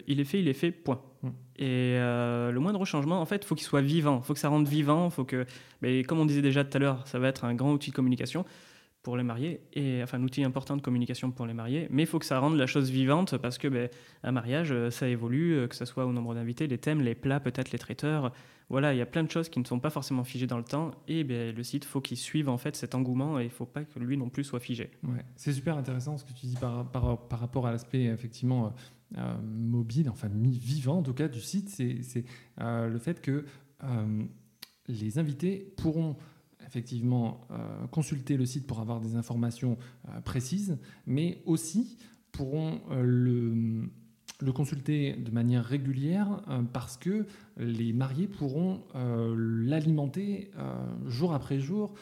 il 0.06 0.20
est 0.20 0.24
fait, 0.24 0.40
il 0.40 0.48
est 0.48 0.54
fait, 0.54 0.70
point. 0.70 1.00
Mm. 1.22 1.28
Et 1.58 1.96
euh, 1.96 2.50
le 2.50 2.60
moindre 2.60 2.84
changement, 2.84 3.20
en 3.20 3.26
fait, 3.26 3.36
il 3.36 3.46
faut 3.46 3.54
qu'il 3.54 3.66
soit 3.66 3.80
vivant, 3.80 4.20
il 4.22 4.26
faut 4.26 4.34
que 4.34 4.40
ça 4.40 4.48
rende 4.48 4.68
vivant, 4.68 5.10
faut 5.10 5.24
que, 5.24 5.46
mais 5.82 6.02
comme 6.04 6.18
on 6.18 6.26
disait 6.26 6.42
déjà 6.42 6.64
tout 6.64 6.76
à 6.76 6.80
l'heure, 6.80 7.06
ça 7.06 7.18
va 7.18 7.28
être 7.28 7.44
un 7.44 7.54
grand 7.54 7.72
outil 7.72 7.90
de 7.90 7.96
communication 7.96 8.44
pour 9.06 9.16
les 9.16 9.22
mariés, 9.22 9.60
et 9.72 10.02
enfin 10.02 10.18
un 10.18 10.24
outil 10.24 10.42
important 10.42 10.76
de 10.76 10.82
communication 10.82 11.30
pour 11.30 11.46
les 11.46 11.54
mariés, 11.54 11.86
mais 11.90 12.02
il 12.02 12.06
faut 12.06 12.18
que 12.18 12.24
ça 12.24 12.40
rende 12.40 12.56
la 12.56 12.66
chose 12.66 12.90
vivante 12.90 13.36
parce 13.36 13.56
que 13.56 13.68
ben, 13.68 13.88
un 14.24 14.32
mariage, 14.32 14.72
euh, 14.72 14.90
ça 14.90 15.06
évolue, 15.06 15.54
euh, 15.54 15.68
que 15.68 15.76
ce 15.76 15.84
soit 15.84 16.06
au 16.06 16.12
nombre 16.12 16.34
d'invités, 16.34 16.66
les 16.66 16.78
thèmes, 16.78 17.00
les 17.00 17.14
plats, 17.14 17.38
peut-être 17.38 17.70
les 17.70 17.78
traiteurs. 17.78 18.32
Voilà, 18.68 18.92
il 18.92 18.98
y 18.98 19.00
a 19.00 19.06
plein 19.06 19.22
de 19.22 19.30
choses 19.30 19.48
qui 19.48 19.60
ne 19.60 19.64
sont 19.64 19.78
pas 19.78 19.90
forcément 19.90 20.24
figées 20.24 20.48
dans 20.48 20.58
le 20.58 20.64
temps, 20.64 20.90
et 21.06 21.22
ben, 21.22 21.54
le 21.54 21.62
site, 21.62 21.84
faut 21.84 22.00
qu'il 22.00 22.16
suive 22.16 22.48
en 22.48 22.58
fait 22.58 22.74
cet 22.74 22.96
engouement, 22.96 23.38
et 23.38 23.44
il 23.44 23.46
ne 23.46 23.50
faut 23.50 23.64
pas 23.64 23.84
que 23.84 23.96
lui 24.00 24.16
non 24.16 24.28
plus 24.28 24.42
soit 24.42 24.58
figé. 24.58 24.90
Ouais, 25.04 25.24
c'est 25.36 25.52
super 25.52 25.78
intéressant 25.78 26.18
ce 26.18 26.24
que 26.24 26.32
tu 26.32 26.46
dis 26.46 26.56
par, 26.56 26.84
par, 26.90 27.28
par 27.28 27.38
rapport 27.38 27.68
à 27.68 27.70
l'aspect 27.70 28.06
effectivement 28.06 28.74
mobile, 29.42 30.10
enfin 30.10 30.28
vivant 30.28 30.98
en 30.98 31.02
tout 31.02 31.14
cas 31.14 31.28
du 31.28 31.40
site, 31.40 31.68
c'est 31.68 32.24
euh, 32.60 32.88
le 32.88 32.98
fait 32.98 33.20
que 33.20 33.44
euh, 33.84 34.24
les 34.88 35.18
invités 35.18 35.72
pourront 35.76 36.16
effectivement 36.66 37.46
consulter 37.92 38.36
le 38.36 38.44
site 38.44 38.66
pour 38.66 38.80
avoir 38.80 39.00
des 39.00 39.14
informations 39.14 39.78
précises, 40.24 40.78
mais 41.06 41.40
aussi 41.46 41.96
pourront 42.32 42.80
le 42.90 43.88
le 44.42 44.52
consulter 44.52 45.14
de 45.14 45.30
manière 45.30 45.64
régulière 45.64 46.42
euh, 46.48 46.60
parce 46.72 46.96
que 46.96 47.26
les 47.56 47.94
mariés 47.94 48.26
pourront 48.26 48.82
euh, 48.94 49.34
l'alimenter 49.64 50.50
euh, 50.58 50.74
jour 51.06 51.32
après 51.32 51.58
jour, 51.58 51.94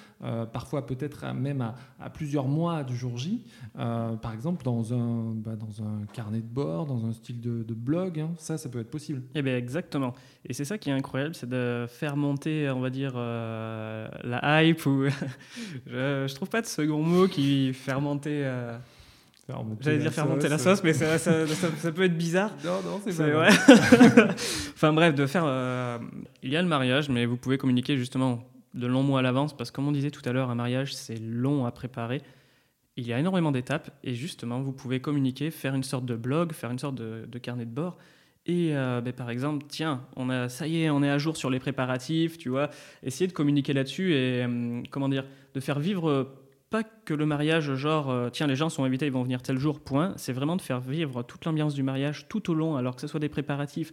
parfois 0.52 0.86
peut-être 0.86 1.32
même 1.32 1.60
à, 2.00 2.10
plusieurs 2.10 2.48
mois 2.48 2.82
du 2.82 2.96
jour 2.96 3.18
J, 3.18 3.44
par 3.74 4.32
exemple 4.32 4.64
dans 4.64 4.94
un, 4.94 5.32
bah, 5.34 5.54
dans 5.54 5.84
un 5.84 6.06
carnet 6.12 6.40
de 6.40 6.46
bord, 6.46 6.86
dans 6.86 7.04
un 7.04 7.12
style 7.12 7.40
de, 7.40 7.74
blog, 7.74 8.20
hein. 8.20 8.30
ça, 8.38 8.56
ça 8.56 8.68
peut 8.68 8.80
être 8.80 8.90
possible. 8.90 9.22
Eh 9.34 9.42
bien 9.42 9.56
exactement. 9.56 10.14
Et 10.46 10.54
c'est 10.54 10.64
ça 10.64 10.78
qui 10.78 10.88
est 10.88 10.92
incroyable, 10.92 11.34
c'est 11.34 11.48
de 11.48 11.86
faire 11.88 12.16
monter, 12.16 12.70
on 12.70 12.80
va 12.80 12.90
dire, 12.90 13.14
la 13.16 14.64
hype, 14.64 14.86
ou 14.86 15.04
je, 15.86 16.22
ne 16.22 16.34
trouve 16.34 16.48
pas 16.48 16.62
de 16.62 16.66
second 16.66 17.02
mot 17.02 17.28
qui 17.28 17.72
fait. 17.74 17.92
J'allais 19.80 19.98
dire 19.98 20.12
faire 20.12 20.26
monter 20.26 20.48
la 20.48 20.58
sauce, 20.58 20.82
mais 20.82 20.94
ça, 20.94 21.18
ça, 21.18 21.46
ça, 21.46 21.92
peut 21.92 22.04
être 22.04 22.16
bizarre. 22.16 22.50
Non, 22.64 22.80
non, 22.82 23.00
c'est 23.04 23.16
pas 23.16 23.30
vrai. 23.30 23.48
enfin 24.74 24.92
bref, 24.92 25.14
de 25.14 25.26
faire. 25.26 25.44
Euh, 25.46 25.98
il 26.42 26.50
y 26.50 26.56
a 26.56 26.62
le 26.62 26.68
mariage, 26.68 27.10
mais 27.10 27.26
vous 27.26 27.36
pouvez 27.36 27.58
communiquer 27.58 27.96
justement 27.96 28.42
de 28.72 28.86
longs 28.86 29.02
mois 29.02 29.20
à 29.20 29.22
l'avance, 29.22 29.54
parce 29.54 29.70
que 29.70 29.76
comme 29.76 29.86
on 29.86 29.92
disait 29.92 30.10
tout 30.10 30.22
à 30.24 30.32
l'heure, 30.32 30.50
un 30.50 30.54
mariage, 30.54 30.94
c'est 30.94 31.20
long 31.20 31.66
à 31.66 31.70
préparer. 31.70 32.22
Il 32.96 33.06
y 33.06 33.12
a 33.12 33.18
énormément 33.18 33.52
d'étapes, 33.52 33.90
et 34.02 34.14
justement, 34.14 34.60
vous 34.60 34.72
pouvez 34.72 35.00
communiquer, 35.00 35.50
faire 35.50 35.74
une 35.74 35.82
sorte 35.82 36.06
de 36.06 36.16
blog, 36.16 36.52
faire 36.52 36.70
une 36.70 36.78
sorte 36.78 36.94
de, 36.94 37.38
carnet 37.38 37.66
de 37.66 37.70
bord. 37.70 37.98
Et 38.46 38.70
euh, 38.74 39.00
ben, 39.00 39.12
par 39.12 39.30
exemple, 39.30 39.64
tiens, 39.68 40.04
on 40.16 40.30
a, 40.30 40.48
ça 40.48 40.66
y 40.66 40.82
est, 40.82 40.90
on 40.90 41.02
est 41.02 41.10
à 41.10 41.18
jour 41.18 41.36
sur 41.36 41.50
les 41.50 41.58
préparatifs, 41.58 42.38
tu 42.38 42.48
vois. 42.48 42.70
Essayer 43.02 43.26
de 43.26 43.32
communiquer 43.32 43.72
là-dessus 43.72 44.14
et, 44.14 44.44
hum, 44.44 44.84
comment 44.90 45.08
dire, 45.08 45.24
de 45.54 45.60
faire 45.60 45.80
vivre 45.80 46.30
pas 46.74 46.82
que 46.82 47.14
le 47.14 47.24
mariage, 47.24 47.72
genre, 47.76 48.10
euh, 48.10 48.30
tiens, 48.30 48.48
les 48.48 48.56
gens 48.56 48.68
sont 48.68 48.82
invités, 48.82 49.06
ils 49.06 49.12
vont 49.12 49.22
venir 49.22 49.40
tel 49.42 49.58
jour, 49.58 49.78
point. 49.78 50.12
C'est 50.16 50.32
vraiment 50.32 50.56
de 50.56 50.60
faire 50.60 50.80
vivre 50.80 51.22
toute 51.22 51.44
l'ambiance 51.44 51.72
du 51.72 51.84
mariage 51.84 52.26
tout 52.28 52.50
au 52.50 52.54
long, 52.54 52.74
alors 52.74 52.96
que 52.96 53.00
ce 53.00 53.06
soit 53.06 53.20
des 53.20 53.28
préparatifs. 53.28 53.92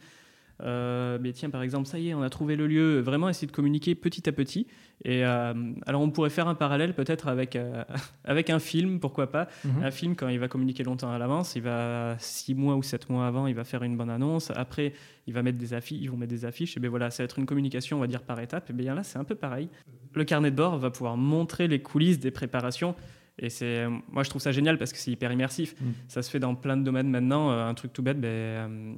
Euh, 0.62 1.18
mais 1.22 1.34
tiens, 1.34 1.50
par 1.50 1.64
exemple, 1.64 1.88
ça 1.88 2.00
y 2.00 2.10
est, 2.10 2.14
on 2.14 2.22
a 2.22 2.30
trouvé 2.30 2.56
le 2.56 2.68
lieu. 2.68 3.00
Vraiment 3.00 3.30
essayer 3.30 3.48
de 3.48 3.52
communiquer 3.52 3.96
petit 3.96 4.28
à 4.30 4.32
petit. 4.32 4.68
Et 5.04 5.26
euh, 5.26 5.54
alors, 5.86 6.02
on 6.02 6.12
pourrait 6.12 6.30
faire 6.30 6.48
un 6.48 6.56
parallèle 6.56 6.94
peut-être 6.94 7.28
avec, 7.28 7.58
avec 8.24 8.50
un 8.50 8.60
film, 8.60 9.00
pourquoi 9.00 9.32
pas. 9.32 9.48
Mhm. 9.66 9.84
Un 9.84 9.92
film, 9.92 10.16
quand 10.16 10.28
il 10.28 10.40
va 10.40 10.48
communiquer 10.48 10.84
longtemps 10.84 11.12
à 11.12 11.18
l'avance, 11.18 11.56
il 11.56 11.64
va 11.64 12.16
six 12.20 12.56
mois 12.56 12.76
ou 12.76 12.84
sept 12.84 13.10
mois 13.10 13.28
avant, 13.28 13.48
il 13.48 13.56
va 13.56 13.64
faire 13.64 13.84
une 13.84 13.98
bonne 13.98 14.10
annonce. 14.10 14.52
Après, 14.52 14.94
il 15.28 15.34
va 15.34 15.44
mettre 15.44 15.58
des 15.58 15.74
affiches, 15.74 16.00
ils 16.02 16.10
vont 16.10 16.18
mettre 16.18 16.34
des 16.34 16.46
affiches. 16.46 16.78
Et 16.78 16.80
bien 16.80 16.90
voilà, 16.90 17.10
ça 17.12 17.24
va 17.24 17.26
être 17.26 17.40
une 17.40 17.46
communication, 17.46 17.98
on 17.98 18.02
va 18.02 18.08
dire, 18.08 18.22
par 18.22 18.40
étape. 18.40 18.70
Et 18.70 18.74
bien 18.74 18.96
là, 18.96 19.04
c'est 19.04 19.18
un 19.18 19.24
peu 19.24 19.36
pareil 19.36 19.70
le 20.14 20.24
carnet 20.24 20.52
de 20.52 20.56
bord 20.56 20.78
va 20.78 20.92
pouvoir 20.92 21.18
montrer 21.18 21.68
les 21.68 21.82
coulisses 21.82 22.20
des 22.20 22.32
préparations. 22.32 22.96
Et 23.40 23.50
c'est, 23.50 23.88
moi, 24.12 24.24
je 24.24 24.30
trouve 24.30 24.42
ça 24.42 24.52
génial 24.52 24.78
parce 24.78 24.92
que 24.92 25.00
c'est 25.00 25.12
hyper 25.12 25.32
immersif. 25.32 25.76
Mm. 25.80 25.92
Ça 26.08 26.22
se 26.22 26.30
fait 26.30 26.40
dans 26.40 26.54
plein 26.56 26.78
de 26.78 26.84
domaines 26.84 27.10
maintenant. 27.10 27.52
Euh, 27.52 27.66
un 27.66 27.74
truc 27.74 27.94
tout 27.94 28.04
bête, 28.04 28.20
ben, 28.20 28.28
euh, 28.28 28.94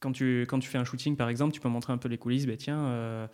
quand, 0.00 0.12
tu, 0.12 0.46
quand 0.48 0.58
tu 0.58 0.68
fais 0.68 0.78
un 0.78 0.84
shooting, 0.84 1.16
par 1.16 1.28
exemple, 1.28 1.52
tu 1.52 1.60
peux 1.60 1.68
montrer 1.68 1.92
un 1.92 1.98
peu 1.98 2.08
les 2.08 2.18
coulisses. 2.18 2.46
Ben, 2.46 2.56
tiens, 2.56 2.78
euh, 2.78 3.26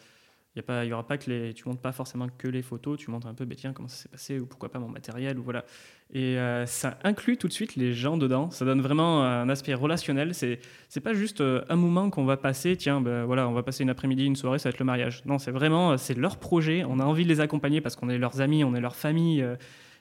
y, 0.56 0.92
aura 0.92 1.06
pas 1.06 1.18
que 1.18 1.30
les, 1.30 1.54
tu 1.54 1.68
montres 1.68 1.80
pas 1.80 1.92
forcément 1.92 2.28
que 2.38 2.48
les 2.48 2.62
photos, 2.62 2.98
tu 2.98 3.10
montres 3.10 3.26
un 3.26 3.34
peu, 3.34 3.44
ben, 3.44 3.56
tiens, 3.56 3.72
comment 3.72 3.88
ça 3.88 3.96
s'est 3.96 4.08
passé 4.08 4.38
ou 4.38 4.46
pourquoi 4.46 4.70
pas 4.70 4.78
mon 4.78 4.88
matériel 4.88 5.38
ou 5.38 5.42
voilà. 5.42 5.64
Et 6.12 6.38
euh, 6.38 6.64
ça 6.66 6.98
inclut 7.04 7.36
tout 7.36 7.48
de 7.48 7.52
suite 7.52 7.76
les 7.76 7.92
gens 7.92 8.16
dedans. 8.16 8.50
Ça 8.50 8.64
donne 8.64 8.80
vraiment 8.80 9.22
un 9.22 9.48
aspect 9.48 9.74
relationnel. 9.74 10.34
C'est 10.34 10.60
c'est 10.88 11.00
pas 11.00 11.12
juste 11.12 11.40
euh, 11.40 11.64
un 11.68 11.76
moment 11.76 12.08
qu'on 12.10 12.24
va 12.24 12.36
passer. 12.36 12.76
Tiens, 12.76 13.00
ben, 13.00 13.24
voilà, 13.24 13.48
on 13.48 13.52
va 13.52 13.62
passer 13.62 13.82
une 13.82 13.90
après-midi, 13.90 14.24
une 14.24 14.36
soirée, 14.36 14.58
ça 14.58 14.68
va 14.68 14.74
être 14.74 14.78
le 14.78 14.86
mariage. 14.86 15.22
Non, 15.26 15.38
c'est 15.38 15.50
vraiment 15.50 15.96
c'est 15.98 16.14
leur 16.14 16.38
projet. 16.38 16.84
On 16.84 16.98
a 16.98 17.04
envie 17.04 17.24
de 17.24 17.28
les 17.28 17.40
accompagner 17.40 17.80
parce 17.80 17.96
qu'on 17.96 18.08
est 18.08 18.18
leurs 18.18 18.40
amis, 18.40 18.64
on 18.64 18.74
est 18.74 18.80
leur 18.80 18.96
famille. 18.96 19.44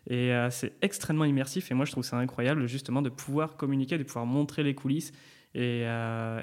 et 0.09 0.31
c'est 0.51 0.73
extrêmement 0.81 1.25
immersif. 1.25 1.71
Et 1.71 1.73
moi, 1.73 1.85
je 1.85 1.91
trouve 1.91 2.03
ça 2.03 2.17
incroyable 2.17 2.67
justement 2.67 3.01
de 3.01 3.09
pouvoir 3.09 3.57
communiquer, 3.57 3.97
de 3.97 4.03
pouvoir 4.03 4.25
montrer 4.25 4.63
les 4.63 4.75
coulisses. 4.75 5.13
Et, 5.55 5.83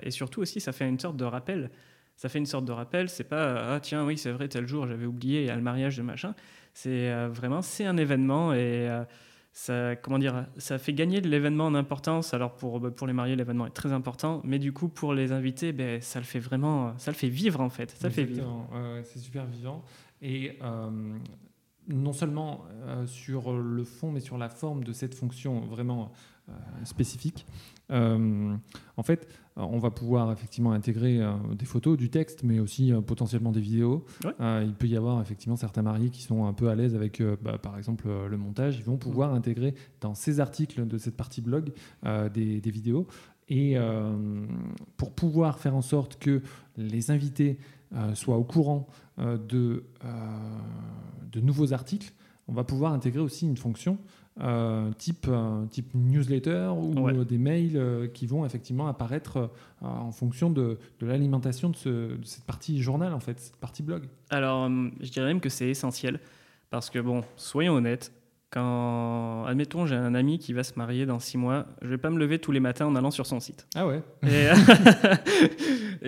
et 0.02 0.10
surtout 0.10 0.40
aussi, 0.40 0.60
ça 0.60 0.72
fait 0.72 0.88
une 0.88 0.98
sorte 0.98 1.16
de 1.16 1.24
rappel 1.24 1.70
ça 2.20 2.28
fait 2.28 2.38
une 2.38 2.44
sorte 2.44 2.66
de 2.66 2.72
rappel. 2.72 3.08
C'est 3.08 3.24
pas 3.24 3.74
ah 3.76 3.80
tiens 3.80 4.04
oui 4.04 4.18
c'est 4.18 4.30
vrai 4.30 4.46
tel 4.46 4.68
jour 4.68 4.86
j'avais 4.86 5.06
oublié 5.06 5.40
il 5.40 5.46
y 5.46 5.50
a 5.50 5.56
le 5.56 5.62
mariage 5.62 5.96
de 5.96 6.02
machin. 6.02 6.34
C'est 6.74 7.10
euh, 7.10 7.30
vraiment 7.30 7.62
c'est 7.62 7.86
un 7.86 7.96
événement 7.96 8.52
et 8.52 8.90
euh, 8.90 9.04
ça 9.54 9.96
comment 9.96 10.18
dire 10.18 10.46
ça 10.58 10.76
fait 10.76 10.92
gagner 10.92 11.22
de 11.22 11.30
l'événement 11.30 11.64
en 11.64 11.74
importance. 11.74 12.34
Alors 12.34 12.56
pour 12.56 12.78
bah, 12.78 12.90
pour 12.90 13.06
les 13.06 13.14
mariés 13.14 13.36
l'événement 13.36 13.66
est 13.66 13.70
très 13.70 13.92
important, 13.92 14.42
mais 14.44 14.58
du 14.58 14.74
coup 14.74 14.90
pour 14.90 15.14
les 15.14 15.32
invités 15.32 15.72
ben 15.72 16.02
ça 16.02 16.18
le 16.18 16.26
fait 16.26 16.40
vraiment 16.40 16.92
ça 16.98 17.10
le 17.10 17.16
fait 17.16 17.30
vivre 17.30 17.62
en 17.62 17.70
fait. 17.70 17.96
C'est 19.02 19.18
super 19.18 19.46
vivant 19.46 19.82
et 20.20 20.58
euh, 20.60 20.90
non 21.88 22.12
seulement 22.12 22.66
sur 23.06 23.54
le 23.54 23.84
fond, 23.84 24.12
mais 24.12 24.20
sur 24.20 24.36
la 24.36 24.50
forme 24.50 24.84
de 24.84 24.92
cette 24.92 25.14
fonction 25.14 25.60
vraiment 25.60 26.12
spécifique. 26.84 27.46
en 27.90 29.02
fait, 29.02 29.26
on 29.56 29.78
va 29.78 29.90
pouvoir 29.90 30.32
effectivement 30.32 30.72
intégrer 30.72 31.20
euh, 31.20 31.32
des 31.54 31.64
photos, 31.64 31.96
du 31.96 32.08
texte, 32.08 32.42
mais 32.42 32.60
aussi 32.60 32.92
euh, 32.92 33.00
potentiellement 33.00 33.52
des 33.52 33.60
vidéos. 33.60 34.04
Euh, 34.40 34.62
il 34.64 34.74
peut 34.74 34.86
y 34.86 34.96
avoir 34.96 35.20
effectivement 35.20 35.56
certains 35.56 35.82
mariés 35.82 36.10
qui 36.10 36.22
sont 36.22 36.46
un 36.46 36.52
peu 36.52 36.68
à 36.68 36.74
l'aise 36.74 36.94
avec, 36.94 37.22
bah, 37.42 37.58
par 37.58 37.76
exemple, 37.76 38.08
le 38.08 38.36
montage. 38.36 38.78
Ils 38.78 38.84
vont 38.84 38.96
pouvoir 38.96 39.34
intégrer 39.34 39.74
dans 40.00 40.14
ces 40.14 40.40
articles 40.40 40.86
de 40.86 40.98
cette 40.98 41.16
partie 41.16 41.40
blog 41.40 41.72
des, 42.02 42.60
vidéos. 42.64 43.06
Et 43.48 43.76
pour 44.96 45.12
pouvoir 45.12 45.58
faire 45.58 45.74
en 45.74 45.82
sorte 45.82 46.18
que 46.18 46.42
les 46.76 47.10
invités 47.10 47.58
soient 48.14 48.36
au 48.36 48.44
courant 48.44 48.86
de, 49.18 49.84
de 51.32 51.40
nouveaux 51.40 51.72
articles, 51.72 52.12
on 52.48 52.52
va 52.52 52.64
pouvoir 52.64 52.92
intégrer 52.92 53.20
aussi 53.20 53.46
une 53.46 53.56
fonction 53.56 53.98
euh, 54.42 54.90
type, 54.98 55.26
euh, 55.28 55.66
type 55.66 55.90
newsletter 55.94 56.70
ou 56.74 57.08
euh, 57.08 57.24
des 57.24 57.38
mails 57.38 58.10
qui 58.14 58.26
vont 58.26 58.46
effectivement 58.46 58.88
apparaître 58.88 59.50
en 59.80 60.12
fonction 60.12 60.50
de, 60.50 60.78
de 61.00 61.06
l'alimentation 61.06 61.70
de, 61.70 62.16
de, 62.16 62.18
cette 62.24 62.44
partie 62.44 62.80
journal, 62.82 63.12
en 63.12 63.20
fait, 63.20 63.38
cette 63.38 63.56
partie 63.56 63.82
blog 63.82 64.04
Alors, 64.30 64.68
je 65.00 65.10
dirais 65.10 65.26
même 65.26 65.40
que 65.40 65.48
c'est 65.48 65.68
essentiel 65.68 66.20
parce 66.70 66.90
que, 66.90 66.98
bon, 66.98 67.24
soyons 67.36 67.74
honnêtes, 67.74 68.12
quand, 68.50 69.44
admettons, 69.46 69.86
j'ai 69.86 69.94
un 69.94 70.14
ami 70.14 70.38
qui 70.38 70.52
va 70.52 70.64
se 70.64 70.72
marier 70.76 71.06
dans 71.06 71.20
six 71.20 71.38
mois, 71.38 71.66
je 71.82 71.88
vais 71.88 71.98
pas 71.98 72.10
me 72.10 72.18
lever 72.18 72.40
tous 72.40 72.50
les 72.50 72.58
matins 72.58 72.86
en 72.86 72.96
allant 72.96 73.12
sur 73.12 73.26
son 73.26 73.38
site. 73.38 73.66
Ah 73.76 73.86
ouais. 73.86 74.02
Et, 74.24 74.48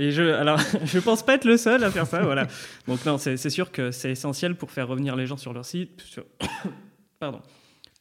je, 0.11 0.23
alors, 0.23 0.59
je 0.85 0.99
pense 0.99 1.23
pas 1.23 1.35
être 1.35 1.45
le 1.45 1.57
seul 1.57 1.85
à 1.85 1.91
faire 1.91 2.07
ça, 2.07 2.23
voilà. 2.23 2.49
Donc 2.89 3.05
non, 3.07 3.17
c'est 3.19 3.37
sûr 3.51 3.71
que 3.71 3.93
c'est 3.93 4.11
essentiel 4.11 4.57
pour 4.57 4.71
faire 4.71 4.89
revenir 4.89 5.15
les 5.15 5.27
gens 5.27 5.37
sur 5.37 5.53
leur 5.53 5.65
site. 5.65 6.05
Pardon 7.21 7.41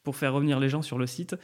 pour 0.02 0.16
faire 0.16 0.32
revenir 0.32 0.60
les 0.60 0.68
gens 0.68 0.82
sur 0.82 0.98
le 0.98 1.06
site, 1.06 1.36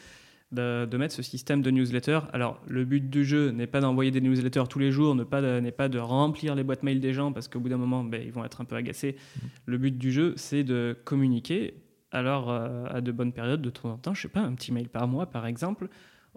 de, 0.52 0.96
mettre 0.96 1.14
ce 1.14 1.22
système 1.22 1.62
de 1.62 1.70
newsletter. 1.70 2.20
Alors, 2.32 2.60
le 2.66 2.84
but 2.84 3.10
du 3.10 3.24
jeu 3.24 3.50
n'est 3.50 3.66
pas 3.66 3.80
d'envoyer 3.80 4.10
des 4.10 4.20
newsletters 4.20 4.64
tous 4.68 4.78
les 4.78 4.90
jours, 4.90 5.14
n'est 5.14 5.24
pas, 5.24 5.42
de, 5.42 5.70
pas 5.70 5.88
de 5.88 5.98
remplir 5.98 6.54
les 6.54 6.64
boîtes 6.64 6.82
mail 6.82 7.00
des 7.00 7.12
gens 7.12 7.32
parce 7.32 7.48
qu'au 7.48 7.60
bout 7.60 7.68
d'un 7.68 7.76
moment, 7.76 8.04
ben, 8.04 8.22
ils 8.24 8.32
vont 8.32 8.44
être 8.44 8.60
un 8.60 8.64
peu 8.64 8.76
agacés. 8.76 9.16
Mmh. 9.16 9.46
Le 9.66 9.78
but 9.78 9.98
du 9.98 10.10
jeu, 10.10 10.32
c'est 10.36 10.64
de 10.64 10.96
communiquer. 11.04 11.74
Alors, 12.10 12.50
euh, 12.50 12.86
à 12.88 13.00
de 13.00 13.12
bonnes 13.12 13.32
périodes, 13.32 13.60
de 13.60 13.70
temps 13.70 13.90
en 13.90 13.98
temps, 13.98 14.14
je 14.14 14.22
sais 14.22 14.28
pas, 14.28 14.40
un 14.40 14.54
petit 14.54 14.72
mail 14.72 14.88
par 14.88 15.06
mois, 15.06 15.26
par 15.26 15.46
exemple, 15.46 15.88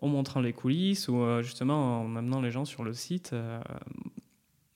en 0.01 0.07
montrant 0.07 0.41
les 0.41 0.51
coulisses 0.51 1.07
ou 1.07 1.21
euh, 1.21 1.41
justement 1.41 2.01
en 2.01 2.15
amenant 2.15 2.41
les 2.41 2.51
gens 2.51 2.65
sur 2.65 2.83
le 2.83 2.93
site. 2.93 3.31
Euh, 3.33 3.61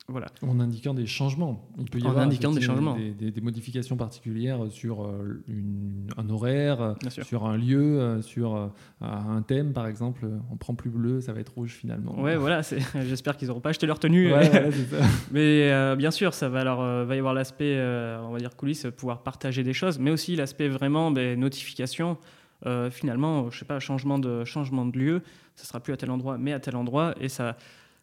voilà. 0.07 0.27
En 0.43 0.59
indiquant 0.59 0.93
des 0.93 1.07
changements. 1.07 1.67
Il 1.79 1.89
peut 1.89 1.97
y 1.97 2.05
avoir 2.05 2.19
indiquant 2.19 2.51
des, 2.51 2.61
changements. 2.61 2.95
Des, 2.95 3.41
modifications 3.41 3.97
particulières 3.97 4.59
sur 4.69 5.03
euh, 5.03 5.41
un 6.15 6.29
horaire, 6.29 6.95
sur 7.23 7.47
un 7.47 7.57
lieu, 7.57 7.99
euh, 7.99 8.21
sur 8.21 8.55
euh, 8.55 8.67
un 9.01 9.41
thème 9.41 9.73
par 9.73 9.87
exemple. 9.87 10.27
On 10.51 10.57
prend 10.57 10.75
plus 10.75 10.91
bleu, 10.91 11.21
ça 11.21 11.33
va 11.33 11.39
être 11.39 11.53
rouge 11.55 11.71
finalement. 11.71 12.21
Ouais, 12.21 12.35
voilà. 12.35 12.61
J'espère 13.01 13.35
qu'ils 13.35 13.47
n'auront 13.47 13.61
pas 13.61 13.69
acheté 13.69 13.87
leur 13.87 13.97
tenue. 13.97 14.31
mais 15.31 15.95
bien 15.95 16.11
sûr, 16.11 16.35
ça 16.35 16.49
va 16.49 16.59
alors 16.59 16.81
va 17.05 17.15
y 17.15 17.19
avoir 17.19 17.33
l'aspect, 17.33 17.75
on 18.21 18.31
va 18.31 18.37
dire 18.37 18.55
coulisses, 18.55 18.85
pouvoir 18.95 19.23
partager 19.23 19.63
des 19.63 19.73
choses, 19.73 19.97
mais 19.97 20.11
aussi 20.11 20.35
l'aspect 20.35 20.67
vraiment 20.67 21.09
des 21.09 21.35
notifications. 21.35 22.17
finalement, 22.91 23.49
je 23.49 23.57
sais 23.57 23.65
pas, 23.65 23.79
changement 23.79 24.19
de 24.19 24.45
changement 24.45 24.85
de 24.85 24.99
lieu, 24.99 25.21
ça 25.55 25.65
sera 25.65 25.79
plus 25.79 25.93
à 25.93 25.97
tel 25.97 26.11
endroit, 26.11 26.37
mais 26.37 26.53
à 26.53 26.59
tel 26.59 26.75
endroit, 26.75 27.15
et 27.19 27.27
ça, 27.27 27.57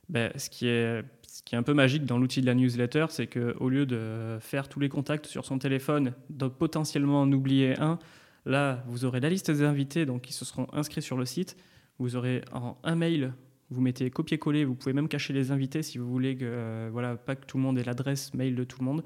ben, 0.09 0.33
ce 0.37 0.51
qui 0.51 0.67
est 0.67 1.05
ce 1.43 1.51
qui 1.51 1.55
est 1.57 1.59
un 1.59 1.65
peu 1.65 1.75
magique 1.75 2.05
dans 2.05 2.19
l'outil 2.19 2.41
de 2.41 2.47
la 2.47 2.55
newsletter, 2.55 3.07
c'est 3.09 3.27
qu'au 3.27 3.69
lieu 3.69 3.85
de 3.85 4.39
faire 4.41 4.69
tous 4.69 4.79
les 4.79 4.89
contacts 4.89 5.27
sur 5.27 5.45
son 5.45 5.59
téléphone, 5.59 6.13
de 6.31 6.47
potentiellement 6.47 7.21
en 7.21 7.33
oublier 7.33 7.77
un, 7.81 7.99
là, 8.47 8.85
vous 8.87 9.05
aurez 9.05 9.19
la 9.19 9.29
liste 9.29 9.51
des 9.51 9.65
invités 9.65 10.07
donc, 10.07 10.23
qui 10.23 10.33
se 10.33 10.45
seront 10.45 10.69
inscrits 10.73 11.03
sur 11.03 11.17
le 11.17 11.25
site. 11.25 11.57
Vous 11.99 12.15
aurez 12.15 12.43
en 12.53 12.79
un 12.85 12.95
mail, 12.95 13.33
vous 13.71 13.81
mettez 13.81 14.09
copier-coller, 14.09 14.65
vous 14.65 14.77
pouvez 14.77 14.93
même 14.93 15.09
cacher 15.09 15.33
les 15.33 15.51
invités 15.51 15.83
si 15.83 15.99
vous 15.99 16.09
voulez 16.09 16.37
que, 16.37 16.45
euh, 16.45 16.89
voilà, 16.93 17.17
pas 17.17 17.35
que 17.35 17.45
tout 17.45 17.57
le 17.57 17.65
monde 17.65 17.77
ait 17.77 17.85
l'adresse 17.85 18.33
mail 18.35 18.55
de 18.55 18.63
tout 18.63 18.79
le 18.79 18.85
monde. 18.85 19.03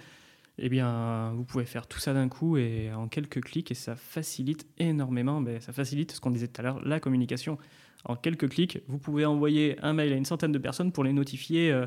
Eh 0.58 0.68
bien, 0.68 1.32
vous 1.34 1.44
pouvez 1.44 1.64
faire 1.64 1.86
tout 1.86 1.98
ça 1.98 2.12
d'un 2.12 2.28
coup 2.28 2.58
et 2.58 2.92
en 2.92 3.08
quelques 3.08 3.42
clics 3.42 3.70
et 3.70 3.74
ça 3.74 3.96
facilite 3.96 4.66
énormément, 4.78 5.40
mais 5.40 5.54
ben, 5.54 5.60
ça 5.60 5.72
facilite 5.72 6.12
ce 6.12 6.20
qu'on 6.20 6.30
disait 6.30 6.48
tout 6.48 6.60
à 6.60 6.64
l'heure, 6.64 6.80
la 6.86 7.00
communication. 7.00 7.56
En 8.04 8.14
quelques 8.14 8.50
clics, 8.50 8.80
vous 8.88 8.98
pouvez 8.98 9.24
envoyer 9.24 9.78
un 9.82 9.94
mail 9.94 10.12
à 10.12 10.16
une 10.16 10.26
centaine 10.26 10.52
de 10.52 10.58
personnes 10.58 10.92
pour 10.92 11.02
les 11.02 11.14
notifier. 11.14 11.72
Euh, 11.72 11.86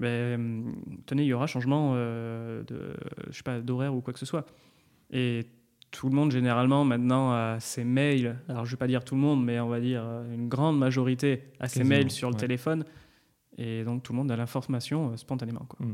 ben, 0.00 0.74
tenez, 1.06 1.22
il 1.22 1.28
y 1.28 1.32
aura 1.32 1.46
changement 1.46 1.92
euh, 1.94 2.62
de, 2.64 2.94
je 3.30 3.36
sais 3.36 3.42
pas, 3.44 3.60
d'horaire 3.60 3.94
ou 3.94 4.00
quoi 4.00 4.12
que 4.12 4.18
ce 4.18 4.26
soit. 4.26 4.46
Et 5.12 5.46
tout 5.90 6.08
le 6.08 6.14
monde 6.14 6.30
généralement 6.32 6.84
maintenant 6.84 7.32
a 7.32 7.58
ses 7.60 7.84
mails. 7.84 8.38
Alors 8.48 8.64
je 8.64 8.70
vais 8.72 8.76
pas 8.76 8.86
dire 8.86 9.04
tout 9.04 9.14
le 9.14 9.20
monde, 9.20 9.44
mais 9.44 9.60
on 9.60 9.68
va 9.68 9.80
dire 9.80 10.02
euh, 10.04 10.34
une 10.34 10.48
grande 10.48 10.78
majorité 10.78 11.44
a 11.60 11.68
ses 11.68 11.80
Quasiment, 11.80 11.96
mails 11.96 12.10
sur 12.10 12.28
le 12.30 12.34
ouais. 12.34 12.40
téléphone. 12.40 12.84
Et 13.58 13.84
donc 13.84 14.02
tout 14.02 14.12
le 14.12 14.18
monde 14.18 14.30
a 14.30 14.36
l'information 14.36 15.12
euh, 15.12 15.16
spontanément. 15.16 15.66
Quoi. 15.68 15.86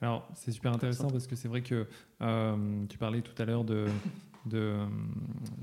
Alors, 0.00 0.28
c'est 0.34 0.52
super 0.52 0.72
intéressant 0.72 1.08
parce 1.10 1.26
que 1.26 1.34
c'est 1.36 1.48
vrai 1.48 1.62
que 1.62 1.86
euh, 2.22 2.56
tu 2.88 2.96
parlais 2.98 3.22
tout 3.22 3.34
à 3.42 3.44
l'heure 3.44 3.64
de, 3.64 3.86
de, 4.46 4.76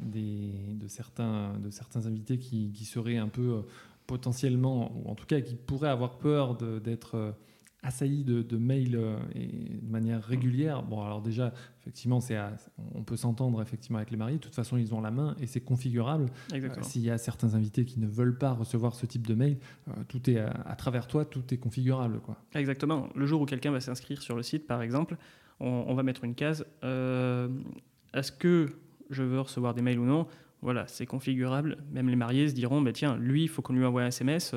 des- 0.02 0.74
de, 0.74 0.88
certains, 0.88 1.54
de 1.60 1.70
certains 1.70 2.06
invités 2.08 2.38
qui, 2.38 2.72
qui 2.74 2.86
seraient 2.86 3.18
un 3.18 3.28
peu 3.30 3.64
potentiellement, 4.08 4.92
ou 4.98 5.10
en 5.10 5.16
tout 5.16 5.26
cas 5.26 5.40
qui 5.42 5.56
pourraient 5.56 5.90
avoir 5.90 6.18
peur 6.18 6.56
d'être 6.56 7.34
assaillis 7.84 8.24
de, 8.24 8.42
de 8.44 8.58
mails 8.58 8.96
euh, 8.96 9.18
et 9.34 9.48
de 9.82 9.90
manière 9.90 10.22
régulière. 10.24 10.84
Bon, 10.84 11.02
alors 11.04 11.22
déjà, 11.22 11.52
effectivement, 11.82 12.20
c'est 12.20 12.38
on 12.94 13.04
peut 13.04 13.16
s'entendre 13.18 13.60
effectivement 13.62 13.98
avec 13.98 14.12
les 14.12 14.18
mariés. 14.18 14.38
De 14.38 14.42
toute 14.42 14.54
façon, 14.56 14.78
ils 14.78 14.94
ont 14.94 15.02
la 15.02 15.10
main 15.12 15.36
et 15.40 15.48
c'est 15.48 15.62
configurable. 15.62 16.28
Euh. 16.54 16.70
S'il 16.82 17.02
y 17.02 17.10
a 17.10 17.18
certains 17.18 17.56
invités 17.56 17.84
qui 17.86 18.00
ne 18.00 18.06
veulent 18.08 18.38
pas 18.38 18.52
recevoir 18.52 18.94
ce 18.94 19.06
type 19.08 19.26
de 19.26 19.34
mail, 19.34 19.58
euh, 19.88 19.92
tout 20.08 20.30
est 20.30 20.38
à, 20.38 20.50
à 20.66 20.76
travers 20.76 21.08
toi, 21.08 21.26
tout 21.26 21.52
est 21.54 21.58
configurable. 21.58 22.20
Quoi. 22.20 22.38
Exactement. 22.54 23.10
Le 23.16 23.26
jour 23.26 23.42
où 23.42 23.46
quelqu'un 23.46 23.72
va 23.72 23.80
s'inscrire 23.80 24.22
sur 24.22 24.36
le 24.36 24.44
site, 24.44 24.68
par 24.68 24.82
exemple, 24.84 25.18
on, 25.60 25.86
on 25.88 25.96
va 25.96 26.04
mettre 26.04 26.24
une 26.24 26.36
case. 26.36 26.66
euh, 26.84 27.48
Est-ce 28.14 28.32
que 28.32 28.68
je 29.10 29.24
veux 29.24 29.40
recevoir 29.42 29.74
des 29.74 29.82
mails 29.82 30.00
ou 30.00 30.06
non? 30.06 30.28
Voilà, 30.62 30.86
c'est 30.86 31.08
configurable. 31.08 31.78
Même 31.92 32.10
les 32.10 32.16
mariés 32.16 32.48
se 32.48 32.54
diront, 32.54 32.80
bah, 32.84 32.94
tiens, 32.94 33.18
lui, 33.18 33.42
il 33.42 33.48
faut 33.50 33.64
qu'on 33.64 33.74
lui 33.74 33.84
envoie 33.84 34.04
un 34.04 34.08
SMS 34.10 34.54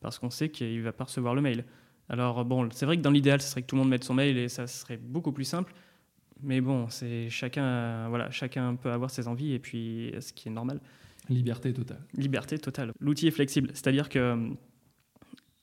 parce 0.00 0.18
qu'on 0.18 0.30
sait 0.30 0.48
qu'il 0.48 0.80
va 0.82 0.92
pas 0.92 1.04
recevoir 1.04 1.34
le 1.34 1.42
mail. 1.42 1.64
Alors 2.08 2.44
bon, 2.44 2.68
c'est 2.72 2.86
vrai 2.86 2.96
que 2.96 3.02
dans 3.02 3.10
l'idéal, 3.10 3.40
ce 3.40 3.48
serait 3.48 3.62
que 3.62 3.66
tout 3.66 3.76
le 3.76 3.82
monde 3.82 3.90
mette 3.90 4.04
son 4.04 4.14
mail 4.14 4.36
et 4.38 4.48
ça 4.48 4.66
serait 4.66 4.96
beaucoup 4.96 5.32
plus 5.32 5.44
simple. 5.44 5.74
Mais 6.42 6.60
bon, 6.60 6.88
c'est 6.88 7.28
chacun, 7.30 7.64
euh, 7.64 8.06
voilà, 8.08 8.30
chacun 8.30 8.76
peut 8.76 8.90
avoir 8.92 9.10
ses 9.10 9.26
envies 9.26 9.52
et 9.54 9.58
puis 9.58 10.12
ce 10.20 10.32
qui 10.32 10.48
est 10.48 10.52
normal. 10.52 10.80
Liberté 11.28 11.72
totale. 11.72 12.00
Liberté 12.14 12.58
totale. 12.58 12.92
L'outil 13.00 13.26
est 13.26 13.32
flexible, 13.32 13.70
c'est-à-dire 13.72 14.08
que 14.08 14.18
euh, 14.18 14.48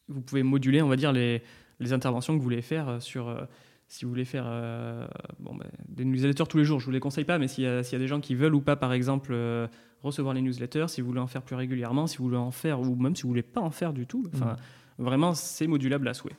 vous 0.10 0.22
pouvez 0.22 0.44
moduler, 0.44 0.82
on 0.82 0.89
va 0.89 0.96
dire, 0.96 1.14
les, 1.14 1.41
les 1.80 1.94
interventions 1.94 2.34
que 2.34 2.39
vous 2.39 2.44
voulez 2.44 2.62
faire 2.62 2.89
euh, 2.89 3.00
sur. 3.00 3.28
euh, 3.30 3.46
si 3.89 4.06
vous 4.06 4.10
voulez 4.10 4.26
faire 4.26 4.46
euh, 4.48 5.06
bon, 5.39 5.56
ben, 5.56 5.68
des 5.88 6.04
newsletters 6.04 6.46
tous 6.50 6.58
les 6.58 6.64
jours, 6.64 6.80
je 6.80 6.86
ne 6.86 6.88
vous 6.88 6.94
les 6.94 7.00
conseille 7.00 7.26
pas, 7.26 7.38
mais 7.38 7.48
s'il 7.48 7.66
y, 7.66 7.68
y 7.68 7.70
a 7.70 8.00
des 8.00 8.08
gens 8.08 8.20
qui 8.22 8.34
veulent 8.34 8.56
ou 8.56 8.62
pas, 8.62 8.76
par 8.76 8.91
exemple, 8.91 9.34
euh, 9.34 9.68
recevoir 10.02 10.34
les 10.34 10.41
newsletters, 10.41 10.86
si 10.88 11.02
vous 11.02 11.08
voulez 11.08 11.20
en 11.20 11.28
faire 11.28 11.44
plus 11.44 11.56
régulièrement, 11.56 12.08
si 12.08 12.18
vous 12.18 12.24
voulez 12.24 12.38
en 12.38 12.50
faire, 12.50 12.80
ou 12.82 12.96
même 12.96 13.16
si 13.16 13.24
vous 13.24 13.28
voulez 13.30 13.44
pas 13.44 13.62
en 13.62 13.70
faire 13.70 13.94
du 13.94 14.08
tout, 14.08 14.28
enfin, 14.34 14.56
vraiment, 14.98 15.34
c'est 15.34 15.68
modulable 15.68 16.08
à 16.08 16.14
souhait. 16.14 16.36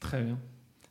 Très 0.00 0.22
bien. 0.22 0.38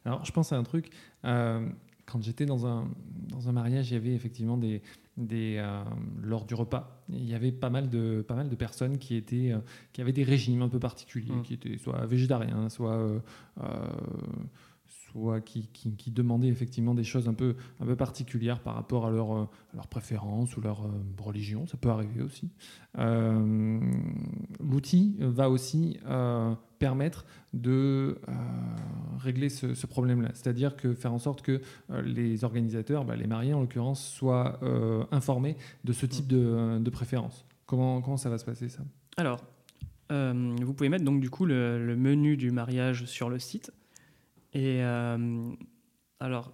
Alors, 0.05 0.25
je 0.25 0.31
pense 0.31 0.51
à 0.51 0.57
un 0.57 0.63
truc. 0.63 0.89
euh, 1.25 1.67
quand 2.05 2.21
j'étais 2.21 2.45
dans 2.45 2.67
un, 2.67 2.89
dans 3.29 3.47
un 3.47 3.53
mariage, 3.53 3.89
il 3.91 3.93
y 3.93 3.97
avait 3.97 4.13
effectivement 4.13 4.57
des. 4.57 4.81
des 5.15 5.55
euh, 5.57 5.83
lors 6.21 6.43
du 6.45 6.53
repas, 6.53 7.01
il 7.09 7.23
y 7.23 7.33
avait 7.33 7.53
pas 7.53 7.69
mal 7.69 7.89
de, 7.89 8.21
pas 8.27 8.35
mal 8.35 8.49
de 8.49 8.55
personnes 8.55 8.97
qui, 8.97 9.15
étaient, 9.15 9.51
euh, 9.53 9.59
qui 9.93 10.01
avaient 10.01 10.11
des 10.11 10.23
régimes 10.25 10.61
un 10.63 10.67
peu 10.69 10.79
particuliers, 10.79 11.33
Mm. 11.35 11.41
qui 11.43 11.53
étaient 11.53 11.77
soit 11.77 12.05
végétariens, 12.05 12.67
soit. 12.69 13.21
Qui, 15.45 16.11
demandaient 16.11 16.47
effectivement 16.47 16.93
des 16.93 17.03
choses 17.03 17.27
un 17.27 17.33
peu, 17.33 17.55
un 17.79 17.85
peu 17.85 17.95
particulières 17.95 18.59
par 18.59 18.75
rapport 18.75 19.05
à 19.05 19.11
leur, 19.11 19.33
euh, 19.33 19.47
à 19.73 19.75
leur 19.75 19.87
ou 20.57 20.61
leur 20.61 20.81
euh, 20.81 20.89
religion, 21.21 21.67
ça 21.67 21.77
peut 21.77 21.89
arriver 21.89 22.21
aussi. 22.21 22.49
Euh, 22.97 23.79
L'outil 24.59 25.15
va 25.19 25.49
aussi 25.49 25.99
permettre 26.79 27.25
de 27.53 28.19
régler 29.19 29.49
ce, 29.49 29.85
problème-là. 29.85 30.29
C'est-à-dire 30.33 30.75
que 30.75 30.93
faire 30.93 31.13
en 31.13 31.19
sorte 31.19 31.41
que 31.41 31.61
les 32.03 32.43
organisateurs, 32.43 33.05
bah, 33.05 33.15
les 33.15 33.27
mariés 33.27 33.53
en 33.53 33.61
l'occurrence, 33.61 34.05
soient 34.05 34.59
informés 35.11 35.55
de 35.83 35.93
ce 35.93 36.05
type 36.05 36.27
de, 36.27 36.79
de 36.79 36.89
préférence. 36.89 37.45
Comment, 37.65 38.01
comment 38.01 38.17
ça 38.17 38.29
va 38.29 38.37
se 38.37 38.45
passer 38.45 38.69
ça? 38.69 38.83
Alors, 39.17 39.41
vous 40.09 40.73
pouvez 40.73 40.89
mettre 40.89 41.05
donc 41.05 41.21
du 41.21 41.29
coup 41.29 41.45
le 41.45 41.95
menu 41.95 42.37
du 42.37 42.51
mariage 42.51 43.05
sur 43.05 43.29
le 43.29 43.39
site. 43.39 43.71
Et 44.53 44.83
euh, 44.83 45.51
alors, 46.19 46.53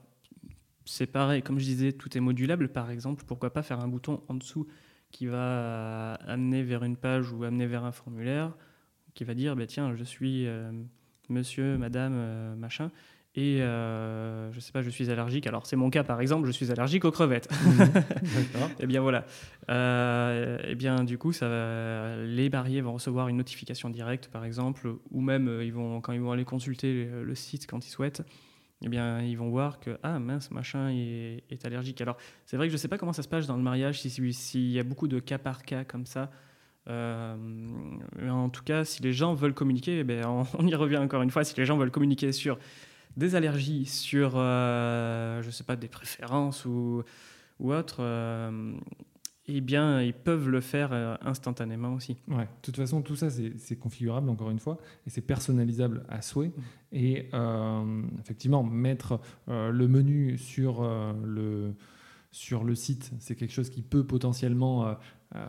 c'est 0.85 1.07
pareil, 1.07 1.41
comme 1.41 1.59
je 1.59 1.65
disais, 1.65 1.91
tout 1.91 2.17
est 2.17 2.21
modulable. 2.21 2.69
Par 2.69 2.89
exemple, 2.89 3.23
pourquoi 3.27 3.53
pas 3.53 3.61
faire 3.61 3.79
un 3.79 3.87
bouton 3.87 4.23
en 4.27 4.35
dessous 4.35 4.67
qui 5.11 5.25
va 5.25 6.13
amener 6.15 6.63
vers 6.63 6.83
une 6.83 6.95
page 6.95 7.31
ou 7.31 7.43
amener 7.43 7.67
vers 7.67 7.83
un 7.83 7.91
formulaire 7.91 8.55
qui 9.13 9.23
va 9.23 9.33
dire, 9.33 9.55
bah, 9.55 9.65
tiens, 9.67 9.95
je 9.95 10.03
suis 10.03 10.47
euh, 10.47 10.71
monsieur, 11.29 11.77
madame, 11.77 12.13
euh, 12.15 12.55
machin. 12.55 12.91
Et 13.41 13.61
euh, 13.61 14.51
je 14.51 14.59
sais 14.59 14.73
pas, 14.73 14.81
je 14.81 14.89
suis 14.89 15.09
allergique. 15.09 15.47
Alors 15.47 15.65
c'est 15.65 15.77
mon 15.77 15.89
cas 15.89 16.03
par 16.03 16.19
exemple, 16.19 16.45
je 16.45 16.51
suis 16.51 16.69
allergique 16.71 17.05
aux 17.05 17.11
crevettes. 17.11 17.47
D'accord. 17.77 18.69
Et 18.81 18.85
bien 18.85 18.99
voilà. 18.99 19.25
Euh, 19.69 20.57
et 20.67 20.75
bien 20.75 21.05
du 21.05 21.17
coup, 21.17 21.31
ça 21.31 21.47
va- 21.47 22.17
les 22.25 22.49
mariés 22.49 22.81
vont 22.81 22.91
recevoir 22.93 23.29
une 23.29 23.37
notification 23.37 23.89
directe, 23.89 24.27
par 24.27 24.43
exemple, 24.43 24.93
ou 25.11 25.21
même 25.21 25.47
euh, 25.47 25.63
ils 25.63 25.71
vont 25.71 26.01
quand 26.01 26.11
ils 26.11 26.19
vont 26.19 26.33
aller 26.33 26.43
consulter 26.43 27.05
le, 27.05 27.23
le 27.23 27.35
site 27.35 27.65
quand 27.65 27.85
ils 27.87 27.91
souhaitent. 27.91 28.23
Eh 28.83 28.89
bien, 28.89 29.21
ils 29.21 29.37
vont 29.37 29.49
voir 29.49 29.79
que 29.79 29.97
ah 30.03 30.19
mince 30.19 30.51
machin 30.51 30.89
est, 30.89 31.43
est 31.49 31.65
allergique. 31.65 32.01
Alors 32.01 32.17
c'est 32.45 32.57
vrai 32.57 32.67
que 32.67 32.73
je 32.73 32.77
sais 32.77 32.87
pas 32.89 32.97
comment 32.97 33.13
ça 33.13 33.23
se 33.23 33.29
passe 33.29 33.47
dans 33.47 33.55
le 33.57 33.63
mariage, 33.63 34.01
si- 34.01 34.09
si- 34.09 34.33
s'il 34.33 34.69
y 34.71 34.79
a 34.79 34.83
beaucoup 34.83 35.07
de 35.07 35.19
cas 35.19 35.37
par 35.37 35.63
cas 35.63 35.85
comme 35.85 36.05
ça. 36.05 36.29
Euh, 36.89 37.35
mais 38.19 38.29
en 38.29 38.49
tout 38.49 38.63
cas, 38.63 38.83
si 38.83 39.01
les 39.03 39.13
gens 39.13 39.33
veulent 39.33 39.53
communiquer, 39.53 40.03
eh 40.07 40.25
on, 40.25 40.43
on 40.59 40.67
y 40.67 40.75
revient 40.75 40.97
encore 40.97 41.21
une 41.21 41.29
fois. 41.29 41.43
Si 41.45 41.55
les 41.57 41.65
gens 41.65 41.77
veulent 41.77 41.91
communiquer 41.91 42.31
sur 42.33 42.57
des 43.17 43.35
allergies, 43.35 43.85
sur 43.85 44.33
euh, 44.35 45.41
je 45.41 45.49
sais 45.49 45.63
pas 45.63 45.75
des 45.75 45.87
préférences 45.87 46.65
ou 46.65 47.03
ou 47.59 47.73
autre, 47.73 47.97
euh, 47.99 48.73
eh 49.47 49.61
bien, 49.61 50.01
ils 50.01 50.13
peuvent 50.13 50.49
le 50.49 50.61
faire 50.61 50.93
euh, 50.93 51.15
instantanément 51.21 51.93
aussi. 51.93 52.17
Ouais. 52.27 52.43
De 52.43 52.61
toute 52.61 52.77
façon, 52.77 53.01
tout 53.01 53.15
ça, 53.15 53.29
c'est 53.29 53.75
configurable, 53.75 54.29
encore 54.29 54.49
une 54.49 54.59
fois, 54.59 54.77
et 55.05 55.09
c'est 55.09 55.21
personnalisable 55.21 56.03
à 56.09 56.21
souhait. 56.21 56.51
Et 56.91 57.27
euh, 57.33 58.01
effectivement, 58.19 58.63
mettre 58.63 59.19
le 59.47 59.87
menu 59.87 60.37
sur, 60.37 60.83
le, 61.25 61.73
sur 62.31 62.63
le 62.63 62.75
site, 62.75 63.11
c'est 63.19 63.35
quelque 63.35 63.53
chose 63.53 63.69
qui 63.69 63.81
peut 63.81 64.05
potentiellement 64.05 64.85
euh, 64.85 64.93
euh, 65.35 65.39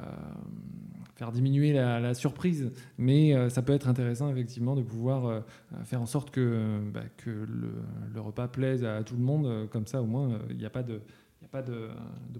faire 1.17 1.31
diminuer 1.31 1.73
la, 1.75 2.15
surprise, 2.15 2.73
mais 2.97 3.35
euh, 3.35 3.51
ça 3.51 3.63
peut 3.63 3.75
être 3.75 3.89
intéressant, 3.89 4.31
effectivement, 4.31 4.75
de 4.75 4.83
pouvoir 4.83 5.45
faire 5.85 6.01
en 6.01 6.07
sorte 6.07 6.31
que, 6.31 6.81
bah, 6.93 7.03
le, 7.27 8.21
repas 8.21 8.49
plaise 8.49 8.85
à 8.85 9.03
tout 9.03 9.15
le 9.15 9.23
monde. 9.23 9.69
Comme 9.71 9.87
ça, 9.87 10.01
au 10.01 10.07
moins, 10.07 10.41
il 10.51 10.57
n'y 10.57 10.65
a 10.65 10.71
pas 10.71 10.83
de... 10.83 11.01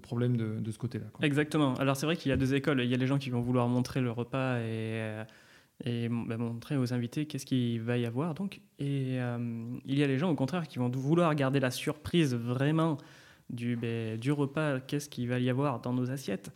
Problème 0.01 0.37
de, 0.37 0.71
ce 0.71 0.77
côté-là. 0.77 1.05
Exactement. 1.21 1.73
Alors 1.75 1.95
c'est 1.95 2.05
vrai 2.05 2.15
qu'il 2.15 2.29
y 2.29 2.31
a 2.31 2.37
deux 2.37 2.53
écoles. 2.53 2.81
Il 2.81 2.89
y 2.89 2.93
a 2.93 2.97
les 2.97 3.07
gens 3.07 3.17
qui 3.17 3.29
vont 3.29 3.41
vouloir 3.41 3.67
montrer 3.67 3.99
le 3.99 4.11
repas 4.11 4.59
et, 4.59 6.07
bah, 6.09 6.37
montrer 6.37 6.77
aux 6.77 6.93
invités 6.93 7.25
qu'est-ce 7.25 7.45
qu'il 7.45 7.81
va 7.81 7.97
y 7.97 8.05
avoir. 8.05 8.33
Donc. 8.35 8.61
Et 8.79 9.17
il 9.17 9.99
y 9.99 10.03
a 10.03 10.07
les 10.07 10.17
gens 10.17 10.29
au 10.29 10.35
contraire 10.35 10.67
qui 10.67 10.79
vont 10.79 10.89
vouloir 10.89 11.35
garder 11.35 11.59
la 11.59 11.71
surprise 11.71 12.33
vraiment 12.35 12.97
du, 13.51 13.75
ben, 13.75 14.17
du 14.17 14.31
repas, 14.31 14.79
qu'est-ce 14.79 15.09
qu'il 15.09 15.27
va 15.29 15.39
y 15.39 15.49
avoir 15.49 15.79
dans 15.81 15.93
nos 15.93 16.09
assiettes. 16.09 16.51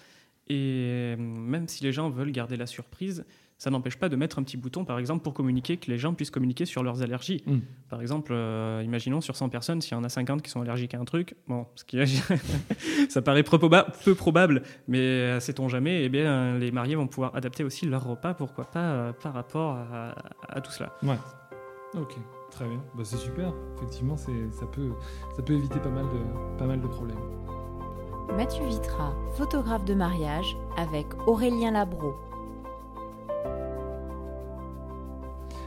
Et 0.48 0.56
euh, 0.56 1.16
même 1.18 1.68
si 1.68 1.84
les 1.84 1.92
gens 1.92 2.10
veulent 2.10 2.32
garder 2.32 2.56
la 2.58 2.68
surprise, 2.68 3.26
ça 3.58 3.70
n'empêche 3.70 3.96
pas 3.96 4.10
de 4.10 4.16
mettre 4.18 4.38
un 4.38 4.44
petit 4.44 4.58
bouton, 4.58 4.84
par 4.84 5.00
exemple, 5.00 5.24
pour 5.24 5.34
communiquer, 5.34 5.78
que 5.78 5.90
les 5.90 5.98
gens 5.98 6.14
puissent 6.14 6.30
communiquer 6.30 6.66
sur 6.66 6.84
leurs 6.84 7.02
allergies. 7.02 7.42
Mm. 7.46 7.60
Par 7.90 8.02
exemple, 8.02 8.34
euh, 8.36 8.82
imaginons 8.84 9.22
sur 9.22 9.36
100 9.38 9.48
personnes, 9.50 9.82
s'il 9.82 9.94
y 9.94 9.96
en 9.96 10.04
a 10.04 10.10
50 10.10 10.42
qui 10.42 10.52
sont 10.52 10.62
allergiques 10.62 10.94
à 10.94 11.00
un 11.00 11.06
truc, 11.06 11.36
bon, 11.48 11.66
ce 11.76 11.86
qui 11.86 11.98
ça 13.10 13.22
paraît 13.22 13.44
peu, 13.44 13.58
proba- 13.58 13.88
peu 14.04 14.14
probable, 14.14 14.62
mais 14.90 15.00
euh, 15.00 15.40
sait-on 15.40 15.70
jamais, 15.70 16.04
eh 16.04 16.10
bien, 16.10 16.58
les 16.60 16.72
mariés 16.72 16.96
vont 16.96 17.08
pouvoir 17.08 17.34
adapter 17.36 17.64
aussi 17.64 17.86
leur 17.86 18.04
repas, 18.04 18.34
pourquoi 18.34 18.66
pas, 18.66 18.80
euh, 18.92 19.14
par 19.14 19.34
rapport 19.34 19.78
à, 19.78 20.16
à 20.50 20.60
tout 20.62 20.72
cela. 20.72 20.94
Ouais. 21.02 21.18
Ok, 21.94 22.18
très 22.56 22.68
bien. 22.68 22.82
Bah, 22.96 23.04
c'est 23.04 23.18
super. 23.18 23.54
Effectivement, 23.76 24.18
c'est, 24.18 24.52
ça, 24.52 24.66
peut, 24.66 24.92
ça 25.36 25.44
peut 25.44 25.54
éviter 25.54 25.80
pas 25.80 25.90
mal 25.90 26.06
de, 26.06 26.58
pas 26.58 26.66
mal 26.66 26.82
de 26.82 26.88
problèmes. 26.88 27.20
Mathieu 28.36 28.66
Vitra, 28.66 29.14
photographe 29.36 29.86
de 29.86 29.94
mariage, 29.94 30.58
avec 30.78 31.06
Aurélien 31.28 31.72
Labro. 31.72 32.16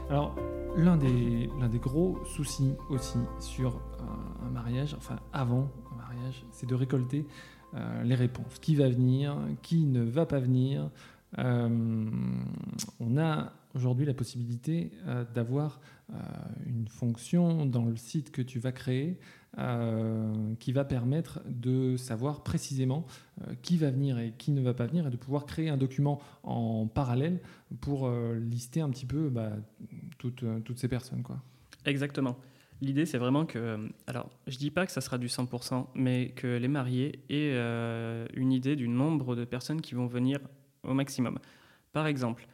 Alors, 0.09 0.35
l'un 0.75 0.97
des, 0.97 1.49
l'un 1.59 1.69
des 1.69 1.79
gros 1.79 2.17
soucis 2.25 2.75
aussi 2.89 3.19
sur 3.39 3.79
un, 3.99 4.47
un 4.47 4.49
mariage, 4.49 4.95
enfin 4.97 5.17
avant 5.31 5.69
un 5.93 5.95
mariage, 5.95 6.43
c'est 6.51 6.67
de 6.67 6.75
récolter 6.75 7.27
euh, 7.75 8.03
les 8.03 8.15
réponses. 8.15 8.57
Qui 8.59 8.75
va 8.75 8.89
venir 8.89 9.37
Qui 9.61 9.85
ne 9.85 10.03
va 10.03 10.25
pas 10.25 10.39
venir 10.39 10.89
Euh, 11.37 12.09
On 12.99 13.17
a 13.19 13.53
aujourd'hui 13.75 14.07
la 14.07 14.15
possibilité 14.15 14.91
euh, 15.05 15.23
d'avoir 15.35 15.79
une 16.65 16.87
fonction 16.87 17.65
dans 17.65 17.85
le 17.85 17.95
site 17.95 18.31
que 18.31 18.41
tu 18.41 18.59
vas 18.59 18.71
créer 18.71 19.19
euh, 19.57 20.53
qui 20.59 20.71
va 20.71 20.85
permettre 20.85 21.41
de 21.47 21.97
savoir 21.97 22.43
précisément 22.43 23.05
euh, 23.41 23.53
qui 23.61 23.77
va 23.77 23.89
venir 23.89 24.19
et 24.19 24.33
qui 24.37 24.51
ne 24.51 24.61
va 24.61 24.73
pas 24.73 24.85
venir 24.85 25.07
et 25.07 25.09
de 25.09 25.17
pouvoir 25.17 25.45
créer 25.45 25.69
un 25.69 25.77
document 25.77 26.21
en 26.43 26.87
parallèle 26.87 27.39
pour 27.81 28.07
euh, 28.07 28.39
lister 28.39 28.81
un 28.81 28.89
petit 28.89 29.05
peu 29.05 29.29
bah, 29.29 29.51
toutes, 30.17 30.43
euh, 30.43 30.59
toutes 30.59 30.79
ces 30.79 30.87
personnes. 30.87 31.23
Quoi. 31.23 31.41
Exactement. 31.85 32.37
L'idée, 32.81 33.05
c'est 33.05 33.17
vraiment 33.17 33.45
que. 33.45 33.89
Alors, 34.07 34.29
je 34.47 34.57
dis 34.57 34.71
pas 34.71 34.85
que 34.85 34.91
ça 34.91 35.01
sera 35.01 35.17
du 35.17 35.27
100%, 35.27 35.87
mais 35.95 36.29
que 36.29 36.47
les 36.47 36.67
mariés 36.69 37.23
aient 37.29 37.53
euh, 37.53 38.25
une 38.35 38.53
idée 38.53 38.75
du 38.75 38.87
nombre 38.87 39.35
de 39.35 39.43
personnes 39.43 39.81
qui 39.81 39.95
vont 39.95 40.07
venir 40.07 40.39
au 40.83 40.93
maximum. 40.93 41.39
Par 41.91 42.07
exemple, 42.07 42.47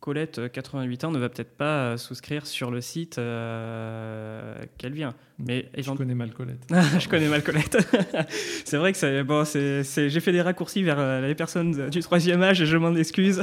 Colette, 0.00 0.52
88 0.52 1.04
ans, 1.04 1.10
ne 1.10 1.18
va 1.18 1.28
peut-être 1.28 1.56
pas 1.56 1.96
souscrire 1.96 2.46
sur 2.46 2.70
le 2.70 2.80
site 2.80 3.18
euh, 3.18 4.54
qu'elle 4.78 4.92
vient. 4.92 5.14
Mais 5.40 5.70
je 5.76 5.90
connais 5.90 6.14
mal 6.14 6.32
Colette. 6.32 6.64
je 7.00 7.08
connais 7.08 7.28
mal 7.28 7.42
Colette. 7.42 7.78
c'est 8.64 8.76
vrai 8.76 8.92
que 8.92 8.98
c'est 8.98 9.24
bon, 9.24 9.44
c'est, 9.44 9.82
j'ai 10.08 10.20
fait 10.20 10.30
des 10.30 10.40
raccourcis 10.40 10.84
vers 10.84 11.00
euh, 11.00 11.26
les 11.26 11.34
personnes 11.34 11.90
du 11.90 12.00
troisième 12.00 12.42
âge 12.42 12.62
et 12.62 12.66
je 12.66 12.76
m'en 12.76 12.94
excuse. 12.94 13.42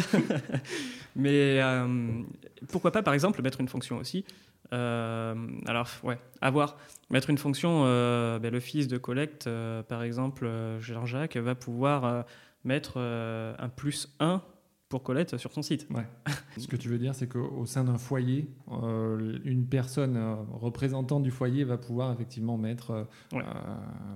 Mais 1.17 1.61
euh, 1.61 2.21
pourquoi 2.69 2.91
pas, 2.91 3.03
par 3.03 3.13
exemple, 3.13 3.41
mettre 3.41 3.59
une 3.59 3.69
fonction 3.69 3.97
aussi 3.97 4.23
Alors, 4.71 5.89
ouais, 6.03 6.17
avoir 6.39 6.77
mettre 7.09 7.29
une 7.29 7.37
fonction. 7.37 7.83
Ben, 7.83 8.49
le 8.49 8.59
fils 8.61 8.87
de 8.87 8.97
Colette, 8.97 9.49
par 9.89 10.03
exemple, 10.03 10.49
Jean-Jacques, 10.79 11.37
va 11.37 11.55
pouvoir 11.55 12.25
mettre 12.63 12.97
un 12.97 13.69
plus 13.69 14.09
1 14.19 14.41
pour 14.89 15.03
Colette 15.03 15.37
sur 15.37 15.51
son 15.51 15.61
site. 15.61 15.87
Ouais. 15.89 16.05
Ce 16.57 16.67
que 16.67 16.75
tu 16.75 16.89
veux 16.89 16.97
dire, 16.97 17.15
c'est 17.15 17.27
qu'au 17.27 17.65
sein 17.65 17.83
d'un 17.83 17.97
foyer, 17.97 18.47
euh, 18.71 19.39
une 19.43 19.65
personne 19.65 20.15
euh, 20.15 20.35
représentant 20.53 21.19
du 21.19 21.31
foyer 21.31 21.63
va 21.63 21.77
pouvoir 21.77 22.13
effectivement 22.13 22.57
mettre. 22.57 22.91
Euh, 22.91 23.41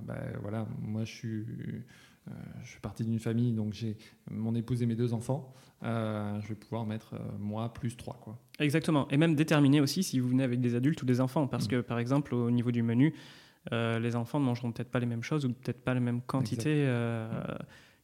bah, 0.06 0.20
voilà, 0.42 0.68
moi 0.82 1.04
je 1.06 1.14
suis. 1.14 1.46
je 2.64 2.72
fais 2.72 2.80
partie 2.80 3.04
d'une 3.04 3.20
famille, 3.20 3.54
donc 3.54 3.74
j'ai 3.74 3.98
mon 4.30 4.54
épouse 4.54 4.84
et 4.84 4.86
mes 4.86 4.96
deux 4.96 5.14
enfants. 5.14 5.54
je 5.82 6.48
vais 6.48 6.56
pouvoir 6.56 6.86
mettre 6.86 7.16
moi 7.40 7.74
plus 7.74 7.98
trois. 7.98 8.20
Quoi. 8.22 8.38
Exactement. 8.60 9.08
Et 9.10 9.18
même 9.18 9.36
déterminer 9.36 9.82
aussi 9.82 10.04
si 10.04 10.20
vous 10.20 10.30
venez 10.30 10.44
avec 10.44 10.62
des 10.62 10.76
adultes 10.76 11.02
ou 11.02 11.06
des 11.06 11.20
enfants. 11.20 11.48
Parce 11.48 11.66
mm. 11.66 11.70
que, 11.70 11.82
par 11.82 11.98
exemple, 11.98 12.36
au 12.36 12.52
niveau 12.52 12.72
du 12.72 12.84
menu, 12.84 13.16
les 13.72 14.16
enfants 14.16 14.40
ne 14.40 14.46
mangeront 14.46 14.72
peut-être 14.72 14.92
pas 14.92 15.00
les 15.00 15.08
mêmes 15.08 15.24
choses 15.24 15.46
ou 15.46 15.50
peut-être 15.50 15.84
pas 15.84 15.96
la 15.96 16.00
même 16.00 16.22
quantité 16.22 16.86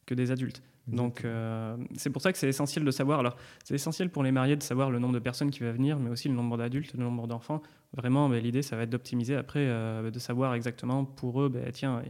que 0.06 0.14
des 0.14 0.30
adultes. 0.30 0.62
Donc 0.86 1.24
euh, 1.24 1.76
c'est 1.96 2.10
pour 2.10 2.22
ça 2.22 2.32
que 2.32 2.38
c'est 2.38 2.48
essentiel 2.48 2.84
de 2.84 2.90
savoir. 2.90 3.18
Alors 3.18 3.36
c'est 3.64 3.74
essentiel 3.74 4.08
pour 4.08 4.22
les 4.22 4.32
mariés 4.32 4.56
de 4.56 4.62
savoir 4.62 4.90
le 4.90 4.98
nombre 4.98 5.14
de 5.14 5.18
personnes 5.18 5.50
qui 5.50 5.60
va 5.60 5.72
venir, 5.72 5.98
mais 5.98 6.10
aussi 6.10 6.28
le 6.28 6.34
nombre 6.34 6.56
d'adultes, 6.56 6.94
le 6.94 7.02
nombre 7.02 7.26
d'enfants. 7.26 7.62
Vraiment, 7.94 8.28
ben, 8.28 8.42
l'idée 8.42 8.62
ça 8.62 8.76
va 8.76 8.82
être 8.82 8.90
d'optimiser 8.90 9.34
après, 9.34 9.64
euh, 9.64 10.10
de 10.10 10.18
savoir 10.18 10.54
exactement 10.54 11.04
pour 11.04 11.42
eux, 11.42 11.48
ben, 11.48 11.70
tiens, 11.72 12.02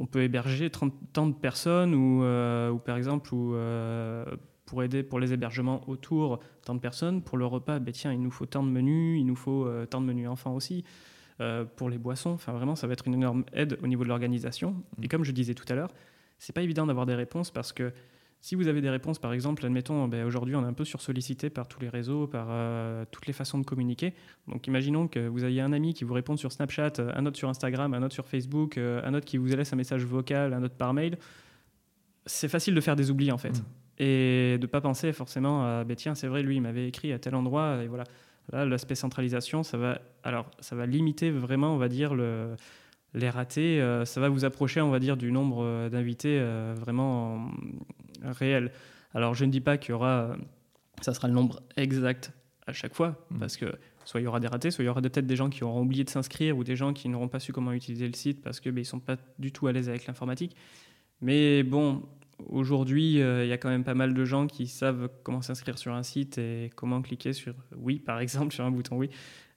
on 0.00 0.06
peut 0.06 0.22
héberger 0.22 0.70
30, 0.70 0.92
tant 1.12 1.26
de 1.26 1.34
personnes 1.34 1.94
ou, 1.94 2.22
euh, 2.24 2.70
ou 2.70 2.78
par 2.78 2.96
exemple 2.96 3.32
ou, 3.34 3.54
pour 4.66 4.82
aider 4.82 5.02
pour 5.02 5.18
les 5.20 5.32
hébergements 5.32 5.88
autour 5.88 6.40
tant 6.64 6.74
de 6.74 6.80
personnes. 6.80 7.22
Pour 7.22 7.38
le 7.38 7.46
repas, 7.46 7.78
ben, 7.78 7.92
tiens, 7.92 8.12
il 8.12 8.20
nous 8.20 8.32
faut 8.32 8.46
tant 8.46 8.64
de 8.64 8.68
menus, 8.68 9.20
il 9.20 9.26
nous 9.26 9.36
faut 9.36 9.68
tant 9.90 10.00
de 10.00 10.06
menus 10.06 10.28
enfants 10.28 10.56
aussi. 10.56 10.82
pour 11.76 11.88
les 11.88 11.98
boissons, 11.98 12.30
enfin 12.30 12.52
vraiment, 12.52 12.74
ça 12.74 12.88
va 12.88 12.94
être 12.94 13.06
une 13.06 13.14
énorme 13.14 13.44
aide 13.52 13.78
au 13.80 13.86
niveau 13.86 14.02
de 14.02 14.08
l'organisation. 14.08 14.74
Et 15.00 15.04
mmh. 15.04 15.08
comme 15.08 15.24
je 15.24 15.30
disais 15.30 15.54
tout 15.54 15.66
à 15.68 15.76
l'heure, 15.76 15.92
c'est 16.38 16.52
pas 16.52 16.62
évident 16.62 16.86
d'avoir 16.86 17.06
des 17.06 17.14
réponses 17.14 17.50
parce 17.50 17.72
que 17.72 17.92
si 18.40 18.54
vous 18.54 18.68
avez 18.68 18.80
des 18.80 18.90
réponses, 18.90 19.18
par 19.18 19.32
exemple, 19.32 19.66
admettons, 19.66 20.06
ben, 20.06 20.24
aujourd'hui 20.24 20.54
on 20.54 20.62
est 20.62 20.68
un 20.68 20.72
peu 20.72 20.84
sursollicité 20.84 21.50
par 21.50 21.66
tous 21.66 21.80
les 21.80 21.88
réseaux, 21.88 22.28
par 22.28 22.46
euh, 22.50 23.04
toutes 23.10 23.26
les 23.26 23.32
façons 23.32 23.58
de 23.58 23.64
communiquer. 23.64 24.14
Donc 24.46 24.66
imaginons 24.68 25.08
que 25.08 25.26
vous 25.26 25.44
ayez 25.44 25.60
un 25.60 25.72
ami 25.72 25.92
qui 25.92 26.04
vous 26.04 26.14
répond 26.14 26.36
sur 26.36 26.52
Snapchat, 26.52 26.92
un 27.14 27.26
autre 27.26 27.36
sur 27.36 27.48
Instagram, 27.48 27.94
un 27.94 28.02
autre 28.02 28.14
sur 28.14 28.28
Facebook, 28.28 28.78
euh, 28.78 29.00
un 29.04 29.14
autre 29.14 29.26
qui 29.26 29.38
vous 29.38 29.46
laisse 29.46 29.72
un 29.72 29.76
message 29.76 30.04
vocal, 30.04 30.54
un 30.54 30.62
autre 30.62 30.76
par 30.76 30.94
mail. 30.94 31.18
C'est 32.26 32.48
facile 32.48 32.74
de 32.74 32.80
faire 32.80 32.94
des 32.94 33.10
oublis 33.10 33.32
en 33.32 33.38
fait. 33.38 33.58
Mm. 33.58 33.64
Et 34.00 34.58
de 34.60 34.66
pas 34.66 34.80
penser 34.80 35.12
forcément 35.12 35.64
à, 35.64 35.82
ben, 35.82 35.96
tiens, 35.96 36.14
c'est 36.14 36.28
vrai, 36.28 36.42
lui, 36.42 36.56
il 36.56 36.62
m'avait 36.62 36.86
écrit 36.86 37.12
à 37.12 37.18
tel 37.18 37.34
endroit, 37.34 37.82
et 37.82 37.88
voilà. 37.88 38.04
Là, 38.52 38.64
l'aspect 38.64 38.94
centralisation, 38.94 39.64
ça 39.64 39.76
va, 39.76 40.00
alors, 40.22 40.48
ça 40.60 40.76
va 40.76 40.86
limiter 40.86 41.30
vraiment, 41.30 41.74
on 41.74 41.78
va 41.78 41.88
dire, 41.88 42.14
le, 42.14 42.54
les 43.14 43.30
ratés, 43.30 43.80
euh, 43.80 44.04
ça 44.04 44.20
va 44.20 44.28
vous 44.28 44.44
approcher, 44.44 44.80
on 44.80 44.90
va 44.90 44.98
dire, 44.98 45.16
du 45.16 45.32
nombre 45.32 45.62
euh, 45.62 45.88
d'invités 45.88 46.38
euh, 46.40 46.74
vraiment 46.78 47.50
réel. 48.22 48.70
Alors, 49.14 49.34
je 49.34 49.44
ne 49.44 49.50
dis 49.50 49.60
pas 49.60 49.78
qu'il 49.78 49.90
y 49.90 49.94
aura, 49.94 50.36
ça 51.00 51.14
sera 51.14 51.28
le 51.28 51.34
nombre 51.34 51.62
exact 51.76 52.32
à 52.66 52.72
chaque 52.72 52.94
fois, 52.94 53.16
mmh. 53.30 53.38
parce 53.38 53.56
que 53.56 53.66
soit 54.04 54.20
il 54.20 54.24
y 54.24 54.26
aura 54.26 54.40
des 54.40 54.48
ratés, 54.48 54.70
soit 54.70 54.84
il 54.84 54.86
y 54.86 54.90
aura 54.90 55.00
peut-être 55.00 55.26
des 55.26 55.36
gens 55.36 55.48
qui 55.48 55.64
auront 55.64 55.82
oublié 55.82 56.04
de 56.04 56.10
s'inscrire 56.10 56.56
ou 56.56 56.64
des 56.64 56.76
gens 56.76 56.92
qui 56.92 57.08
n'auront 57.08 57.28
pas 57.28 57.40
su 57.40 57.52
comment 57.52 57.72
utiliser 57.72 58.06
le 58.06 58.14
site 58.14 58.42
parce 58.42 58.60
qu'ils 58.60 58.72
ben, 58.72 58.80
ne 58.80 58.84
sont 58.84 59.00
pas 59.00 59.16
du 59.38 59.52
tout 59.52 59.66
à 59.66 59.72
l'aise 59.72 59.88
avec 59.88 60.06
l'informatique. 60.06 60.54
Mais 61.20 61.62
bon, 61.62 62.02
aujourd'hui, 62.46 63.14
il 63.14 63.46
y 63.46 63.52
a 63.52 63.58
quand 63.58 63.68
même 63.68 63.84
pas 63.84 63.94
mal 63.94 64.14
de 64.14 64.24
gens 64.24 64.46
qui 64.46 64.66
savent 64.66 65.08
comment 65.22 65.42
s'inscrire 65.42 65.78
sur 65.78 65.92
un 65.92 66.02
site 66.02 66.38
et 66.38 66.70
comment 66.76 67.02
cliquer 67.02 67.32
sur 67.32 67.54
oui, 67.76 67.98
par 67.98 68.20
exemple, 68.20 68.52
sur 68.54 68.64
un 68.64 68.70
bouton 68.70 68.96
oui. 68.96 69.10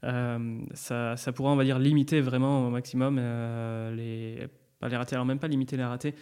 Euh, 0.03 0.61
ça, 0.73 1.15
ça, 1.17 1.31
pourra, 1.31 1.51
on 1.51 1.55
va 1.55 1.63
dire, 1.63 1.79
limiter 1.79 2.21
vraiment 2.21 2.67
au 2.67 2.69
maximum 2.69 3.17
euh, 3.19 3.93
les, 3.95 4.47
pas 4.79 4.89
les 4.89 4.97
ratés, 4.97 5.15
alors 5.15 5.25
même 5.25 5.39
pas 5.39 5.47
limiter 5.47 5.77
les 5.77 5.83
ratés, 5.83 6.15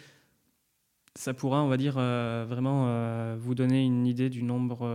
ça 1.14 1.34
pourra, 1.34 1.62
on 1.62 1.68
va 1.68 1.76
dire, 1.76 1.96
euh, 1.96 2.44
vraiment 2.48 3.36
vous 3.36 3.54
donner 3.54 3.84
une 3.84 4.06
idée 4.06 4.30
du 4.30 4.42
nombre 4.42 4.86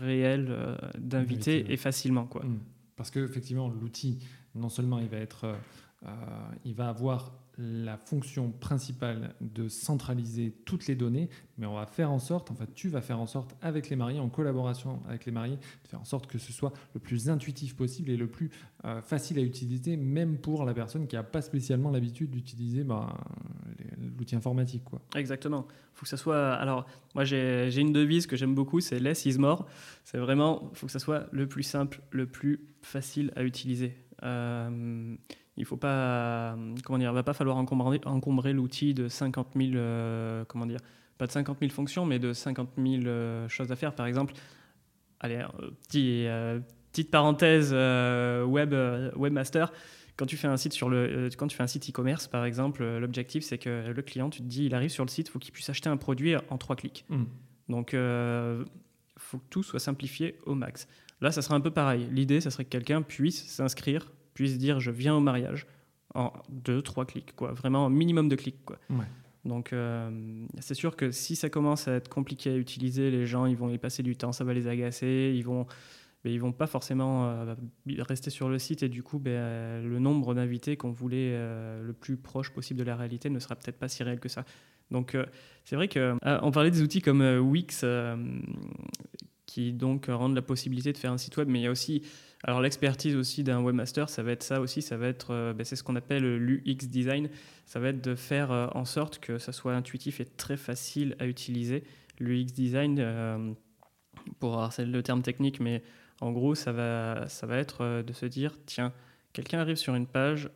réel 0.00 0.56
d'invités 0.98 1.72
et 1.72 1.76
facilement. 1.76 2.24
Quoi. 2.24 2.44
Mmh. 2.44 2.60
Parce 2.96 3.10
qu'effectivement, 3.10 3.68
l'outil, 3.68 4.24
non 4.54 4.68
seulement 4.68 4.98
il 5.00 5.08
va, 5.08 5.18
être, 5.18 5.54
il 6.64 6.74
va 6.74 6.88
avoir 6.88 7.32
la 7.58 7.98
fonction 7.98 8.50
principale 8.50 9.34
de 9.40 9.68
centraliser 9.68 10.54
toutes 10.64 10.86
les 10.86 10.94
données, 10.94 11.28
mais 11.58 11.66
on 11.66 11.74
va 11.74 11.86
faire 11.86 12.10
en 12.10 12.18
sorte, 12.18 12.50
en 12.50 12.54
fait, 12.54 12.72
tu 12.74 12.88
vas 12.88 13.02
faire 13.02 13.20
en 13.20 13.26
sorte 13.26 13.54
avec 13.60 13.90
les 13.90 13.96
mariés, 13.96 14.20
en 14.20 14.28
collaboration 14.28 15.02
avec 15.06 15.26
les 15.26 15.32
mariés, 15.32 15.56
de 15.56 15.88
faire 15.88 16.00
en 16.00 16.04
sorte 16.04 16.26
que 16.26 16.38
ce 16.38 16.52
soit 16.52 16.72
le 16.94 17.00
plus 17.00 17.28
intuitif 17.28 17.76
possible 17.76 18.10
et 18.10 18.16
le 18.16 18.26
plus 18.26 18.50
euh, 18.84 19.02
facile 19.02 19.38
à 19.38 19.42
utiliser, 19.42 19.96
même 19.96 20.38
pour 20.38 20.64
la 20.64 20.72
personne 20.72 21.06
qui 21.06 21.16
n'a 21.16 21.22
pas 21.22 21.42
spécialement 21.42 21.90
l'habitude 21.90 22.30
d'utiliser 22.30 22.84
bah, 22.84 23.14
l'outil 24.18 24.34
informatique. 24.34 24.84
Quoi. 24.84 25.02
Exactement. 25.14 25.66
Il 25.68 25.98
faut 25.98 26.02
que 26.02 26.08
ça 26.08 26.16
soit. 26.16 26.54
Alors, 26.54 26.86
moi, 27.14 27.24
j'ai 27.24 27.76
une 27.76 27.92
devise 27.92 28.26
que 28.26 28.36
j'aime 28.36 28.54
beaucoup, 28.54 28.80
c'est 28.80 28.98
less 28.98 29.26
is 29.26 29.38
more. 29.38 29.66
C'est 30.04 30.18
vraiment, 30.18 30.70
il 30.72 30.78
faut 30.78 30.86
que 30.86 30.92
ça 30.92 30.98
soit 30.98 31.26
le 31.32 31.46
plus 31.46 31.62
simple, 31.62 32.00
le 32.10 32.26
plus 32.26 32.60
facile 32.80 33.30
à 33.36 33.44
utiliser. 33.44 33.94
Euh, 34.22 35.16
il 35.56 35.64
faut 35.64 35.76
pas, 35.76 36.56
comment 36.84 36.98
dire, 36.98 37.12
va 37.12 37.22
pas 37.22 37.34
falloir 37.34 37.56
encombrer, 37.56 38.00
encombrer 38.04 38.52
l'outil 38.52 38.94
de 38.94 39.08
50 39.08 39.48
000, 39.54 39.72
euh, 39.74 40.44
comment 40.48 40.66
dire, 40.66 40.80
pas 41.18 41.26
de 41.26 41.32
50 41.32 41.58
000 41.60 41.70
fonctions, 41.70 42.06
mais 42.06 42.18
de 42.18 42.32
50 42.32 42.70
000 42.76 43.02
euh, 43.04 43.48
choses 43.48 43.70
à 43.70 43.76
faire. 43.76 43.94
Par 43.94 44.06
exemple, 44.06 44.34
allez, 45.20 45.36
euh, 45.36 45.70
petit, 45.88 46.26
petite 46.90 47.10
parenthèse 47.10 47.72
web, 47.72 48.74
webmaster. 49.16 49.72
Quand 50.16 50.26
tu 50.26 50.36
fais 50.36 50.48
un 50.48 50.58
site 50.58 50.74
sur 50.74 50.90
le, 50.90 51.30
quand 51.36 51.46
tu 51.46 51.56
fais 51.56 51.62
un 51.62 51.68
site 51.68 51.88
e-commerce, 51.88 52.28
par 52.28 52.44
exemple, 52.44 52.84
l'objectif 52.84 53.44
c'est 53.44 53.58
que 53.58 53.90
le 53.90 54.02
client, 54.02 54.28
tu 54.30 54.40
te 54.40 54.46
dis, 54.46 54.66
il 54.66 54.74
arrive 54.74 54.90
sur 54.90 55.04
le 55.04 55.10
site, 55.10 55.28
il 55.28 55.30
faut 55.30 55.38
qu'il 55.38 55.52
puisse 55.52 55.68
acheter 55.68 55.88
un 55.88 55.96
produit 55.96 56.34
en 56.50 56.58
trois 56.58 56.76
clics. 56.76 57.04
Mmh. 57.08 57.24
Donc, 57.68 57.92
il 57.92 58.64
faut 59.18 59.38
que 59.38 59.48
tout 59.50 59.62
soit 59.62 59.80
simplifié 59.80 60.38
au 60.44 60.54
max. 60.54 60.86
Là, 61.20 61.30
ça 61.30 61.40
sera 61.40 61.54
un 61.54 61.60
peu 61.60 61.70
pareil. 61.70 62.08
L'idée, 62.10 62.40
ça 62.40 62.50
serait 62.50 62.64
que 62.64 62.70
quelqu'un 62.70 63.00
puisse 63.00 63.46
s'inscrire 63.46 64.10
puisse 64.34 64.58
dire 64.58 64.80
je 64.80 64.90
viens 64.90 65.14
au 65.14 65.20
mariage 65.20 65.66
en 66.14 66.32
deux, 66.50 66.82
trois 66.82 67.06
clics, 67.06 67.34
quoi. 67.34 67.52
Vraiment 67.52 67.86
un 67.86 67.90
minimum 67.90 68.28
de 68.28 68.36
clics, 68.36 68.64
quoi. 68.64 68.78
Donc 69.44 69.72
euh, 69.72 70.46
c'est 70.60 70.74
sûr 70.74 70.94
que 70.94 71.10
si 71.10 71.34
ça 71.34 71.50
commence 71.50 71.88
à 71.88 71.94
être 71.94 72.08
compliqué 72.08 72.50
à 72.50 72.56
utiliser, 72.56 73.10
les 73.10 73.26
gens 73.26 73.46
ils 73.46 73.56
vont 73.56 73.70
y 73.70 73.78
passer 73.78 74.02
du 74.02 74.16
temps, 74.16 74.32
ça 74.32 74.44
va 74.44 74.54
les 74.54 74.68
agacer, 74.68 75.32
ils 75.34 75.42
vont 75.42 75.66
mais 76.24 76.32
ils 76.32 76.38
vont 76.38 76.52
pas 76.52 76.68
forcément 76.68 77.26
euh, 77.26 77.54
rester 77.98 78.30
sur 78.30 78.48
le 78.48 78.60
site 78.60 78.84
et 78.84 78.88
du 78.88 79.02
coup 79.02 79.18
ben, 79.18 79.82
le 79.82 79.98
nombre 79.98 80.34
d'invités 80.34 80.76
qu'on 80.76 80.92
voulait 80.92 81.32
euh, 81.32 81.82
le 81.82 81.92
plus 81.92 82.16
proche 82.16 82.50
possible 82.50 82.78
de 82.78 82.84
la 82.84 82.94
réalité 82.94 83.28
ne 83.28 83.40
sera 83.40 83.56
peut-être 83.56 83.78
pas 83.78 83.88
si 83.88 84.04
réel 84.04 84.20
que 84.20 84.28
ça. 84.28 84.44
Donc 84.92 85.16
c'est 85.64 85.74
vrai 85.74 85.88
que 85.88 86.16
on 86.22 86.50
parlait 86.52 86.70
des 86.70 86.82
outils 86.82 87.00
comme 87.00 87.22
Wix 87.22 87.84
qui 89.46 89.72
donc 89.72 90.06
rendent 90.06 90.34
la 90.34 90.42
possibilité 90.42 90.92
de 90.92 90.98
faire 90.98 91.12
un 91.12 91.18
site 91.18 91.36
web, 91.38 91.48
mais 91.48 91.60
il 91.60 91.62
y 91.62 91.66
a 91.66 91.70
aussi 91.70 92.02
alors 92.44 92.60
l'expertise 92.60 93.14
aussi 93.14 93.44
d'un 93.44 93.62
webmaster, 93.62 94.08
ça 94.08 94.22
va 94.22 94.32
être 94.32 94.42
ça 94.42 94.60
aussi, 94.60 94.82
ça 94.82 94.96
va 94.96 95.06
être, 95.06 95.32
euh, 95.32 95.52
ben, 95.52 95.64
c'est 95.64 95.76
ce 95.76 95.84
qu'on 95.84 95.94
appelle 95.94 96.24
l'UX 96.38 96.88
design, 96.88 97.28
ça 97.66 97.78
va 97.78 97.88
être 97.88 98.02
de 98.02 98.16
faire 98.16 98.50
euh, 98.50 98.66
en 98.74 98.84
sorte 98.84 99.20
que 99.20 99.38
ça 99.38 99.52
soit 99.52 99.74
intuitif 99.74 100.20
et 100.20 100.24
très 100.24 100.56
facile 100.56 101.14
à 101.20 101.26
utiliser. 101.26 101.84
L'UX 102.18 102.46
design, 102.46 102.98
euh, 102.98 103.52
pour 104.40 104.68
c'est 104.72 104.84
le 104.84 105.02
terme 105.02 105.22
technique, 105.22 105.60
mais 105.60 105.82
en 106.20 106.32
gros, 106.32 106.54
ça 106.56 106.72
va, 106.72 107.28
ça 107.28 107.46
va 107.46 107.58
être 107.58 108.02
de 108.02 108.12
se 108.12 108.26
dire, 108.26 108.58
tiens, 108.66 108.92
quelqu'un 109.32 109.60
arrive 109.60 109.76
sur 109.76 109.94
une 109.94 110.06
page, 110.06 110.50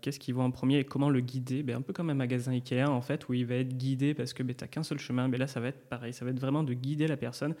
qu'est-ce 0.00 0.18
qu'il 0.18 0.34
voit 0.34 0.42
en 0.42 0.50
premier 0.50 0.78
et 0.78 0.84
comment 0.84 1.10
le 1.10 1.20
guider? 1.20 1.62
Ben, 1.62 1.76
Un 1.76 1.82
peu 1.82 1.92
comme 1.92 2.10
un 2.10 2.14
magasin 2.14 2.52
Ikea, 2.52 2.88
en 2.88 3.00
fait, 3.00 3.28
où 3.28 3.34
il 3.34 3.46
va 3.46 3.56
être 3.56 3.76
guidé 3.76 4.14
parce 4.14 4.32
que 4.32 4.42
ben, 4.42 4.54
tu 4.56 4.64
n'as 4.64 4.68
qu'un 4.68 4.82
seul 4.82 4.98
chemin. 4.98 5.28
Mais 5.28 5.38
là, 5.38 5.46
ça 5.46 5.60
va 5.60 5.68
être 5.68 5.88
pareil, 5.88 6.12
ça 6.12 6.24
va 6.24 6.32
être 6.32 6.40
vraiment 6.40 6.64
de 6.64 6.72
guider 6.72 7.06
la 7.06 7.16
personne 7.16 7.54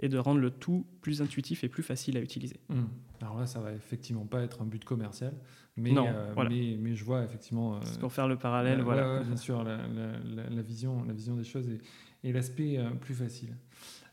et 0.00 0.08
de 0.08 0.18
rendre 0.18 0.40
le 0.40 0.50
tout 0.50 0.86
plus 1.00 1.22
intuitif 1.22 1.64
et 1.64 1.68
plus 1.68 1.82
facile 1.82 2.16
à 2.16 2.20
utiliser. 2.20 2.60
Hmm. 2.68 2.84
Alors 3.20 3.38
là, 3.38 3.46
ça 3.46 3.60
va 3.60 3.72
effectivement 3.72 4.26
pas 4.26 4.42
être 4.42 4.60
un 4.60 4.66
but 4.66 4.84
commercial, 4.84 5.32
mais, 5.76 5.96
euh, 5.96 6.34
mais, 6.48 6.76
mais, 6.78 6.94
je 6.94 7.04
vois 7.04 7.24
effectivement. 7.24 7.76
Euh, 7.76 7.80
C'est 7.84 8.00
pour 8.00 8.12
faire 8.12 8.28
le 8.28 8.36
parallèle, 8.36 8.82
voilà. 8.82 9.22
bien 9.22 9.36
sûr, 9.36 9.64
la, 9.64 9.78
la, 9.86 10.62
vision, 10.62 11.04
la 11.04 11.12
vision 11.12 11.36
des 11.36 11.44
choses 11.44 11.68
et, 11.68 11.80
et 12.22 12.32
l'aspect 12.32 12.78
euh, 12.78 12.90
plus 12.90 13.14
facile. 13.14 13.56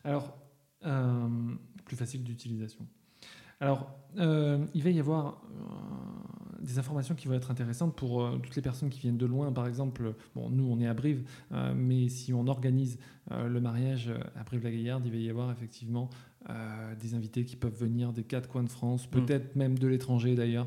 Alors, 0.04 0.36
plus 1.84 1.96
facile 1.96 2.24
d'utilisation. 2.24 2.86
Alors, 3.62 3.86
euh, 4.18 4.58
il 4.74 4.82
va 4.82 4.90
y 4.90 4.98
avoir 4.98 5.40
euh, 5.52 6.62
des 6.62 6.80
informations 6.80 7.14
qui 7.14 7.28
vont 7.28 7.34
être 7.34 7.52
intéressantes 7.52 7.94
pour 7.94 8.20
euh, 8.20 8.38
toutes 8.42 8.56
les 8.56 8.62
personnes 8.62 8.90
qui 8.90 8.98
viennent 8.98 9.16
de 9.16 9.24
loin. 9.24 9.52
Par 9.52 9.68
exemple, 9.68 10.14
bon, 10.34 10.50
nous, 10.50 10.64
on 10.64 10.80
est 10.80 10.88
à 10.88 10.94
Brive, 10.94 11.22
euh, 11.52 11.72
mais 11.72 12.08
si 12.08 12.32
on 12.32 12.48
organise 12.48 12.98
euh, 13.30 13.46
le 13.46 13.60
mariage 13.60 14.12
à 14.34 14.42
Brive-la-Gaillarde, 14.42 15.06
il 15.06 15.12
va 15.12 15.18
y 15.18 15.30
avoir 15.30 15.52
effectivement 15.52 16.10
des 17.00 17.14
invités 17.14 17.44
qui 17.44 17.54
peuvent 17.54 17.78
venir 17.78 18.12
des 18.12 18.24
quatre 18.24 18.48
coins 18.48 18.64
de 18.64 18.68
France, 18.68 19.06
peut-être 19.06 19.54
même 19.54 19.78
de 19.78 19.86
l'étranger 19.86 20.34
d'ailleurs. 20.34 20.66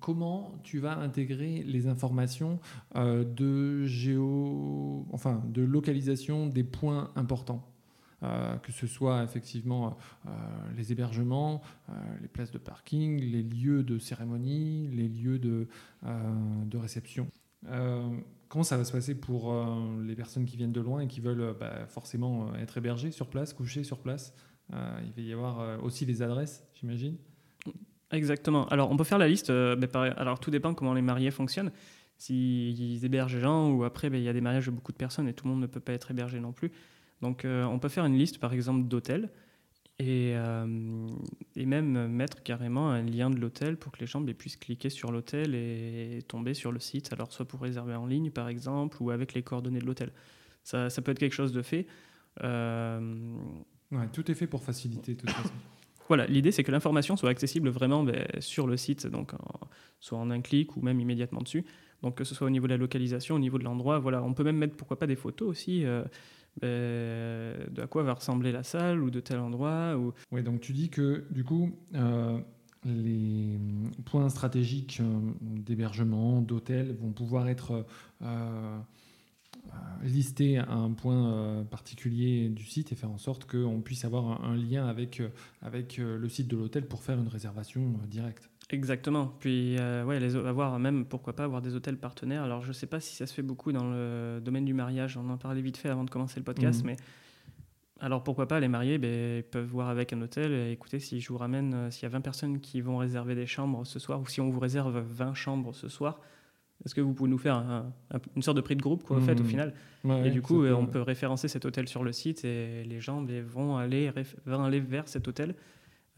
Comment 0.00 0.52
tu 0.64 0.80
vas 0.80 0.98
intégrer 0.98 1.62
les 1.62 1.86
informations 1.86 2.58
de 2.96 3.86
géo, 3.86 5.06
enfin 5.12 5.44
de 5.46 5.62
localisation 5.62 6.48
des 6.48 6.64
points 6.64 7.12
importants? 7.14 7.64
Euh, 8.24 8.56
que 8.56 8.72
ce 8.72 8.88
soit 8.88 9.22
effectivement 9.22 9.96
euh, 10.26 10.30
les 10.76 10.90
hébergements, 10.90 11.62
euh, 11.88 11.92
les 12.20 12.26
places 12.26 12.50
de 12.50 12.58
parking, 12.58 13.20
les 13.20 13.44
lieux 13.44 13.84
de 13.84 14.00
cérémonie, 14.00 14.88
les 14.92 15.08
lieux 15.08 15.38
de, 15.38 15.68
de 16.02 16.78
réception. 16.78 17.28
Comment 18.48 18.64
ça 18.64 18.76
va 18.76 18.84
se 18.84 18.92
passer 18.92 19.14
pour 19.14 19.54
les 20.02 20.14
personnes 20.14 20.46
qui 20.46 20.56
viennent 20.56 20.72
de 20.72 20.80
loin 20.80 21.00
et 21.00 21.06
qui 21.06 21.20
veulent 21.20 21.54
bah, 21.58 21.86
forcément 21.86 22.54
être 22.54 22.78
hébergées 22.78 23.10
sur 23.10 23.28
place, 23.28 23.52
couchées 23.52 23.84
sur 23.84 23.98
place? 23.98 24.34
Il 24.70 25.12
va 25.16 25.22
y 25.22 25.32
avoir 25.32 25.82
aussi 25.84 26.06
les 26.06 26.22
adresses, 26.22 26.64
j'imagine? 26.74 27.16
Exactement. 28.10 28.66
Alors, 28.68 28.90
on 28.90 28.96
peut 28.96 29.04
faire 29.04 29.18
la 29.18 29.28
liste. 29.28 29.50
mais 29.50 29.94
alors, 29.96 30.40
tout 30.40 30.50
dépend 30.50 30.72
comment 30.72 30.94
les 30.94 31.02
mariés 31.02 31.30
fonctionnent. 31.30 31.72
S'ils 32.16 33.04
hébergent 33.04 33.36
les 33.36 33.42
gens 33.42 33.70
ou 33.70 33.84
après, 33.84 34.10
ben, 34.10 34.18
il 34.18 34.24
y 34.24 34.28
a 34.28 34.32
des 34.32 34.40
mariages 34.40 34.66
de 34.66 34.70
beaucoup 34.72 34.92
de 34.92 34.96
personnes 34.96 35.28
et 35.28 35.34
tout 35.34 35.46
le 35.46 35.52
monde 35.52 35.60
ne 35.60 35.66
peut 35.66 35.80
pas 35.80 35.92
être 35.92 36.10
hébergé 36.10 36.40
non 36.40 36.52
plus. 36.52 36.72
Donc, 37.22 37.44
euh, 37.44 37.64
on 37.64 37.78
peut 37.78 37.88
faire 37.88 38.04
une 38.06 38.16
liste, 38.16 38.38
par 38.38 38.52
exemple, 38.52 38.86
d'hôtels 38.88 39.30
et, 39.98 40.32
euh, 40.36 41.08
et 41.56 41.66
même 41.66 42.06
mettre 42.08 42.42
carrément 42.44 42.90
un 42.90 43.02
lien 43.02 43.30
de 43.30 43.36
l'hôtel 43.38 43.76
pour 43.76 43.90
que 43.92 43.98
les 44.00 44.06
gens 44.06 44.24
puissent 44.24 44.56
cliquer 44.56 44.90
sur 44.90 45.10
l'hôtel 45.10 45.54
et 45.54 46.20
tomber 46.28 46.54
sur 46.54 46.70
le 46.70 46.78
site. 46.78 47.12
Alors, 47.12 47.32
soit 47.32 47.46
pour 47.46 47.60
réserver 47.60 47.94
en 47.96 48.06
ligne, 48.06 48.30
par 48.30 48.48
exemple, 48.48 48.96
ou 49.00 49.10
avec 49.10 49.34
les 49.34 49.42
coordonnées 49.42 49.80
de 49.80 49.86
l'hôtel. 49.86 50.12
Ça, 50.62 50.90
ça 50.90 51.02
peut 51.02 51.10
être 51.12 51.18
quelque 51.18 51.34
chose 51.34 51.52
de 51.52 51.62
fait. 51.62 51.86
Euh, 52.42 53.36
Ouais, 53.90 54.06
tout 54.12 54.30
est 54.30 54.34
fait 54.34 54.46
pour 54.46 54.62
faciliter 54.62 55.14
de 55.14 55.20
toute 55.20 55.30
façon. 55.30 55.54
voilà, 56.08 56.26
l'idée 56.26 56.52
c'est 56.52 56.62
que 56.62 56.70
l'information 56.70 57.16
soit 57.16 57.30
accessible 57.30 57.70
vraiment 57.70 58.04
ben, 58.04 58.26
sur 58.38 58.66
le 58.66 58.76
site, 58.76 59.06
donc 59.06 59.32
en- 59.32 59.38
soit 59.98 60.18
en 60.18 60.30
un 60.30 60.42
clic 60.42 60.76
ou 60.76 60.82
même 60.82 61.00
immédiatement 61.00 61.40
dessus. 61.40 61.64
Donc 62.02 62.14
que 62.16 62.24
ce 62.24 62.34
soit 62.34 62.46
au 62.46 62.50
niveau 62.50 62.66
de 62.66 62.72
la 62.72 62.76
localisation, 62.76 63.34
au 63.36 63.38
niveau 63.38 63.56
de 63.58 63.64
l'endroit, 63.64 63.98
voilà, 63.98 64.22
on 64.22 64.34
peut 64.34 64.44
même 64.44 64.58
mettre 64.58 64.76
pourquoi 64.76 64.98
pas 64.98 65.06
des 65.06 65.16
photos 65.16 65.48
aussi 65.48 65.86
euh, 65.86 66.04
ben, 66.60 67.54
de 67.70 67.82
à 67.82 67.86
quoi 67.86 68.02
va 68.02 68.14
ressembler 68.14 68.52
la 68.52 68.62
salle 68.62 69.02
ou 69.02 69.10
de 69.10 69.20
tel 69.20 69.38
endroit. 69.38 69.96
Ou... 69.96 70.12
Ouais, 70.32 70.42
donc 70.42 70.60
tu 70.60 70.72
dis 70.72 70.90
que 70.90 71.24
du 71.30 71.44
coup, 71.44 71.70
euh, 71.94 72.38
les 72.84 73.58
points 74.04 74.28
stratégiques 74.28 74.98
euh, 75.00 75.20
d'hébergement, 75.40 76.40
d'hôtel 76.40 76.94
vont 77.00 77.12
pouvoir 77.12 77.48
être 77.48 77.86
euh, 78.22 78.78
euh, 79.68 79.74
listés 80.02 80.58
à 80.58 80.72
un 80.72 80.92
point 80.92 81.32
euh, 81.32 81.64
particulier 81.64 82.48
du 82.48 82.64
site 82.64 82.92
et 82.92 82.94
faire 82.94 83.10
en 83.10 83.18
sorte 83.18 83.50
qu'on 83.50 83.80
puisse 83.80 84.04
avoir 84.04 84.42
un, 84.42 84.52
un 84.52 84.56
lien 84.56 84.86
avec, 84.86 85.20
euh, 85.20 85.28
avec 85.60 85.98
euh, 85.98 86.16
le 86.18 86.28
site 86.28 86.48
de 86.48 86.56
l'hôtel 86.56 86.86
pour 86.86 87.02
faire 87.02 87.18
une 87.18 87.28
réservation 87.28 87.82
euh, 87.82 88.06
directe. 88.06 88.50
Exactement. 88.70 89.32
Puis 89.40 89.76
euh, 89.78 90.04
ouais, 90.04 90.20
les, 90.20 90.36
avoir 90.36 90.78
même 90.78 91.06
pourquoi 91.06 91.34
pas 91.34 91.44
avoir 91.44 91.62
des 91.62 91.74
hôtels 91.74 91.96
partenaires. 91.96 92.42
Alors 92.42 92.62
je 92.62 92.72
sais 92.72 92.86
pas 92.86 93.00
si 93.00 93.16
ça 93.16 93.26
se 93.26 93.32
fait 93.32 93.42
beaucoup 93.42 93.72
dans 93.72 93.90
le 93.90 94.40
domaine 94.42 94.64
du 94.66 94.74
mariage. 94.74 95.16
On 95.16 95.28
en 95.30 95.38
parlait 95.38 95.62
vite 95.62 95.78
fait 95.78 95.88
avant 95.88 96.04
de 96.04 96.10
commencer 96.10 96.38
le 96.38 96.44
podcast, 96.44 96.80
Mhm. 96.84 96.90
mais 96.90 96.96
alors 98.00 98.22
pourquoi 98.22 98.46
pas 98.46 98.60
les 98.60 98.68
mariés 98.68 98.98
ben, 98.98 99.42
peuvent 99.42 99.66
voir 99.66 99.88
avec 99.88 100.12
un 100.12 100.20
hôtel 100.20 100.52
et 100.52 100.70
écoutez 100.72 101.00
si 101.00 101.20
je 101.20 101.28
vous 101.30 101.38
ramène 101.38 101.74
euh, 101.74 101.90
s'il 101.90 102.02
y 102.04 102.06
a 102.06 102.10
20 102.10 102.20
personnes 102.20 102.60
qui 102.60 102.80
vont 102.80 102.98
réserver 102.98 103.34
des 103.34 103.46
chambres 103.46 103.84
ce 103.86 103.98
soir 103.98 104.20
ou 104.20 104.26
si 104.26 104.40
on 104.40 104.50
vous 104.50 104.60
réserve 104.60 104.98
20 104.98 105.34
chambres 105.34 105.74
ce 105.74 105.88
soir 105.88 106.20
est-ce 106.84 106.94
que 106.94 107.00
vous 107.00 107.12
pouvez 107.12 107.28
nous 107.30 107.38
faire 107.38 107.56
un- 107.56 107.92
un- 108.12 108.20
une 108.36 108.42
sorte 108.42 108.56
de 108.56 108.60
prix 108.62 108.76
de 108.76 108.82
groupe 108.82 109.02
quoi, 109.02 109.16
en 109.16 109.20
fait, 109.20 109.40
au 109.40 109.42
Mhm. 109.42 109.48
final 109.48 109.74
Ouais, 110.04 110.28
Et 110.28 110.30
du 110.30 110.42
coup, 110.42 110.62
euh, 110.62 110.74
on 110.74 110.86
peut 110.86 111.02
référencer 111.02 111.48
cet 111.48 111.64
hôtel 111.64 111.88
sur 111.88 112.04
le 112.04 112.12
site 112.12 112.44
et 112.44 112.84
les 112.84 113.00
gens 113.00 113.20
ben, 113.20 113.42
vont, 113.44 113.76
aller, 113.78 114.12
vont 114.46 114.62
aller 114.62 114.78
vers 114.78 115.08
cet 115.08 115.26
hôtel, 115.26 115.56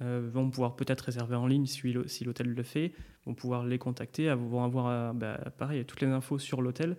euh, 0.02 0.28
vont 0.32 0.50
pouvoir 0.50 0.76
peut-être 0.76 1.00
réserver 1.02 1.36
en 1.36 1.46
ligne 1.46 1.66
si 1.66 1.92
l'hô- 1.92 2.06
si 2.06 2.24
l'hôtel 2.24 2.48
le 2.48 2.62
fait, 2.62 2.92
vont 3.26 3.34
pouvoir 3.34 3.64
les 3.64 3.78
contacter, 3.78 4.32
vont 4.34 4.64
avoir 4.64 4.86
euh, 4.86 5.12
bah, 5.12 5.38
pareil, 5.58 5.84
toutes 5.84 6.00
les 6.00 6.08
infos 6.08 6.38
sur 6.38 6.62
l'hôtel 6.62 6.96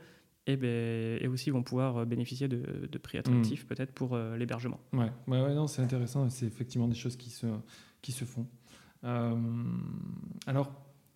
et, 0.47 0.55
ben, 0.57 1.17
et 1.21 1.27
aussi 1.27 1.49
vont 1.49 1.63
pouvoir 1.63 1.97
euh, 1.97 2.05
bénéficier 2.05 2.47
de, 2.47 2.87
de 2.91 2.97
prix 2.97 3.17
attractifs 3.17 3.65
peut-être 3.67 3.91
pour 3.93 4.13
euh, 4.15 4.37
l'hébergement. 4.37 4.79
Ouais, 4.93 5.11
ouais, 5.27 5.41
ouais, 5.41 5.53
non, 5.55 5.67
c'est 5.67 5.81
intéressant. 5.81 6.29
C'est 6.29 6.45
effectivement 6.47 6.87
des 6.87 6.95
choses 6.95 7.15
qui 7.15 7.29
se, 7.29 7.47
qui 8.01 8.11
se 8.11 8.25
font. 8.25 8.45
Euh, 9.03 9.35
alors, 10.47 10.71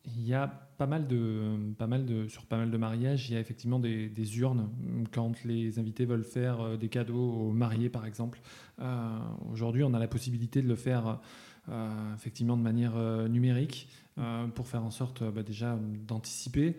il 0.06 0.28
y 0.28 0.34
a 0.36 0.48
pas 0.78 0.86
mal 0.86 1.08
de, 1.08 1.74
pas 1.78 1.88
mal 1.88 2.06
de, 2.06 2.28
sur 2.28 2.46
pas 2.46 2.58
mal 2.58 2.70
de 2.70 2.78
mariages, 2.78 3.30
il 3.30 3.34
y 3.34 3.38
a 3.38 3.40
effectivement 3.40 3.80
des, 3.80 4.08
des 4.10 4.38
urnes 4.40 4.70
quand 5.12 5.44
les 5.44 5.80
invités 5.80 6.06
veulent 6.06 6.24
faire 6.24 6.78
des 6.78 6.90
cadeaux 6.90 7.32
aux 7.32 7.52
mariés, 7.52 7.90
par 7.90 8.06
exemple. 8.06 8.40
Euh, 8.80 9.18
Aujourd'hui, 9.52 9.84
on 9.84 9.94
a 9.96 10.00
la 10.00 10.08
possibilité 10.08 10.62
de 10.62 10.68
le 10.68 10.76
faire 10.76 11.20
effectivement 12.16 12.58
de 12.58 12.62
manière 12.62 12.96
euh, 12.96 13.28
numérique 13.28 13.88
euh, 14.18 14.48
pour 14.48 14.68
faire 14.68 14.84
en 14.84 14.92
sorte 14.92 15.22
euh, 15.22 15.32
bah, 15.32 15.44
déjà 15.44 15.78
d'anticiper 16.08 16.78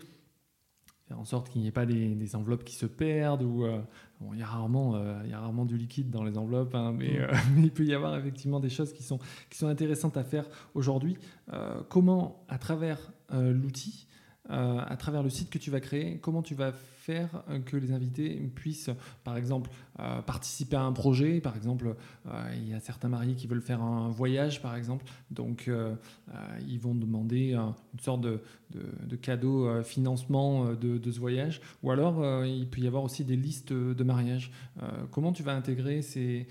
faire 1.06 1.20
en 1.20 1.24
sorte 1.24 1.50
qu'il 1.50 1.60
n'y 1.62 1.68
ait 1.68 1.72
pas 1.72 1.86
des, 1.86 2.14
des 2.14 2.36
enveloppes 2.36 2.64
qui 2.64 2.74
se 2.74 2.86
perdent 2.86 3.42
ou 3.42 3.64
euh, 3.64 3.80
bon, 4.20 4.32
il 4.32 4.40
y 4.40 4.42
a 4.42 4.46
rarement 4.46 4.96
euh, 4.96 5.20
il 5.24 5.30
y 5.30 5.34
a 5.34 5.40
rarement 5.40 5.64
du 5.64 5.76
liquide 5.76 6.10
dans 6.10 6.24
les 6.24 6.36
enveloppes 6.36 6.74
hein, 6.74 6.92
mais, 6.92 7.18
euh, 7.18 7.32
mais 7.54 7.62
il 7.62 7.70
peut 7.70 7.84
y 7.84 7.94
avoir 7.94 8.16
effectivement 8.16 8.60
des 8.60 8.70
choses 8.70 8.92
qui 8.92 9.02
sont 9.02 9.18
qui 9.50 9.58
sont 9.58 9.68
intéressantes 9.68 10.16
à 10.16 10.24
faire 10.24 10.46
aujourd'hui. 10.74 11.16
Euh, 11.52 11.80
comment 11.88 12.44
à 12.48 12.58
travers 12.58 12.98
euh, 13.32 13.52
l'outil 13.52 14.06
euh, 14.50 14.80
à 14.86 14.96
travers 14.96 15.22
le 15.22 15.30
site 15.30 15.50
que 15.50 15.58
tu 15.58 15.70
vas 15.70 15.80
créer, 15.80 16.18
comment 16.18 16.42
tu 16.42 16.54
vas 16.54 16.72
euh, 17.10 17.60
que 17.64 17.76
les 17.76 17.92
invités 17.92 18.34
puissent, 18.54 18.90
par 19.24 19.36
exemple, 19.36 19.70
euh, 20.00 20.20
participer 20.22 20.76
à 20.76 20.82
un 20.82 20.92
projet. 20.92 21.40
Par 21.40 21.56
exemple, 21.56 21.94
euh, 22.26 22.54
il 22.54 22.68
y 22.68 22.74
a 22.74 22.80
certains 22.80 23.08
mariés 23.08 23.34
qui 23.34 23.46
veulent 23.46 23.62
faire 23.62 23.82
un 23.82 24.08
voyage, 24.08 24.62
par 24.62 24.76
exemple. 24.76 25.04
Donc, 25.30 25.70
ils 26.66 26.80
vont 26.80 26.94
demander 26.94 27.54
une 27.54 28.00
sorte 28.00 28.20
de, 28.20 28.40
de, 28.70 28.82
de 29.06 29.16
cadeau 29.16 29.82
financement 29.82 30.72
de, 30.74 31.10
ce 31.10 31.18
voyage. 31.18 31.60
Ou 31.82 31.90
alors, 31.90 32.44
il 32.44 32.68
peut 32.68 32.80
y 32.80 32.86
avoir 32.86 33.02
aussi 33.02 33.24
des 33.24 33.36
listes 33.36 33.72
de 33.72 34.04
mariage. 34.04 34.50
Comment 35.10 35.32
tu 35.32 35.42
vas 35.42 35.54
intégrer 35.54 36.02
ces, 36.02 36.46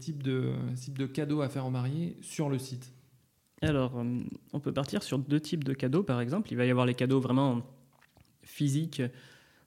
types, 0.00 0.22
de, 0.22 0.52
types 0.76 0.98
de 0.98 1.06
cadeaux 1.06 1.40
à 1.42 1.48
faire 1.48 1.66
aux 1.66 1.70
mariés 1.70 2.16
sur 2.20 2.48
le 2.48 2.58
site? 2.58 2.92
Alors, 3.62 4.02
on 4.52 4.60
peut 4.60 4.72
partir 4.72 5.02
sur 5.02 5.18
deux 5.18 5.40
types 5.40 5.64
de 5.64 5.74
cadeaux, 5.74 6.02
par 6.02 6.20
exemple. 6.20 6.52
Il 6.52 6.56
va 6.56 6.64
y 6.64 6.70
avoir 6.70 6.86
les 6.86 6.94
cadeaux 6.94 7.20
vraiment 7.20 7.62
physiques, 8.42 9.02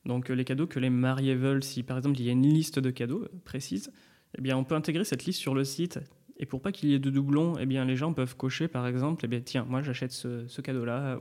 donc 0.05 0.29
euh, 0.29 0.33
les 0.33 0.45
cadeaux 0.45 0.67
que 0.67 0.79
les 0.79 0.89
mariés 0.89 1.35
veulent. 1.35 1.63
Si, 1.63 1.83
par 1.83 1.97
exemple, 1.97 2.19
il 2.19 2.25
y 2.25 2.29
a 2.29 2.33
une 2.33 2.47
liste 2.47 2.79
de 2.79 2.89
cadeaux 2.91 3.23
euh, 3.23 3.29
précise, 3.45 3.91
eh 4.37 4.41
bien, 4.41 4.57
on 4.57 4.63
peut 4.63 4.75
intégrer 4.75 5.03
cette 5.03 5.25
liste 5.25 5.39
sur 5.39 5.53
le 5.53 5.63
site. 5.63 5.99
Et 6.37 6.45
pour 6.45 6.61
pas 6.61 6.71
qu'il 6.71 6.89
y 6.89 6.93
ait 6.93 6.99
de 6.99 7.09
doublons, 7.09 7.53
eh 7.59 7.65
bien, 7.65 7.85
les 7.85 7.95
gens 7.95 8.13
peuvent 8.13 8.35
cocher, 8.35 8.67
par 8.67 8.87
exemple, 8.87 9.23
eh 9.25 9.27
bien, 9.27 9.39
tiens, 9.39 9.65
moi, 9.69 9.81
j'achète 9.81 10.11
ce, 10.11 10.61
cadeau-là. 10.61 11.19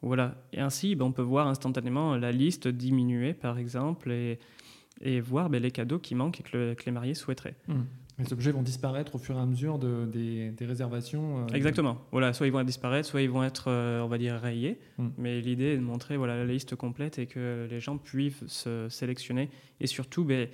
Voilà. 0.00 0.36
Et 0.52 0.60
ainsi, 0.60 0.94
ben, 0.94 1.06
on 1.06 1.12
peut 1.12 1.22
voir 1.22 1.48
instantanément 1.48 2.16
la 2.16 2.30
liste 2.30 2.68
diminuer, 2.68 3.34
par 3.34 3.58
exemple, 3.58 4.12
et, 4.12 4.38
voir 5.20 5.50
ben, 5.50 5.60
les 5.60 5.72
cadeaux 5.72 5.98
qui 5.98 6.14
manquent 6.14 6.40
et 6.40 6.42
que, 6.44 6.56
le- 6.56 6.74
que 6.74 6.84
les 6.86 6.92
mariés 6.92 7.14
souhaiteraient. 7.14 7.56
Les 8.18 8.32
objets 8.32 8.52
vont 8.52 8.62
disparaître 8.62 9.16
au 9.16 9.18
fur 9.18 9.36
et 9.36 9.40
à 9.40 9.44
mesure 9.46 9.78
de, 9.78 10.04
des, 10.06 10.50
des 10.50 10.66
réservations. 10.66 11.40
euh, 11.40 11.54
Exactement. 11.54 12.00
Voilà, 12.12 12.32
soit 12.32 12.46
ils 12.46 12.52
vont 12.52 12.62
disparaître, 12.62 13.08
soit 13.08 13.22
ils 13.22 13.30
vont 13.30 13.42
être, 13.42 13.64
euh, 13.68 14.02
on 14.02 14.06
va 14.06 14.18
dire, 14.18 14.36
rayés. 14.36 14.78
Mm. 14.98 15.08
Mais 15.18 15.40
l'idée 15.40 15.72
est 15.72 15.76
de 15.76 15.82
montrer 15.82 16.16
voilà, 16.16 16.36
la 16.36 16.44
liste 16.44 16.76
complète 16.76 17.18
et 17.18 17.26
que 17.26 17.66
les 17.68 17.80
gens 17.80 17.98
puissent 17.98 18.46
se 18.46 18.88
sélectionner. 18.88 19.50
Et 19.80 19.88
surtout, 19.88 20.24
ben, 20.24 20.48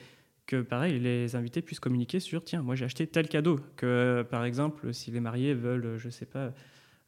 que 0.47 0.63
pareil, 0.63 0.99
les 1.01 1.37
invités 1.37 1.61
puissent 1.61 1.81
communiquer 1.81 2.19
sur 2.19 2.43
tiens, 2.43 2.63
moi 2.63 2.75
j'ai 2.77 2.87
acheté 2.87 3.07
tel 3.07 3.29
cadeau. 3.29 3.61
Que 3.77 4.27
par 4.31 4.45
exemple, 4.47 4.93
si 4.95 5.11
les 5.11 5.21
mariés 5.21 5.53
veulent, 5.55 5.97
je 5.99 6.09
sais 6.09 6.27
pas, 6.27 6.53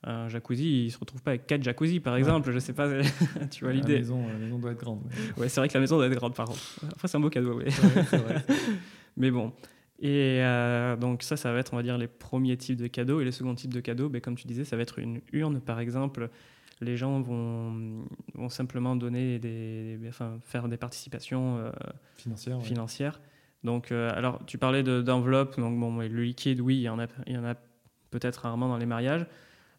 un 0.05 0.29
jacuzzi, 0.29 0.85
ils 0.87 0.91
se 0.91 0.99
retrouvent 0.99 1.23
pas 1.23 1.31
avec 1.31 1.47
quatre 1.47 1.63
jacuzzi, 1.63 1.99
par 1.99 2.15
exemple. 2.17 2.51
Je 2.53 2.59
sais 2.59 2.73
pas, 2.75 2.89
tu 3.51 3.65
vois 3.65 3.73
la 3.73 3.81
l'idée. 3.81 3.97
maison, 3.99 4.27
la 4.29 4.35
maison 4.39 4.59
doit 4.59 4.73
être 4.73 4.81
grande. 4.81 5.01
Ouais, 5.39 5.49
c'est 5.49 5.61
vrai 5.61 5.69
que 5.69 5.75
la 5.75 5.81
maison 5.81 5.97
doit 5.97 6.07
être 6.09 6.15
grande, 6.15 6.35
par 6.35 6.47
contre. 6.47 6.61
Après, 6.93 7.09
c'est 7.09 7.17
un 7.17 7.21
beau 7.21 7.31
cadeau, 7.31 7.55
oui. 7.59 7.65
Ouais, 7.65 8.05
c'est 8.11 8.17
vrai. 8.19 8.45
Mais 9.17 9.31
bon. 9.31 9.53
Et 10.03 10.41
euh, 10.43 10.97
donc 10.97 11.23
ça, 11.23 11.37
ça 11.37 11.53
va 11.53 11.61
être, 11.61 11.73
on 11.73 11.77
va 11.77 11.83
dire, 11.85 11.97
les 11.97 12.09
premiers 12.09 12.57
types 12.57 12.77
de 12.77 12.89
cadeaux. 12.89 13.21
Et 13.21 13.25
les 13.25 13.31
seconds 13.33 13.55
types 13.55 13.73
de 13.73 13.81
cadeaux, 13.81 14.09
ben, 14.09 14.21
comme 14.21 14.35
tu 14.35 14.47
disais, 14.49 14.65
ça 14.65 14.77
va 14.77 14.83
être 14.83 14.99
une 14.99 15.21
urne, 15.33 15.61
par 15.61 15.79
exemple. 15.81 16.29
Les 16.81 16.97
gens 16.97 17.21
vont, 17.21 18.05
vont 18.35 18.49
simplement 18.49 18.97
donner 18.97 19.39
des, 19.39 19.97
enfin, 20.09 20.39
faire 20.43 20.69
des 20.69 20.77
participations 20.77 21.59
euh, 21.59 21.71
Financière, 22.17 22.59
ouais. 22.59 22.65
financières. 22.65 23.21
Donc, 23.63 23.93
euh, 23.93 24.11
alors, 24.17 24.45
tu 24.47 24.59
parlais 24.59 24.83
de- 24.83 25.01
d'enveloppe. 25.03 25.57
Donc, 25.61 25.79
bon, 25.79 25.97
le 26.01 26.09
liquide, 26.23 26.61
oui, 26.61 26.79
il 26.79 26.83
y 26.83 26.89
en 26.89 26.99
a, 26.99 27.07
il 27.29 27.35
y 27.35 27.39
en 27.39 27.45
a 27.45 27.55
peut-être 28.11 28.39
rarement 28.39 28.67
dans 28.69 28.79
les 28.79 28.87
mariages. 28.87 29.25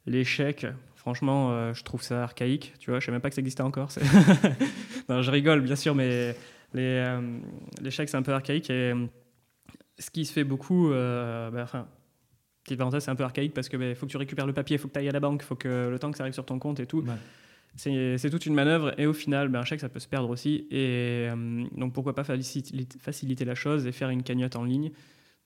Les 0.06 0.24
chèques, 0.24 0.66
franchement, 0.96 1.52
euh, 1.52 1.74
je 1.74 1.84
trouve 1.84 2.02
ça 2.02 2.24
archaïque. 2.24 2.74
Tu 2.80 2.90
vois, 2.92 3.02
je 3.02 3.06
sais 3.06 3.12
même 3.12 3.20
pas 3.20 3.28
que 3.30 3.36
ça 3.36 3.42
existait 3.42 3.64
encore. 3.64 3.90
non, 5.10 5.22
je 5.22 5.32
rigole, 5.32 5.60
bien 5.62 5.76
sûr, 5.76 5.96
mais 5.96 6.34
les, 6.74 6.82
euh, 6.82 7.40
les 7.82 7.92
chèques, 7.92 8.08
c'est 8.08 8.18
un 8.18 8.22
peu 8.24 8.34
archaïque. 8.34 8.70
Et 8.70 8.94
ce 10.00 10.10
qui 10.10 10.26
se 10.26 10.34
fait 10.34 10.44
beaucoup, 10.44 10.92
euh, 10.92 11.50
bah, 11.52 11.64
enfin, 11.64 11.88
petite 12.64 12.78
parenthèse, 12.78 13.04
c'est 13.04 13.12
un 13.12 13.16
peu 13.16 13.24
archaïque 13.24 13.54
parce 13.54 13.70
que 13.70 13.78
ben, 13.78 13.96
faut 13.96 14.06
que 14.06 14.12
tu 14.12 14.18
récupères 14.18 14.48
le 14.48 14.54
papier, 14.54 14.76
il 14.76 14.80
faut 14.80 14.88
que 14.88 14.94
tu 14.94 15.00
ailles 15.00 15.10
à 15.10 15.12
la 15.14 15.20
banque, 15.20 15.44
faut 15.44 15.56
que 15.56 15.90
le 15.90 16.00
temps 16.00 16.12
que 16.12 16.18
ça 16.18 16.24
arrive 16.24 16.34
sur 16.34 16.46
ton 16.46 16.60
compte 16.60 16.80
et 16.80 16.86
tout. 16.86 17.02
Ouais. 17.02 17.14
C'est 17.76 18.30
toute 18.30 18.46
une 18.46 18.54
manœuvre 18.54 18.94
et 19.00 19.08
au 19.08 19.14
final, 19.14 19.50
ben, 19.50 19.60
un 19.60 19.66
chèque, 19.66 19.80
ça 19.80 19.90
peut 19.90 20.00
se 20.00 20.08
perdre 20.08 20.30
aussi. 20.30 20.68
Et 20.70 21.28
euh, 21.30 21.66
donc, 21.76 21.94
pourquoi 21.94 22.14
pas 22.14 22.24
faciliter, 22.24 23.46
la 23.46 23.56
chose 23.56 23.88
et 23.88 23.92
faire 23.92 24.10
une 24.10 24.24
cagnotte 24.24 24.56
en 24.56 24.64
ligne 24.64 24.92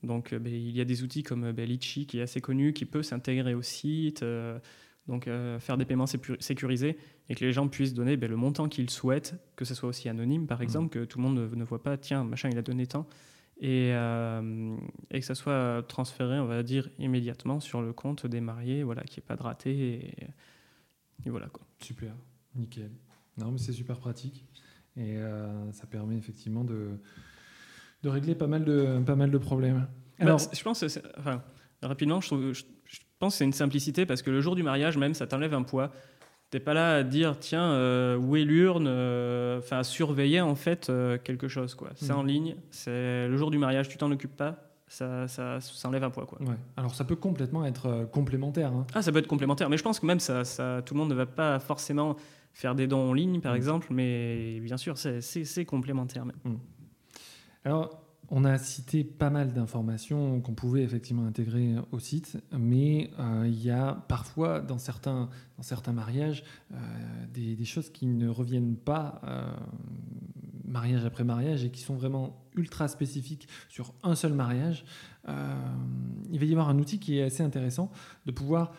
Donc, 0.04 0.34
euh, 0.34 0.40
ben, 0.40 0.54
il 0.54 0.76
y 0.76 0.82
a 0.82 0.86
des 0.86 1.04
outils 1.04 1.24
comme 1.24 1.50
Litchi 1.50 2.06
qui 2.06 2.20
est 2.20 2.24
assez 2.24 2.42
connu, 2.42 2.74
qui 2.74 2.86
peut 2.86 3.04
s'intégrer 3.04 3.54
au 3.54 3.62
site, 3.62 4.24
euh, 4.24 4.60
donc 5.08 5.28
euh, 5.28 5.58
faire 5.60 5.78
des 5.78 5.86
paiements 5.86 6.06
sécurisés 6.06 6.98
et 7.30 7.36
que 7.36 7.46
les 7.46 7.54
gens 7.54 7.70
puissent 7.70 7.94
donner 7.94 8.18
ben, 8.18 8.30
le 8.30 8.36
montant 8.36 8.68
qu'ils 8.68 8.90
souhaitent, 8.90 9.36
que 9.56 9.64
ce 9.64 9.74
soit 9.74 9.88
aussi 9.88 10.10
anonyme 10.10 10.48
par 10.48 10.62
exemple, 10.62 10.90
que 10.90 11.06
tout 11.06 11.20
le 11.20 11.24
monde 11.24 11.38
ne, 11.38 11.56
ne 11.56 11.64
voit 11.64 11.82
pas, 11.82 11.98
tiens, 11.98 12.26
machin, 12.26 12.50
il 12.52 12.58
a 12.58 12.62
donné 12.62 12.88
tant. 12.88 13.08
Et, 13.60 13.92
euh, 13.94 14.78
et 15.10 15.20
que 15.20 15.26
ça 15.26 15.34
soit 15.36 15.84
transféré, 15.88 16.40
on 16.40 16.46
va 16.46 16.62
dire, 16.64 16.90
immédiatement 17.00 17.60
sur 17.60 17.82
le 17.82 17.92
compte 17.92 18.28
des 18.28 18.40
mariés, 18.42 18.84
voilà, 18.84 19.02
n'y 19.04 19.18
ait 19.18 19.22
pas 19.22 19.36
de 19.36 19.42
raté. 19.44 19.72
Et, 19.78 20.28
et 21.26 21.30
voilà 21.30 21.48
quoi. 21.48 21.66
Super, 21.80 22.14
nickel. 22.56 22.92
Non, 23.38 23.52
mais 23.52 23.58
c'est 23.58 23.74
super 23.74 23.98
pratique. 24.00 24.46
Et 24.96 25.18
euh, 25.18 25.72
ça 25.72 25.86
permet 25.88 26.18
effectivement 26.18 26.64
de, 26.64 27.00
de 28.04 28.10
régler 28.10 28.36
pas 28.36 28.48
mal 28.48 28.64
de, 28.64 29.00
pas 29.06 29.16
mal 29.16 29.32
de 29.32 29.38
problèmes. 29.38 29.88
Bah, 30.20 30.26
Alors, 30.26 30.40
je 30.54 30.64
pense, 30.64 30.84
enfin, 31.18 31.44
rapidement, 31.82 32.22
je, 32.22 32.28
trouve- 32.28 32.54
je- 32.54 32.64
je 32.86 33.00
pense 33.20 33.34
que 33.34 33.38
c'est 33.40 33.46
une 33.46 33.54
simplicité 33.54 34.06
parce 34.06 34.22
que 34.22 34.30
le 34.32 34.42
jour 34.42 34.56
du 34.56 34.64
mariage, 34.64 34.98
même, 34.98 35.14
ça 35.16 35.26
t'enlève 35.28 35.54
un 35.56 35.64
poids. 35.64 35.92
T'es 36.50 36.60
pas 36.62 36.74
là 36.74 36.96
à 36.98 37.04
dire, 37.04 37.38
tiens, 37.40 37.72
euh, 37.72 38.16
où 38.18 38.36
est 38.38 38.46
l'urne 38.46 38.88
euh, 38.88 39.58
Enfin, 39.60 39.80
à 39.80 39.84
surveiller 39.84 40.40
en 40.40 40.56
fait 40.56 40.90
euh, 40.90 41.18
quelque 41.18 41.48
chose, 41.50 41.76
quoi. 41.76 41.90
C'est 41.96 42.14
Mhm. 42.14 42.20
en 42.20 42.24
ligne, 42.24 42.56
c'est 42.72 43.28
le 43.28 43.36
jour 43.36 43.52
du 43.52 43.58
mariage, 43.58 43.90
tu 43.90 43.98
t'en 43.98 44.10
occupes 44.12 44.36
pas, 44.38 44.56
ça, 44.88 45.28
ça, 45.28 45.60
ça 45.60 45.88
enlève 45.90 46.06
un 46.06 46.10
poids, 46.10 46.26
quoi. 46.26 46.40
ouais. 46.40 46.56
Alors 46.78 46.96
ça 46.96 47.04
peut 47.04 47.18
complètement 47.18 47.66
être 47.66 47.88
euh, 47.88 48.06
complémentaire. 48.06 48.72
hein. 48.72 48.88
Ah, 48.94 49.02
ça 49.02 49.12
peut 49.12 49.20
être 49.20 49.28
complémentaire, 49.28 49.70
mais 49.70 49.76
je 49.78 49.84
pense 49.84 50.00
que 50.00 50.06
même 50.06 50.22
ça, 50.22 50.46
ça, 50.46 50.82
tout 50.86 50.94
le 50.94 51.00
monde 51.02 51.10
ne 51.10 51.16
va 51.16 51.26
pas 51.26 51.60
forcément 51.60 52.16
faire 52.54 52.76
des 52.76 52.88
dons 52.88 53.10
en 53.10 53.14
ligne, 53.14 53.42
par 53.42 53.52
Mhm. 53.52 53.58
exemple, 53.58 53.88
mais 53.92 54.60
bien 54.62 54.78
sûr, 54.78 54.98
c'est- 54.98 55.66
complémentaire 55.66 56.24
même. 56.26 56.38
Alors, 57.66 58.02
on 58.30 58.44
a 58.44 58.58
cité 58.58 59.04
pas 59.04 59.30
mal 59.30 59.54
d'informations 59.54 60.42
qu'on 60.42 60.54
pouvait 60.54 60.84
effectivement 60.84 61.26
intégrer 61.26 61.76
au 61.92 62.00
site, 62.00 62.38
mais 62.58 63.12
euh, 63.20 63.46
il 63.48 63.64
y 63.64 63.72
a 63.72 63.94
parfois 64.08 64.60
dans 64.60 64.78
certains, 64.78 65.30
mariages 65.94 66.44
euh, 66.74 66.76
des, 67.34 67.64
choses 67.66 67.90
qui 67.90 68.06
ne 68.06 68.28
reviennent 68.28 68.76
pas 68.76 69.22
euh, 69.24 69.50
mariage 70.66 71.06
après 71.06 71.24
mariage 71.24 71.64
et 71.64 71.72
qui 71.72 71.82
sont 71.82 71.96
vraiment 71.96 72.46
ultra 72.56 72.90
spécifiques 72.90 73.48
sur 73.70 73.94
un 74.04 74.16
seul 74.16 74.34
mariage. 74.34 74.84
Il 75.28 76.40
va 76.40 76.46
y 76.46 76.52
avoir 76.52 76.70
un 76.70 76.80
outil 76.80 77.00
qui 77.00 77.18
est 77.18 77.24
assez 77.24 77.44
intéressant 77.44 77.92
de 78.26 78.32
pouvoir 78.32 78.74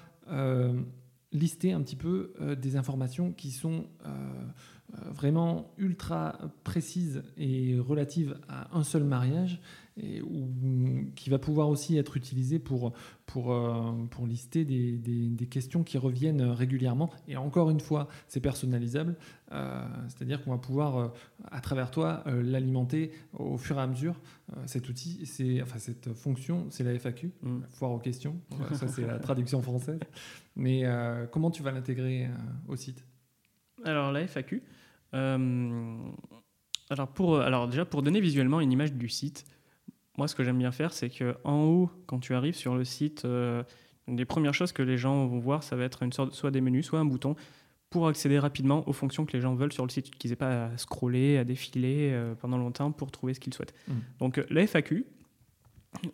lister 1.30 1.72
un 1.72 1.82
petit 1.82 1.96
peu 1.96 2.32
des 2.58 2.76
informations 2.76 3.32
qui 3.32 3.50
sont 3.50 3.84
vraiment 5.10 5.70
ultra 5.76 6.38
précises 6.64 7.22
et 7.36 7.78
relatives 7.78 8.38
à 8.48 8.76
un 8.76 8.82
seul 8.82 9.04
mariage 9.04 9.60
et 10.00 10.22
ou, 10.22 10.48
qui 11.16 11.28
va 11.28 11.38
pouvoir 11.38 11.68
aussi 11.68 11.98
être 11.98 12.16
utilisé 12.16 12.58
pour, 12.60 12.92
pour, 13.26 13.52
euh, 13.52 13.92
pour 14.10 14.26
lister 14.26 14.64
des, 14.64 14.96
des- 14.96 15.28
des 15.28 15.46
questions 15.46 15.82
qui 15.82 15.98
reviennent 15.98 16.40
régulièrement. 16.42 17.10
Et 17.26 17.36
encore 17.36 17.68
une 17.70 17.80
fois, 17.80 18.08
c'est 18.28 18.40
personnalisable, 18.40 19.16
euh, 19.52 19.84
c'est-à-dire 20.06 20.42
qu'on 20.42 20.52
va 20.52 20.58
pouvoir, 20.58 20.96
euh, 20.96 21.08
à 21.50 21.60
travers 21.60 21.90
toi, 21.90 22.22
euh, 22.28 22.40
l'alimenter 22.42 23.10
au 23.34 23.58
fur 23.58 23.76
et 23.76 23.82
à 23.82 23.86
mesure. 23.88 24.20
Euh, 24.56 24.60
cet 24.66 24.88
outil, 24.88 25.26
c'est, 25.26 25.60
enfin, 25.62 25.78
cette 25.80 26.12
fonction, 26.14 26.66
c'est 26.70 26.84
la 26.84 26.92
FAQ, 26.94 27.32
Mm. 27.42 27.58
foire 27.70 27.90
aux 27.90 27.98
questions. 27.98 28.36
Voilà, 28.50 28.74
ça, 28.76 28.86
c'est 28.88 29.04
la 29.06 29.18
traduction 29.18 29.60
française. 29.62 29.98
Mais 30.56 30.82
euh, 30.86 31.26
comment 31.26 31.50
tu 31.50 31.62
vas 31.64 31.72
l'intégrer 31.72 32.26
euh, 32.26 32.30
au 32.68 32.76
site? 32.76 33.04
Alors 33.84 34.10
la 34.12 34.22
FAQ. 34.22 34.62
Euh, 35.14 35.96
alors, 36.90 37.08
pour, 37.08 37.38
alors 37.38 37.68
déjà 37.68 37.84
pour 37.84 38.02
donner 38.02 38.20
visuellement 38.20 38.60
une 38.60 38.72
image 38.72 38.92
du 38.92 39.08
site, 39.08 39.44
moi 40.16 40.28
ce 40.28 40.34
que 40.34 40.44
j'aime 40.44 40.58
bien 40.58 40.72
faire 40.72 40.92
c'est 40.92 41.10
que 41.10 41.36
en 41.44 41.64
haut 41.64 41.90
quand 42.06 42.18
tu 42.18 42.34
arrives 42.34 42.56
sur 42.56 42.74
le 42.74 42.84
site, 42.84 43.24
euh, 43.24 43.62
une 44.06 44.16
des 44.16 44.24
premières 44.24 44.54
choses 44.54 44.72
que 44.72 44.82
les 44.82 44.96
gens 44.96 45.26
vont 45.26 45.38
voir 45.38 45.62
ça 45.62 45.76
va 45.76 45.84
être 45.84 46.02
une 46.02 46.12
sorte 46.12 46.32
soit 46.32 46.50
des 46.50 46.60
menus, 46.60 46.86
soit 46.86 46.98
un 46.98 47.04
bouton 47.04 47.36
pour 47.90 48.06
accéder 48.08 48.38
rapidement 48.38 48.86
aux 48.88 48.92
fonctions 48.92 49.24
que 49.24 49.32
les 49.32 49.40
gens 49.40 49.54
veulent 49.54 49.72
sur 49.72 49.84
le 49.84 49.90
site, 49.90 50.10
qu'ils 50.10 50.30
n'aient 50.30 50.36
pas 50.36 50.66
à 50.66 50.76
scroller, 50.76 51.38
à 51.38 51.44
défiler 51.44 52.10
euh, 52.12 52.34
pendant 52.34 52.58
longtemps 52.58 52.92
pour 52.92 53.10
trouver 53.10 53.34
ce 53.34 53.40
qu'ils 53.40 53.54
souhaitent. 53.54 53.74
Mm. 53.88 53.92
Donc 54.20 54.38
euh, 54.38 54.46
la 54.50 54.66
FAQ, 54.66 55.06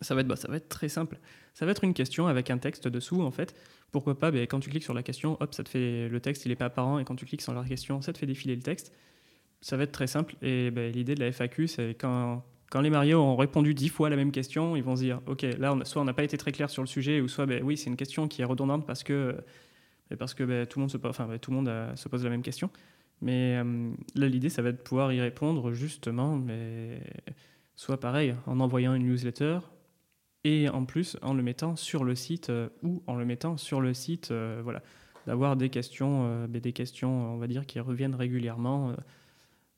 ça 0.01 0.15
va, 0.15 0.21
être, 0.21 0.27
bah, 0.27 0.35
ça 0.35 0.47
va 0.47 0.57
être 0.57 0.69
très 0.69 0.89
simple. 0.89 1.17
Ça 1.53 1.65
va 1.65 1.71
être 1.71 1.83
une 1.83 1.93
question 1.93 2.27
avec 2.27 2.49
un 2.49 2.57
texte 2.57 2.87
dessous 2.87 3.21
en 3.21 3.31
fait. 3.31 3.55
Pourquoi 3.91 4.19
pas, 4.19 4.31
ben, 4.31 4.41
quand 4.41 4.59
tu 4.59 4.69
cliques 4.69 4.83
sur 4.83 4.93
la 4.93 5.03
question, 5.03 5.37
hop, 5.39 5.53
ça 5.53 5.63
te 5.63 5.69
fait 5.69 6.09
le 6.09 6.19
texte, 6.19 6.45
il 6.45 6.49
n'est 6.49 6.55
pas 6.55 6.65
apparent, 6.65 6.99
et 6.99 7.05
quand 7.05 7.15
tu 7.15 7.25
cliques 7.25 7.41
sur 7.41 7.53
la 7.53 7.63
question, 7.63 8.01
ça 8.01 8.11
te 8.11 8.17
fait 8.17 8.25
défiler 8.25 8.55
le 8.55 8.61
texte. 8.61 8.93
Ça 9.61 9.77
va 9.77 9.83
être 9.83 9.93
très 9.93 10.07
simple. 10.07 10.35
Et 10.41 10.69
ben, 10.69 10.91
l'idée 10.91 11.15
de 11.15 11.21
la 11.21 11.31
FAQ, 11.31 11.67
c'est 11.67 11.95
quand, 11.97 12.43
quand 12.69 12.81
les 12.81 12.89
mariés 12.89 13.15
ont 13.15 13.35
répondu 13.35 13.73
dix 13.73 13.89
fois 13.89 14.07
à 14.07 14.09
la 14.09 14.15
même 14.17 14.31
question, 14.31 14.75
ils 14.75 14.83
vont 14.83 14.95
se 14.95 15.03
dire, 15.03 15.21
ok, 15.27 15.43
là, 15.57 15.77
soit 15.85 16.01
on 16.01 16.05
n'a 16.05 16.13
pas 16.13 16.23
été 16.23 16.37
très 16.37 16.51
clair 16.51 16.69
sur 16.69 16.83
le 16.83 16.87
sujet, 16.87 17.21
ou 17.21 17.27
soit, 17.27 17.45
ben, 17.45 17.63
oui, 17.63 17.77
c'est 17.77 17.89
une 17.89 17.95
question 17.95 18.27
qui 18.27 18.41
est 18.41 18.45
redondante 18.45 18.85
parce 18.85 19.03
que, 19.03 19.37
parce 20.19 20.33
que 20.33 20.65
tout 20.65 20.79
le 20.79 20.81
monde, 20.81 20.91
se, 20.91 20.97
enfin, 21.05 21.29
tout 21.39 21.51
le 21.51 21.57
monde 21.57 21.69
euh, 21.69 21.95
se 21.95 22.09
pose 22.09 22.23
la 22.23 22.29
même 22.29 22.43
question. 22.43 22.69
Mais 23.21 23.61
euh, 23.63 23.91
là, 24.15 24.27
l'idée, 24.27 24.49
ça 24.49 24.61
va 24.61 24.69
être 24.69 24.77
de 24.77 24.81
pouvoir 24.81 25.13
y 25.13 25.21
répondre 25.21 25.71
justement, 25.71 26.35
mais 26.35 27.01
soit 27.75 27.99
pareil, 27.99 28.35
en 28.45 28.59
envoyant 28.59 28.93
une 28.93 29.07
newsletter, 29.07 29.59
et 30.45 30.69
en 30.69 30.85
plus 30.85 31.17
en 31.23 31.33
le 31.33 31.41
mettant 31.41 31.75
sur 31.75 32.03
le 32.03 32.13
site 32.15 32.51
euh, 32.51 32.69
ou 32.83 33.01
en 33.07 33.15
le 33.15 33.25
mettant 33.25 33.57
sur 33.57 33.81
le 33.81 33.95
site, 33.95 34.29
euh, 34.29 34.61
voilà, 34.63 34.83
d'avoir 35.25 35.57
des 35.57 35.69
questions, 35.69 36.27
euh, 36.27 36.47
ben, 36.47 36.61
des 36.61 36.71
questions, 36.71 37.33
on 37.33 37.37
va 37.37 37.47
dire, 37.47 37.65
qui 37.65 37.79
reviennent 37.79 38.15
régulièrement. 38.15 38.95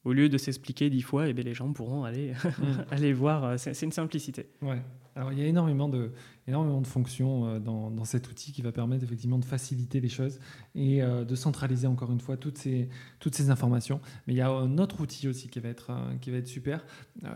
au 0.03 0.13
lieu 0.13 0.30
de 0.30 0.38
s'expliquer 0.38 0.89
dix 0.89 1.01
fois, 1.01 1.28
et 1.30 1.34
ben, 1.34 1.43
les 1.45 1.53
gens 1.53 1.72
pourront 1.72 2.03
aller, 2.03 2.34
aller 2.91 3.13
voir. 3.13 3.57
C'est 3.57 3.82
une 3.82 3.93
simplicité. 3.93 4.49
Ouais. 4.61 4.82
Alors 5.15 5.32
il 5.32 5.39
y 5.39 5.41
a 5.41 5.47
énormément 5.47 5.89
de, 5.89 6.11
énormément 6.47 6.80
de 6.80 6.86
fonctions 6.86 7.59
dans, 7.59 7.89
dans 7.89 8.05
cet 8.05 8.30
outil 8.30 8.51
qui 8.51 8.61
va 8.61 8.72
permettre 8.72 9.03
effectivement 9.03 9.39
de 9.39 9.45
faciliter 9.45 9.99
les 9.99 10.09
choses 10.09 10.39
et 10.76 11.01
de 11.01 11.36
centraliser 11.36 11.88
encore 11.88 12.11
une 12.11 12.20
fois 12.20 12.38
toutes 12.38 12.59
ces, 12.59 12.88
toutes 13.20 13.34
ces 13.34 13.49
informations. 13.49 13.99
Mais 14.28 14.34
il 14.34 14.38
y 14.38 14.41
a 14.41 14.49
un 14.49 14.78
autre 14.78 15.01
outil 15.01 15.28
aussi 15.28 15.47
qui 15.47 15.59
va 15.59 15.70
être, 15.70 15.91
qui 16.22 16.30
va 16.30 16.38
être 16.38 16.47
super, 16.47 16.86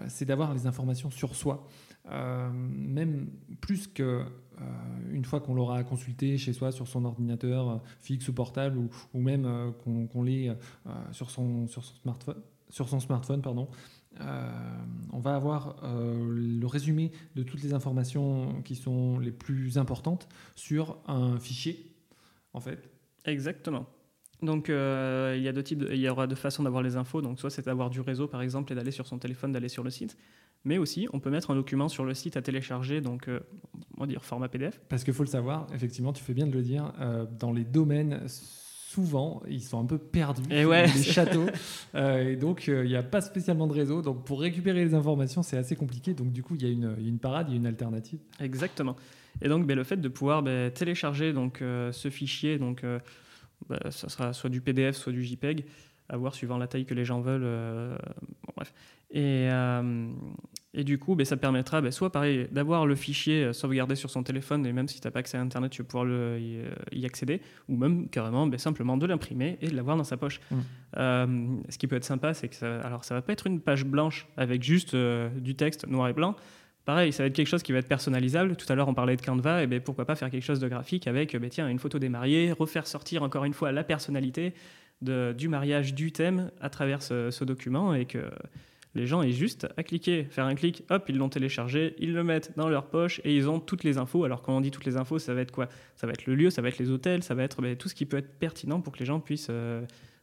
c'est 0.08 0.26
d'avoir 0.26 0.54
les 0.54 0.68
informations 0.68 1.10
sur 1.10 1.36
soi. 1.36 1.68
Euh, 2.10 2.50
même 2.52 3.30
plus 3.62 3.88
que 3.88 4.04
euh, 4.04 4.64
une 5.12 5.24
fois 5.24 5.40
qu'on 5.40 5.54
l'aura 5.54 5.84
consulté 5.84 6.38
chez 6.38 6.52
soi 6.52 6.72
sur 6.72 6.88
son 6.88 7.06
ordinateur 7.06 7.70
euh, 7.70 7.78
fixe 8.00 8.28
ou 8.28 8.34
portable 8.34 8.80
ou, 9.14 9.20
même 9.20 9.74
qu'on 9.84 10.24
l'ait 10.24 10.56
sur, 11.12 11.30
son, 11.30 11.68
smartphone, 11.68 12.42
sur 12.70 12.90
son 12.90 13.00
smartphone 13.00 13.42
pardon, 13.42 13.70
on 14.20 15.20
va 15.20 15.36
avoir 15.36 15.78
le 15.84 16.66
résumé 16.66 17.12
de 17.36 17.44
toutes 17.44 17.64
les 17.64 17.74
informations 17.74 18.62
qui 18.64 18.76
sont 18.76 19.20
les 19.20 19.32
plus 19.32 19.78
importantes 19.78 20.28
sur 20.56 20.98
un 21.08 21.40
fichier, 21.40 21.96
en 22.54 22.60
fait. 22.60 22.90
Exactement. 23.26 23.86
Donc 24.42 24.70
euh, 24.70 25.36
il 25.38 25.44
y 25.44 25.48
a 25.48 25.54
deux 25.54 25.62
types, 25.64 25.80
de- 25.80 25.92
il 25.94 26.00
y 26.00 26.10
aura 26.10 26.26
deux 26.28 26.36
façons 26.36 26.64
d'avoir 26.64 26.82
les 26.84 26.96
infos. 26.96 27.22
Donc 27.22 27.40
soit 27.40 27.50
c'est 27.50 27.66
d'avoir 27.66 27.90
du 27.90 28.02
réseau 28.02 28.28
par 28.28 28.42
exemple 28.42 28.72
et 28.72 28.76
d'aller 28.76 28.92
sur 28.92 29.06
son 29.06 29.18
téléphone, 29.20 29.52
d'aller 29.52 29.70
sur 29.70 29.84
le 29.84 29.90
site. 29.92 30.18
Mais 30.66 30.78
aussi 30.78 31.08
on 31.14 31.20
peut 31.20 31.30
mettre 31.30 31.52
un 31.52 31.56
document 31.56 31.90
sur 31.90 32.06
le 32.06 32.14
site 32.14 32.38
à 32.38 32.42
télécharger, 32.42 33.02
donc 33.02 33.28
euh, 33.28 33.40
on 33.98 34.02
va 34.02 34.08
dire 34.08 34.24
format 34.24 34.48
PDF. 34.50 34.80
Parce 34.90 35.04
qu'il 35.04 35.14
faut 35.14 35.24
le 35.24 35.30
savoir, 35.30 35.68
effectivement, 35.76 36.12
tu 36.14 36.24
fais 36.24 36.34
bien 36.34 36.48
de 36.48 36.52
le 36.54 36.62
dire, 36.62 36.92
euh, 37.00 37.26
dans 37.40 37.52
les 37.52 37.64
domaines, 37.64 38.22
souvent, 38.28 39.42
ils 39.48 39.62
sont 39.64 39.80
un 39.80 39.86
peu 39.86 39.98
perdus, 39.98 40.42
Et 40.52 40.66
ouais, 40.66 40.86
les 40.88 41.04
châteaux. 41.04 41.46
Euh, 41.96 42.32
et 42.32 42.36
donc, 42.36 42.68
euh, 42.68 42.84
il 42.84 42.90
n'y 42.90 42.96
a 42.96 43.04
pas 43.04 43.22
spécialement 43.22 43.68
de 43.68 43.74
réseau. 43.74 44.02
Donc, 44.02 44.26
pour 44.26 44.42
récupérer 44.42 44.84
les 44.84 44.94
informations, 44.94 45.44
c'est 45.44 45.58
assez 45.58 45.76
compliqué. 45.76 46.14
Donc, 46.14 46.32
du 46.32 46.44
coup, 46.44 46.56
il 46.56 46.64
y, 46.64 46.66
a 46.66 46.70
une- 46.70 46.96
une 47.00 47.18
parade, 47.20 47.48
il 47.50 47.52
y 47.54 47.56
a 47.56 47.58
une 47.60 47.66
alternative. 47.68 48.20
Exactement. 48.40 48.96
Et 49.42 49.48
donc, 49.50 49.66
ben, 49.66 49.76
le 49.78 49.84
fait 49.86 49.98
de 49.98 50.10
pouvoir 50.10 50.44
ben, 50.44 50.70
télécharger 50.72 51.32
donc, 51.32 51.62
euh, 51.62 51.92
ce 51.94 52.10
fichier, 52.10 52.58
donc, 52.58 52.84
ben, 53.72 53.92
ça 53.92 54.10
sera 54.10 54.34
soit 54.34 54.50
du 54.50 54.62
PDF, 54.62 54.96
soit 54.96 55.12
du 55.14 55.24
JPEG, 55.24 55.66
à 56.10 56.18
voir 56.18 56.36
suivant 56.36 56.58
la 56.58 56.68
taille 56.68 56.86
que 56.86 56.94
les 56.94 57.06
gens 57.06 57.22
veulent. 57.22 57.44
euh, 57.44 57.96
bon, 58.46 58.54
bref. 58.56 58.74
Et, 59.14 59.50
euh, 59.52 60.10
et 60.74 60.84
du 60.84 60.98
coup, 60.98 61.16
ben, 61.16 61.26
ça 61.26 61.36
permettra 61.38 61.82
ben, 61.82 61.92
soit 61.92 62.12
pareil 62.12 62.48
d'avoir 62.52 62.86
le 62.86 62.96
fichier 62.96 63.44
euh, 63.46 63.54
sauvegardé 63.54 63.96
sur 63.96 64.10
son 64.10 64.24
téléphone, 64.24 64.66
et 64.66 64.72
même 64.74 64.88
si 64.88 65.00
tu 65.02 65.08
n'as 65.08 65.12
pas 65.12 65.20
accès 65.20 65.38
à 65.38 65.42
Internet, 65.42 65.72
tu 65.72 65.82
vas 65.82 65.88
pouvoir 65.88 66.06
le- 66.06 66.38
y, 66.40 67.00
y 67.00 67.06
accéder, 67.06 67.42
ou 67.70 67.76
même 67.78 68.08
carrément 68.10 68.46
ben, 68.48 68.58
simplement 68.58 68.98
de 68.98 69.06
l'imprimer 69.06 69.58
et 69.62 69.68
de 69.68 69.76
l'avoir 69.76 69.98
dans 69.98 70.04
sa 70.04 70.18
poche. 70.18 70.40
Mm. 70.50 70.56
Euh, 70.98 71.28
ce 71.70 71.78
qui 71.78 71.88
peut 71.88 71.96
être 71.96 72.04
sympa, 72.06 72.34
c'est 72.34 72.50
que 72.50 72.56
ça, 72.56 72.80
alors 72.82 73.04
ça 73.06 73.16
va 73.16 73.22
pas 73.22 73.34
être 73.34 73.48
une 73.48 73.60
page 73.62 73.86
blanche 73.86 74.28
avec 74.38 74.64
juste 74.64 74.96
du 74.96 75.56
texte 75.56 75.88
noir 75.88 76.10
et 76.10 76.14
blanc. 76.14 76.36
Pareil, 76.84 77.14
ça 77.14 77.24
va 77.24 77.28
être 77.28 77.36
quelque 77.36 77.48
chose 77.48 77.64
qui 77.64 77.72
va 77.72 77.78
être 77.78 77.88
personnalisable. 77.88 78.56
Tout 78.56 78.66
à 78.70 78.76
l'heure, 78.76 78.88
on 78.88 78.94
parlait 78.94 79.16
de 79.16 79.22
Canva, 79.22 79.64
et 79.64 79.68
ben 79.68 79.80
pourquoi 79.80 80.06
pas 80.06 80.16
faire 80.16 80.30
quelque 80.32 80.44
chose 80.44 80.60
de 80.60 80.68
graphique 80.68 81.08
avec, 81.08 81.36
ben 81.36 81.50
tiens, 81.50 81.70
une 81.70 81.80
photo 81.80 82.00
des 82.00 82.10
mariés, 82.10 82.52
refaire 82.52 82.88
sortir 82.88 83.24
encore 83.24 83.46
une 83.46 83.54
fois 83.54 83.72
la 83.72 83.84
personnalité 83.84 84.54
du 85.02 85.48
mariage, 85.48 85.94
du 85.94 86.12
thème 86.12 86.52
à 86.60 86.70
travers 86.70 87.02
ce, 87.02 87.32
ce 87.32 87.44
document, 87.44 87.94
et 87.94 88.06
que 88.06 88.20
Les 88.94 89.08
gens 89.08 89.22
aient 89.22 89.32
juste 89.32 89.68
à 89.78 89.84
cliquer, 89.84 90.26
faire 90.26 90.46
un 90.46 90.56
clic, 90.56 90.84
hop, 90.90 91.06
ils 91.08 91.18
l'ont 91.18 91.30
téléchargé, 91.30 91.96
ils 92.00 92.14
le 92.14 92.26
mettent 92.26 92.52
dans 92.58 92.68
leur 92.68 92.88
poche 92.88 93.22
et 93.24 93.34
ils 93.34 93.50
ont 93.50 93.60
toutes 93.60 93.86
les 93.86 93.98
infos. 93.98 94.26
Alors 94.26 94.42
quand 94.42 94.56
on 94.56 94.60
dit 94.60 94.72
toutes 94.72 94.84
les 94.84 94.98
infos, 94.98 95.18
ça 95.18 95.34
va 95.34 95.42
être 95.42 95.52
quoi? 95.52 95.70
Ça 95.96 96.08
va 96.08 96.14
être 96.14 96.26
le 96.26 96.36
lieu, 96.36 96.50
ça 96.50 96.62
va 96.62 96.68
être 96.68 96.78
les 96.78 96.90
hôtels, 96.90 97.24
ça 97.24 97.34
va 97.34 97.44
être 97.44 97.62
ben, 97.62 97.78
tout 97.78 97.88
ce 97.88 97.96
qui 97.96 98.06
peut 98.06 98.18
être 98.18 98.38
pertinent 98.38 98.82
pour 98.82 98.92
que 98.92 99.00
les 99.00 99.06
gens 99.06 99.22
puissent 99.22 99.48
euh, 99.50 99.82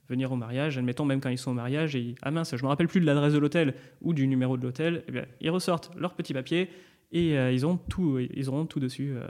venir 0.08 0.32
au 0.32 0.36
mariage. 0.36 0.78
Admettons 0.78 1.04
même 1.04 1.20
quand 1.20 1.28
ils 1.28 1.38
sont 1.38 1.50
au 1.50 1.54
mariage 1.54 1.94
et 1.96 2.14
ah 2.22 2.30
mince, 2.30 2.56
je 2.56 2.62
me 2.62 2.68
rappelle 2.68 2.88
plus 2.88 3.00
de 3.00 3.06
l'adresse 3.06 3.32
de 3.34 3.38
l'hôtel 3.38 3.74
ou 4.02 4.12
du 4.14 4.26
numéro 4.26 4.56
de 4.56 4.62
l'hôtel, 4.62 5.04
eh 5.08 5.12
bien, 5.12 5.24
ils 5.40 5.50
ressortent 5.50 5.90
leur 5.96 6.14
petit 6.14 6.32
papier 6.34 6.68
et 7.12 7.38
euh, 7.38 7.52
ils 7.52 7.64
ont 7.66 7.76
tout, 7.76 8.18
ils 8.18 8.48
auront 8.48 8.66
tout 8.66 8.80
dessus. 8.80 9.12
euh, 9.14 9.26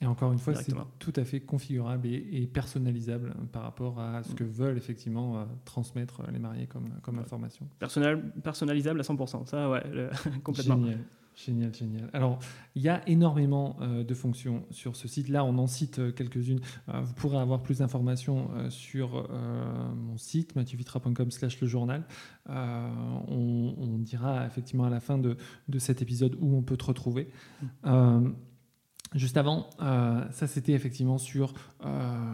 Et 0.00 0.06
encore 0.06 0.32
une 0.32 0.38
fois, 0.38 0.54
c'est 0.54 0.72
tout 0.98 1.12
à 1.16 1.24
fait 1.24 1.40
configurable 1.40 2.06
et, 2.06 2.24
et 2.32 2.46
personnalisable 2.46 3.30
euh, 3.38 3.44
par 3.52 3.62
rapport 3.62 4.00
à 4.00 4.22
ce 4.22 4.34
que 4.34 4.44
veulent 4.44 4.76
effectivement 4.78 5.38
euh, 5.38 5.44
transmettre 5.64 6.22
les 6.32 6.38
mariés 6.38 6.66
comme, 6.66 6.88
comme 7.02 7.16
Ouais. 7.16 7.22
information. 7.22 7.68
personnal, 7.78 8.22
personnalisable 8.42 9.00
à 9.00 9.02
100%. 9.02 9.46
Ça, 9.46 9.68
ouais, 9.70 9.82
le- 9.92 10.10
complètement. 10.44 10.76
Génial. 10.76 10.98
Génial, 11.44 11.74
génial. 11.74 12.10
Alors, 12.12 12.38
il 12.74 12.82
y 12.82 12.88
a 12.88 13.06
énormément 13.08 13.76
euh, 13.80 14.04
de 14.04 14.14
fonctions 14.14 14.64
sur 14.70 14.96
ce 14.96 15.08
site. 15.08 15.28
Là, 15.28 15.44
on 15.44 15.56
en 15.58 15.66
cite 15.66 15.98
euh, 15.98 16.12
quelques-unes. 16.12 16.60
Euh, 16.88 17.00
vous 17.00 17.14
pourrez 17.14 17.38
avoir 17.38 17.62
plus 17.62 17.78
d'informations 17.78 18.50
sur 18.68 19.28
mon 19.94 20.16
site, 20.16 20.54
mathieuVitra.com 20.54 21.30
slash 21.30 21.60
le 21.60 21.66
journal. 21.66 22.04
On, 22.48 23.74
on 23.78 23.98
dira 23.98 24.46
effectivement 24.46 24.84
à 24.84 24.90
la 24.90 25.00
fin 25.00 25.18
de, 25.18 25.36
de 25.68 25.78
cet 25.78 26.02
épisode 26.02 26.36
où 26.40 26.56
on 26.56 26.62
peut 26.62 26.76
te 26.76 26.84
retrouver. 26.84 27.28
Euh, 27.86 28.28
Juste 29.14 29.36
avant, 29.36 29.68
euh, 29.82 30.24
ça 30.30 30.46
c'était 30.46 30.70
effectivement 30.70 31.18
sur 31.18 31.52
euh, 31.84 32.29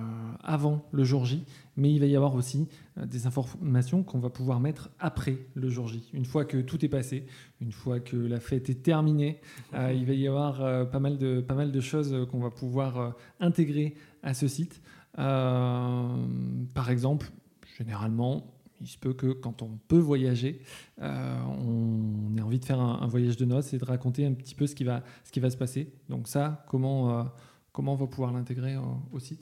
avant 0.46 0.86
le 0.92 1.04
jour 1.04 1.26
J, 1.26 1.44
mais 1.76 1.92
il 1.92 2.00
va 2.00 2.06
y 2.06 2.16
avoir 2.16 2.34
aussi 2.34 2.68
euh, 2.96 3.04
des 3.04 3.26
informations 3.26 4.02
qu'on 4.02 4.20
va 4.20 4.30
pouvoir 4.30 4.60
mettre 4.60 4.90
après 4.98 5.36
le 5.54 5.68
jour 5.68 5.88
J. 5.88 6.08
Une 6.14 6.24
fois 6.24 6.44
que 6.44 6.58
tout 6.58 6.82
est 6.84 6.88
passé, 6.88 7.26
une 7.60 7.72
fois 7.72 8.00
que 8.00 8.16
la 8.16 8.40
fête 8.40 8.70
est 8.70 8.82
terminée, 8.82 9.40
euh, 9.74 9.92
il 9.92 10.06
va 10.06 10.14
y 10.14 10.26
avoir 10.26 10.62
euh, 10.62 10.84
pas, 10.84 11.00
mal 11.00 11.18
de, 11.18 11.40
pas 11.40 11.54
mal 11.54 11.72
de 11.72 11.80
choses 11.80 12.26
qu'on 12.30 12.38
va 12.38 12.50
pouvoir 12.50 13.14
intégrer 13.40 13.94
à 14.22 14.32
ce 14.32 14.48
site. 14.48 14.80
Par 15.14 16.90
exemple, 16.90 17.30
généralement, 17.76 18.54
il 18.80 18.86
se 18.86 18.98
peut 18.98 19.14
que 19.14 19.32
quand 19.32 19.62
on 19.62 19.78
peut 19.88 19.98
voyager, 19.98 20.60
on 21.00 22.36
ait 22.36 22.42
envie 22.42 22.58
de 22.60 22.64
faire 22.64 22.80
un, 22.80 23.06
voyage 23.06 23.36
de 23.38 23.46
noces 23.46 23.72
et 23.72 23.78
de 23.78 23.84
raconter 23.84 24.26
un 24.26 24.34
petit 24.34 24.54
peu 24.54 24.66
ce 24.66 24.74
qui 24.74 24.84
va, 24.84 25.02
ce 25.24 25.32
qui 25.32 25.40
va 25.40 25.48
se 25.48 25.56
passer. 25.56 25.90
Donc 26.10 26.28
ça, 26.28 26.64
comment, 26.68 27.26
comment 27.72 27.94
on 27.94 27.96
va 27.96 28.06
pouvoir 28.06 28.32
l'intégrer 28.32 28.76
au 29.10 29.18
site? 29.18 29.40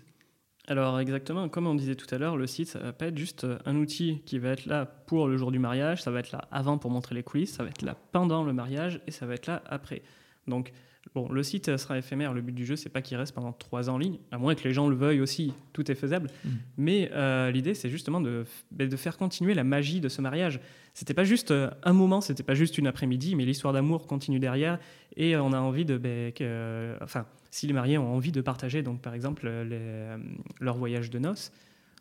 Alors 0.66 0.98
exactement, 0.98 1.48
comme 1.48 1.66
on 1.66 1.74
disait 1.74 1.94
tout 1.94 2.12
à 2.14 2.18
l'heure, 2.18 2.36
le 2.36 2.46
site, 2.46 2.68
ça 2.68 2.78
va 2.78 2.92
pas 2.92 3.06
être 3.06 3.18
juste 3.18 3.44
euh, 3.44 3.58
un 3.66 3.76
outil 3.76 4.22
qui 4.24 4.38
va 4.38 4.50
être 4.50 4.64
là 4.64 4.86
pour 4.86 5.28
le 5.28 5.36
jour 5.36 5.52
du 5.52 5.58
mariage, 5.58 6.02
ça 6.02 6.10
va 6.10 6.20
être 6.20 6.32
là 6.32 6.48
avant 6.50 6.78
pour 6.78 6.90
montrer 6.90 7.14
les 7.14 7.22
coulisses, 7.22 7.52
ça 7.52 7.64
va 7.64 7.68
être 7.68 7.82
là 7.82 7.96
pendant 8.12 8.44
le 8.44 8.54
mariage 8.54 9.00
et 9.06 9.10
ça 9.10 9.26
va 9.26 9.34
être 9.34 9.46
là 9.46 9.62
après. 9.66 10.02
Donc 10.46 10.72
bon, 11.14 11.28
le 11.30 11.42
site 11.42 11.68
euh, 11.68 11.76
sera 11.76 11.98
éphémère, 11.98 12.32
le 12.32 12.40
but 12.40 12.54
du 12.54 12.64
jeu, 12.64 12.76
c'est 12.76 12.88
pas 12.88 13.02
qu'il 13.02 13.18
reste 13.18 13.34
pendant 13.34 13.52
trois 13.52 13.90
ans 13.90 13.94
en 13.94 13.98
ligne, 13.98 14.18
à 14.30 14.38
moins 14.38 14.54
que 14.54 14.64
les 14.64 14.72
gens 14.72 14.88
le 14.88 14.96
veuillent 14.96 15.20
aussi, 15.20 15.52
tout 15.74 15.90
est 15.90 15.94
faisable. 15.94 16.30
Mhm. 16.46 16.52
Mais 16.78 17.10
euh, 17.12 17.50
l'idée, 17.50 17.74
c'est 17.74 17.90
justement 17.90 18.22
de, 18.22 18.46
ben, 18.70 18.88
de 18.88 18.96
faire 18.96 19.18
continuer 19.18 19.52
la 19.52 19.64
magie 19.64 20.00
de 20.00 20.08
ce 20.08 20.22
mariage. 20.22 20.60
C'était 20.94 21.14
pas 21.14 21.24
juste 21.24 21.52
un 21.82 21.92
moment, 21.92 22.22
c'était 22.22 22.42
pas 22.42 22.54
juste 22.54 22.78
une 22.78 22.86
après-midi, 22.86 23.34
mais 23.36 23.44
l'histoire 23.44 23.74
d'amour 23.74 24.06
continue 24.06 24.38
derrière 24.38 24.78
et 25.16 25.36
on 25.36 25.52
a 25.52 25.58
envie 25.58 25.84
de, 25.84 25.98
ben, 25.98 26.32
que, 26.32 26.44
euh, 26.44 26.96
enfin, 27.02 27.26
si 27.54 27.68
les 27.68 27.72
mariés 27.72 27.98
ont 27.98 28.12
envie 28.12 28.32
de 28.32 28.40
partager, 28.40 28.82
donc 28.82 29.00
par 29.00 29.14
exemple 29.14 29.46
euh, 29.46 29.62
les, 29.62 29.78
euh, 29.78 30.18
leur 30.58 30.76
voyage 30.76 31.08
de 31.08 31.20
noces, 31.20 31.52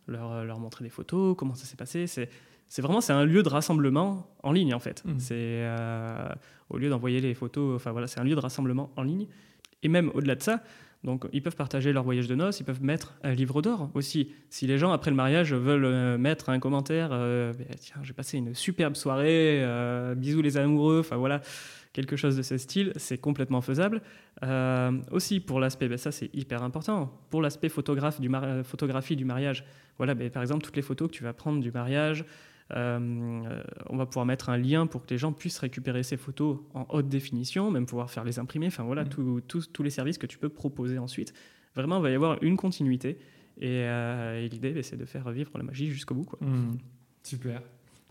leur, 0.08 0.32
euh, 0.32 0.44
leur 0.44 0.58
montrer 0.58 0.84
des 0.84 0.90
photos, 0.90 1.36
comment 1.38 1.54
ça 1.54 1.66
s'est 1.66 1.76
passé, 1.76 2.08
c'est 2.08 2.28
c'est 2.68 2.82
vraiment 2.82 3.02
c'est 3.02 3.14
un 3.14 3.24
lieu 3.24 3.44
de 3.44 3.50
rassemblement 3.50 4.26
en 4.42 4.52
ligne 4.52 4.74
en 4.74 4.80
fait. 4.80 5.06
Mhm. 5.06 5.20
C'est 5.20 5.36
euh, 5.38 6.28
au 6.72 6.80
lieu 6.80 6.90
d'envoyer 6.90 7.22
les 7.22 7.36
photos, 7.36 7.76
enfin 7.76 7.92
voilà, 7.92 8.08
c'est 8.08 8.20
un 8.20 8.24
lieu 8.24 8.34
de 8.34 8.40
rassemblement 8.40 8.92
en 8.96 9.04
ligne. 9.04 9.28
Et 9.84 9.90
même 9.90 10.10
au-delà 10.16 10.34
de 10.34 10.42
ça, 10.42 10.64
donc 11.04 11.28
ils 11.34 11.44
peuvent 11.44 11.56
partager 11.56 11.94
leur 11.94 12.04
voyage 12.04 12.28
de 12.28 12.34
noces, 12.34 12.60
ils 12.60 12.64
peuvent 12.64 12.82
mettre 12.82 13.14
un 13.22 13.34
livre 13.34 13.62
d'or 13.62 13.92
aussi. 13.94 14.32
Si 14.50 14.66
les 14.66 14.80
gens 14.80 14.92
après 14.92 15.12
le 15.12 15.18
mariage 15.18 15.54
veulent 15.54 16.18
mettre 16.18 16.50
un 16.50 16.58
commentaire, 16.60 17.10
euh, 17.12 17.54
tiens 17.80 17.98
j'ai 18.02 18.14
passé 18.14 18.40
une 18.40 18.56
superbe 18.56 18.96
soirée, 18.96 19.60
euh, 19.62 20.16
bisous 20.16 20.42
les 20.42 20.58
amoureux, 20.58 21.00
enfin 21.02 21.18
voilà, 21.18 21.42
quelque 21.94 22.16
chose 22.16 22.36
de 22.36 22.42
ce 22.42 22.58
style, 22.58 22.92
c'est 22.98 23.18
complètement 23.20 23.62
faisable. 23.62 24.02
Euh, 24.44 24.92
aussi 25.12 25.40
pour 25.40 25.60
l'aspect, 25.60 25.88
ben, 25.88 25.98
ça 25.98 26.12
c'est 26.12 26.30
hyper 26.36 26.64
important, 26.64 27.12
pour 27.30 27.42
l'aspect 27.42 27.70
photographe 27.70 28.20
du 28.20 28.30
mar- 28.30 28.44
euh, 28.44 28.64
photographie 28.64 29.16
du 29.16 29.26
mariage. 29.26 29.64
Voilà, 29.98 30.16
ben, 30.16 30.30
par 30.30 30.42
exemple 30.42 30.64
toutes 30.64 30.76
les 30.76 30.82
photos 30.82 31.08
que 31.10 31.14
tu 31.16 31.24
vas 31.24 31.34
prendre 31.34 31.62
du 31.62 31.72
mariage. 31.72 32.26
euh, 32.76 33.62
on 33.90 33.98
va 33.98 34.06
pouvoir 34.06 34.26
mettre 34.26 34.50
un 34.50 34.58
lien 34.58 34.88
pour 34.88 35.06
que 35.06 35.10
les 35.12 35.18
gens 35.18 35.32
puissent 35.34 35.60
récupérer 35.60 36.02
ces 36.02 36.18
photos 36.18 36.60
en 36.74 36.86
haute 36.90 37.08
définition, 37.10 37.70
même 37.70 37.86
pouvoir 37.86 38.10
faire 38.10 38.24
les 38.24 38.40
imprimer. 38.40 38.68
Enfin 38.68 38.84
voilà, 38.84 39.06
tout- 39.06 39.42
tous- 39.48 39.84
les 39.84 39.90
services 39.92 40.18
que 40.18 40.26
tu 40.26 40.38
peux 40.38 40.50
proposer 40.50 40.98
ensuite. 40.98 41.34
Vraiment, 41.76 41.98
il 41.98 42.04
va 42.04 42.10
y 42.10 42.16
avoir 42.16 42.42
une 42.42 42.56
continuité. 42.58 43.18
Et, 43.60 43.68
euh, 43.84 44.42
et 44.44 44.50
l'idée, 44.50 44.72
ben, 44.72 44.82
c'est 44.82 44.98
de 44.98 45.06
faire 45.06 45.30
vivre 45.32 45.52
la 45.58 45.64
magie 45.64 45.88
jusqu'au 45.92 46.16
bout. 46.16 46.24
Quoi. 46.24 46.40
Mhm. 46.42 46.78
Super. 47.22 47.62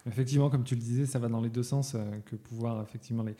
Effectivement, 0.07 0.51
comme 0.51 0.65
tu 0.65 0.75
le 0.75 0.81
disais, 0.81 1.07
ça 1.07 1.19
va 1.19 1.29
dans 1.29 1.41
les 1.41 1.49
deux 1.51 1.63
sens, 1.63 1.95
euh, 1.95 2.01
que 2.27 2.37
pouvoir 2.37 2.83
effectivement 2.83 3.23
les, 3.25 3.35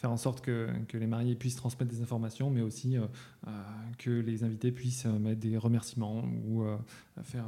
faire 0.00 0.10
en 0.10 0.16
sorte 0.16 0.40
que, 0.40 0.70
les 0.94 1.06
mariés 1.06 1.34
puissent 1.34 1.56
transmettre 1.56 1.92
des 1.92 2.00
informations, 2.00 2.48
mais 2.48 2.62
aussi 2.62 2.96
euh, 2.96 3.02
euh, 3.46 3.50
que 3.98 4.08
les 4.10 4.44
invités 4.44 4.72
puissent 4.72 5.04
euh, 5.04 5.18
mettre 5.18 5.40
des 5.40 5.58
remerciements 5.58 6.24
ou 6.46 6.64
faire 7.22 7.44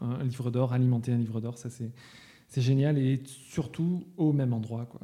un, 0.00 0.24
livre 0.24 0.50
d'or, 0.50 0.72
alimenter 0.72 1.12
un 1.12 1.16
livre 1.16 1.40
d'or. 1.40 1.58
Ça, 1.58 1.68
c'est 1.70 2.60
génial 2.60 2.98
et 2.98 3.22
surtout 3.24 4.04
au 4.16 4.32
même 4.32 4.52
endroit. 4.52 4.86
Quoi. 4.86 5.00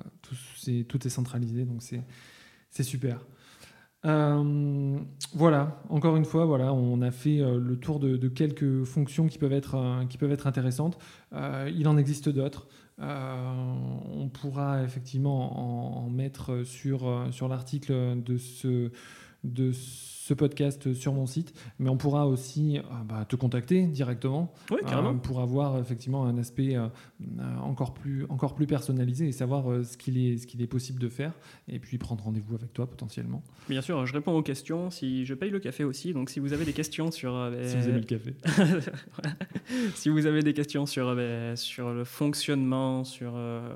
Tout, 0.88 1.06
est 1.06 1.10
centralisé, 1.10 1.64
donc 1.64 1.82
c'est 1.82 2.82
super. 2.82 3.24
Voilà, 4.02 5.80
encore 5.88 6.16
une 6.16 6.24
fois, 6.24 6.46
voilà, 6.46 6.74
on 6.74 7.00
a 7.00 7.12
fait 7.12 7.38
le 7.38 7.76
tour 7.76 8.00
de, 8.00 8.28
quelques 8.28 8.82
fonctions 8.82 9.28
qui 9.28 9.38
peuvent 9.38 9.52
être, 9.52 10.04
qui 10.08 10.18
peuvent 10.18 10.32
être 10.32 10.48
intéressantes. 10.48 10.98
Il 11.32 11.86
en 11.86 11.96
existe 11.96 12.28
d'autres. 12.28 12.66
Euh, 13.00 13.74
on 14.14 14.28
pourra 14.28 14.82
effectivement 14.82 16.04
en, 16.04 16.10
mettre 16.10 16.62
sur, 16.64 17.08
euh, 17.08 17.30
sur 17.30 17.48
l'article 17.48 18.22
de 18.22 18.36
ce, 18.36 18.92
de 19.44 19.72
ce 19.72 20.11
podcast 20.34 20.92
sur 20.94 21.12
mon 21.12 21.26
site, 21.26 21.52
mais 21.78 21.90
on 21.90 21.96
pourra 21.96 22.26
aussi 22.28 22.78
euh, 22.78 22.82
bah, 23.08 23.24
te 23.28 23.34
contacter 23.36 23.86
directement 23.86 24.52
Oui, 24.70 24.78
carrément. 24.86 25.10
euh, 25.10 25.14
pour 25.14 25.40
avoir 25.40 25.78
effectivement 25.78 26.24
un 26.26 26.38
aspect 26.38 26.76
euh, 26.76 26.86
euh, 27.40 27.56
encore, 27.58 27.92
plus, 27.94 28.24
encore 28.28 28.54
plus 28.54 28.66
personnalisé 28.66 29.26
et 29.28 29.32
savoir 29.32 29.70
euh, 29.70 29.82
ce 29.82 29.96
qu'il 29.96 30.16
est, 30.18 30.38
ce 30.38 30.46
qu'il 30.46 30.62
est 30.62 30.66
possible 30.68 31.00
de 31.00 31.08
faire 31.08 31.32
et 31.68 31.78
puis 31.80 31.98
prendre 31.98 32.22
rendez-vous 32.24 32.54
avec 32.54 32.72
toi 32.72 32.86
potentiellement. 32.88 33.42
Bien 33.68 33.80
sûr, 33.82 34.06
je 34.06 34.12
réponds 34.12 34.36
aux 34.36 34.42
questions. 34.42 34.90
Si 34.90 35.24
je 35.24 35.34
paye 35.34 35.50
le 35.50 35.58
café 35.60 35.82
aussi, 35.82 36.12
donc 36.12 36.30
si 36.30 36.38
vous 36.40 36.52
avez 36.52 36.64
des 36.64 36.72
questions 36.72 37.10
sur 37.10 37.34
euh, 37.34 37.68
Si 37.68 37.76
vous 37.76 37.88
aimez 37.88 38.00
le 38.00 38.06
café. 38.06 38.34
Si 39.94 40.08
vous 40.08 40.26
avez 40.26 40.42
des 40.42 40.52
questions 40.54 40.86
sur 40.86 41.08
euh, 41.08 41.14
ben, 41.14 41.56
sur 41.56 41.92
le 41.92 42.04
fonctionnement, 42.04 43.04
sur 43.04 43.32
euh, 43.34 43.68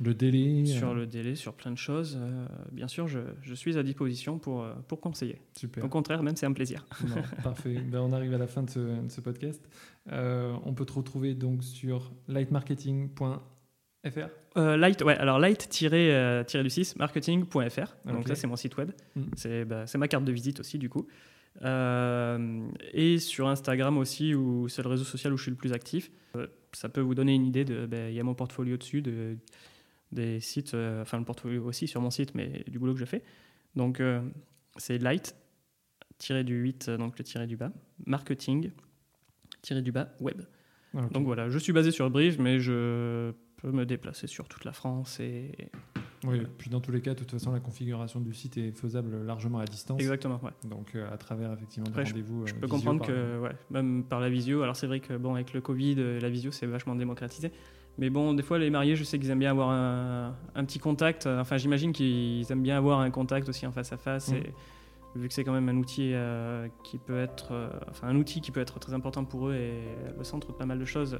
Le 0.00 0.14
délai. 0.14 0.64
sur 0.66 0.90
euh, 0.90 0.94
le 0.94 1.06
délai, 1.06 1.34
sur 1.34 1.54
plein 1.54 1.70
de 1.72 1.78
choses, 1.78 2.18
euh, 2.20 2.46
bien 2.72 2.88
sûr, 2.88 3.08
je, 3.08 3.18
je 3.42 3.54
suis 3.54 3.76
à 3.78 3.82
disposition 3.82 4.38
pour 4.38 4.62
euh, 4.62 4.74
pour 4.86 5.00
conseiller. 5.00 5.40
Super. 5.56 5.84
Au 5.84 5.88
contraire, 5.88 6.22
même 6.22 6.36
c'est 6.36 6.46
un 6.46 6.52
plaisir. 6.52 6.86
Non, 7.08 7.22
parfait. 7.42 7.74
Ben, 7.74 8.00
on 8.00 8.12
arrive 8.12 8.34
à 8.34 8.38
la 8.38 8.46
fin 8.46 8.62
de 8.62 8.70
ce, 8.70 8.78
de 8.78 9.08
ce 9.08 9.20
podcast. 9.20 9.62
On 10.10 10.72
peut 10.74 10.84
te 10.86 10.92
retrouver 10.92 11.34
donc 11.34 11.64
sur 11.64 12.12
lightmarketing.fr. 12.28 13.38
Euh, 14.56 14.76
light, 14.76 15.02
ouais, 15.02 15.16
alors 15.16 15.38
light-du6 15.38 16.98
marketing.fr. 16.98 17.96
Donc 18.06 18.20
Ok. 18.20 18.28
ça, 18.28 18.34
c'est 18.34 18.46
mon 18.46 18.56
site 18.56 18.76
web. 18.76 18.90
Mm. 19.14 19.22
C'est 19.36 19.64
bah, 19.64 19.84
ma 19.96 20.08
carte 20.08 20.24
de 20.24 20.32
visite 20.32 20.60
aussi, 20.60 20.78
du 20.78 20.88
coup. 20.88 21.06
Euh, 21.62 22.68
et 22.92 23.18
sur 23.18 23.48
Instagram 23.48 23.98
aussi, 23.98 24.34
où 24.34 24.68
c'est 24.68 24.82
le 24.82 24.88
réseau 24.88 25.04
social 25.04 25.32
où 25.32 25.36
je 25.36 25.42
suis 25.42 25.50
le 25.50 25.56
plus 25.56 25.72
actif. 25.72 26.10
Ça 26.72 26.88
peut 26.88 27.00
vous 27.00 27.14
donner 27.14 27.34
une 27.34 27.46
idée 27.46 27.64
de. 27.64 27.86
ben, 27.86 28.08
Il 28.10 28.14
y 28.14 28.20
a 28.20 28.24
mon 28.24 28.34
portfolio 28.34 28.76
dessus, 28.76 29.02
de, 29.02 29.36
des 30.12 30.40
sites, 30.40 30.74
euh, 30.74 31.02
enfin 31.02 31.18
le 31.18 31.24
portfolio 31.24 31.64
aussi 31.64 31.86
sur 31.86 32.00
mon 32.00 32.10
site, 32.10 32.34
mais 32.34 32.64
du 32.68 32.78
boulot 32.78 32.94
que 32.94 33.00
je 33.00 33.04
fais. 33.04 33.22
Donc 33.76 34.00
euh, 34.00 34.20
c'est 34.76 34.98
light, 34.98 35.34
tiré 36.18 36.44
du 36.44 36.54
8, 36.56 36.88
euh, 36.88 36.96
donc 36.96 37.18
le 37.18 37.24
tiré 37.24 37.46
du 37.46 37.56
bas, 37.56 37.72
marketing, 38.06 38.70
tiré 39.62 39.82
du 39.82 39.92
bas, 39.92 40.14
web. 40.20 40.42
Ah. 40.96 41.02
Donc 41.12 41.26
voilà, 41.26 41.50
je 41.50 41.58
suis 41.58 41.72
basé 41.72 41.90
sur 41.90 42.08
Brive, 42.10 42.40
mais 42.40 42.58
je 42.60 43.32
peux 43.58 43.70
me 43.70 43.84
déplacer 43.84 44.26
sur 44.26 44.48
toute 44.48 44.64
la 44.64 44.72
France 44.72 45.20
et 45.20 45.52
Oui, 46.24 46.40
puis 46.56 46.70
dans 46.70 46.80
tous 46.80 46.92
les 46.92 47.00
cas, 47.02 47.12
de 47.12 47.18
toute 47.18 47.30
façon, 47.30 47.52
la 47.52 47.60
configuration 47.60 48.20
du 48.20 48.32
site 48.32 48.56
est 48.56 48.72
faisable 48.72 49.22
largement 49.24 49.58
à 49.58 49.66
distance. 49.66 50.00
exactement. 50.00 50.40
Ouais. 50.42 50.52
Donc 50.64 50.94
euh, 50.94 51.12
à 51.12 51.18
travers 51.18 51.52
effectivement 51.52 51.90
des 51.90 52.02
rendez-vous. 52.02 52.46
Je 52.46 52.54
peux 52.54 52.60
visio, 52.60 52.68
comprendre 52.68 53.00
par 53.00 53.08
que 53.08 53.38
ouais, 53.40 53.56
même 53.70 54.04
par 54.04 54.20
la 54.20 54.30
visio, 54.30 54.62
alors 54.62 54.76
c'est 54.76 54.86
vrai 54.86 55.00
que 55.00 55.16
bon 55.16 55.34
avec 55.34 55.52
le 55.52 55.60
Covid, 55.60 55.96
la 56.20 56.28
visio 56.30 56.50
c'est 56.50 56.66
vachement 56.66 56.94
démocratisé. 56.94 57.52
Mais 57.98 58.10
bon, 58.10 58.32
des 58.32 58.42
fois 58.42 58.58
les 58.58 58.70
mariés, 58.70 58.94
je 58.94 59.04
sais 59.04 59.18
qu'ils 59.18 59.30
aiment 59.30 59.40
bien 59.40 59.50
avoir 59.50 59.70
un, 59.70 60.36
un 60.54 60.64
petit 60.64 60.78
contact. 60.78 61.26
Enfin, 61.26 61.56
j'imagine 61.56 61.92
qu'ils 61.92 62.46
aiment 62.50 62.62
bien 62.62 62.76
avoir 62.76 63.00
un 63.00 63.10
contact 63.10 63.48
aussi 63.48 63.66
en 63.66 63.72
face 63.72 63.92
à 63.92 63.96
face. 63.96 64.30
Mm. 64.30 64.36
Et 64.36 64.54
vu 65.18 65.28
que 65.28 65.34
c'est 65.34 65.44
quand 65.44 65.52
même 65.52 65.68
un 65.68 65.76
outil 65.76 66.12
euh, 66.14 66.68
qui 66.84 66.98
peut 66.98 67.18
être, 67.18 67.52
euh, 67.52 67.68
enfin 67.90 68.08
un 68.08 68.16
outil 68.16 68.40
qui 68.40 68.50
peut 68.50 68.60
être 68.60 68.78
très 68.78 68.94
important 68.94 69.24
pour 69.24 69.48
eux 69.48 69.54
et 69.54 69.82
le 70.16 70.24
centre 70.24 70.48
de 70.48 70.52
pas 70.52 70.66
mal 70.66 70.78
de 70.78 70.84
choses. 70.84 71.18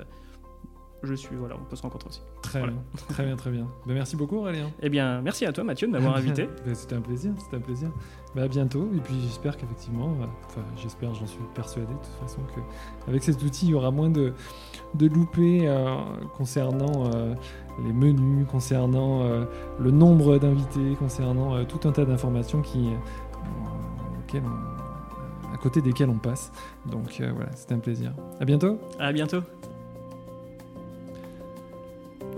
Je 1.03 1.14
suis, 1.14 1.36
voilà, 1.36 1.55
on 1.61 1.64
peut 1.64 1.76
se 1.76 1.82
rencontrer 1.82 2.09
aussi. 2.09 2.20
Très 2.42 2.59
Voilà. 2.59 2.72
bien, 2.74 2.82
très 3.09 3.24
bien, 3.24 3.36
très 3.36 3.51
bien. 3.51 3.66
Ben, 3.86 3.94
merci 3.94 4.16
beaucoup 4.16 4.36
Aurélien. 4.38 4.70
Eh 4.82 4.88
bien, 4.88 5.20
merci 5.22 5.46
à 5.46 5.53
toi 5.53 5.64
Mathieu 5.64 5.86
de 5.86 5.92
m'avoir 5.92 6.16
invité. 6.16 6.49
Ben, 6.66 6.74
c'était 6.74 6.96
un 6.96 7.01
plaisir, 7.01 7.32
c'était 7.38 7.57
un 7.57 7.61
plaisir. 7.61 7.88
Ben, 8.34 8.42
à 8.44 8.49
bientôt, 8.49 8.88
et 8.96 9.01
puis 9.01 9.14
j'espère 9.22 9.57
qu'effectivement, 9.57 10.12
enfin 10.20 10.62
j'espère, 10.76 11.14
j'en 11.14 11.26
suis 11.26 11.40
persuadé 11.55 11.86
de 11.92 11.99
toute 11.99 12.20
façon 12.28 12.40
qu'avec 13.07 13.22
cet 13.22 13.42
outil, 13.42 13.66
il 13.66 13.70
y 13.70 13.74
aura 13.74 13.90
moins 13.90 14.11
de, 14.11 14.32
de 14.94 15.07
loupés 15.07 15.66
euh, 15.68 15.96
concernant 16.36 17.11
euh, 17.14 17.34
les 17.84 17.92
menus, 17.92 18.46
concernant 18.51 19.22
euh, 19.24 19.44
le 19.78 19.90
nombre 19.90 20.38
d'invités, 20.38 20.94
concernant 20.99 21.64
tout 21.64 21.88
un 21.88 21.92
tas 21.92 22.05
d'informations 22.05 22.61
qui, 22.62 22.88
auxquelles 24.24 24.42
on- 24.44 25.55
à 25.55 25.57
côté 25.57 25.80
desquelles 25.80 26.11
on 26.11 26.18
passe. 26.18 26.53
Donc 26.86 27.20
voilà, 27.34 27.51
c'était 27.57 27.74
un 27.74 27.78
plaisir. 27.78 28.12
À 28.38 28.44
bientôt. 28.44 28.78
À 28.99 29.12
bientôt. 29.12 29.40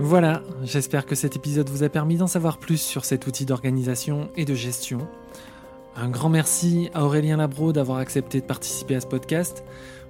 Voilà, 0.02 0.42
j'espère 0.62 1.04
que 1.04 1.14
cet 1.14 1.36
épisode 1.36 1.68
vous 1.68 1.82
a 1.82 1.90
permis 1.90 2.16
d'en 2.16 2.26
savoir 2.26 2.56
plus 2.56 2.80
sur 2.80 3.04
cet 3.04 3.26
outil 3.26 3.44
d'organisation 3.44 4.30
et 4.34 4.46
de 4.46 4.54
gestion. 4.54 5.06
Un 5.94 6.08
grand 6.08 6.30
merci 6.30 6.88
à 6.94 7.04
Aurélien 7.04 7.36
Labro 7.36 7.74
d'avoir 7.74 7.98
accepté 7.98 8.40
de 8.40 8.46
participer 8.46 8.96
à 8.96 9.02
ce 9.02 9.06
podcast. 9.06 9.62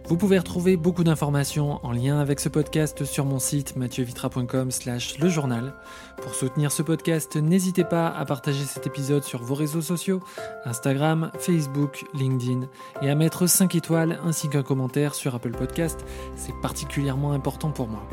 Vous 0.07 0.17
pouvez 0.17 0.39
retrouver 0.39 0.77
beaucoup 0.77 1.03
d'informations 1.03 1.85
en 1.85 1.91
lien 1.91 2.21
avec 2.21 2.39
ce 2.39 2.49
podcast 2.49 3.05
sur 3.05 3.25
mon 3.25 3.41
site 3.41 3.75
mathieuVitra.com 3.75 4.71
slash 4.71 5.19
le 5.19 5.29
journal. 5.29 5.75
Pour 6.23 6.37
soutenir 6.37 6.71
ce 6.71 6.83
podcast, 6.83 7.35
n'hésitez 7.35 7.85
pas 7.85 8.09
à 8.11 8.25
partager 8.25 8.65
cet 8.67 8.87
épisode 8.87 9.25
sur 9.25 9.43
vos 9.43 9.57
réseaux 9.57 9.83
sociaux, 9.83 10.21
Instagram, 10.67 11.33
Facebook, 11.41 12.05
LinkedIn, 12.15 12.69
et 13.03 13.11
à 13.11 13.17
mettre 13.17 13.49
5 13.49 13.75
étoiles 13.75 14.21
ainsi 14.25 14.49
qu'un 14.49 14.63
commentaire 14.63 15.17
sur 15.17 15.35
Apple 15.35 15.51
Podcast. 15.51 15.99
C'est 16.37 16.55
particulièrement 16.63 17.33
important 17.33 17.73
pour 17.73 17.89
moi. 17.89 18.09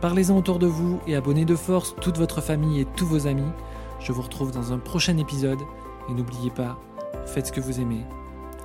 Parlez-en 0.00 0.36
autour 0.36 0.58
de 0.60 0.66
vous 0.66 1.00
et 1.06 1.16
abonnez 1.16 1.44
de 1.44 1.56
force 1.56 1.96
toute 2.00 2.18
votre 2.18 2.40
famille 2.40 2.80
et 2.80 2.84
tous 2.84 3.06
vos 3.06 3.26
amis. 3.26 3.50
Je 3.98 4.12
vous 4.12 4.22
retrouve 4.22 4.52
dans 4.52 4.72
un 4.72 4.78
prochain 4.78 5.16
épisode 5.16 5.60
et 6.08 6.12
n'oubliez 6.12 6.50
pas, 6.50 6.78
faites 7.26 7.48
ce 7.48 7.52
que 7.52 7.60
vous 7.60 7.80
aimez, 7.80 8.04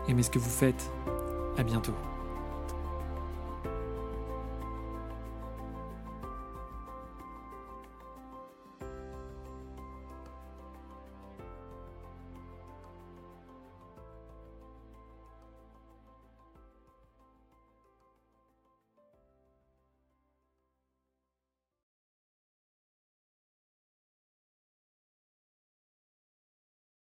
aimez 0.07 0.23
ce 0.23 0.29
que 0.29 0.39
vous 0.39 0.49
faites. 0.49 0.91
À 1.57 1.63
bientôt. 1.63 1.93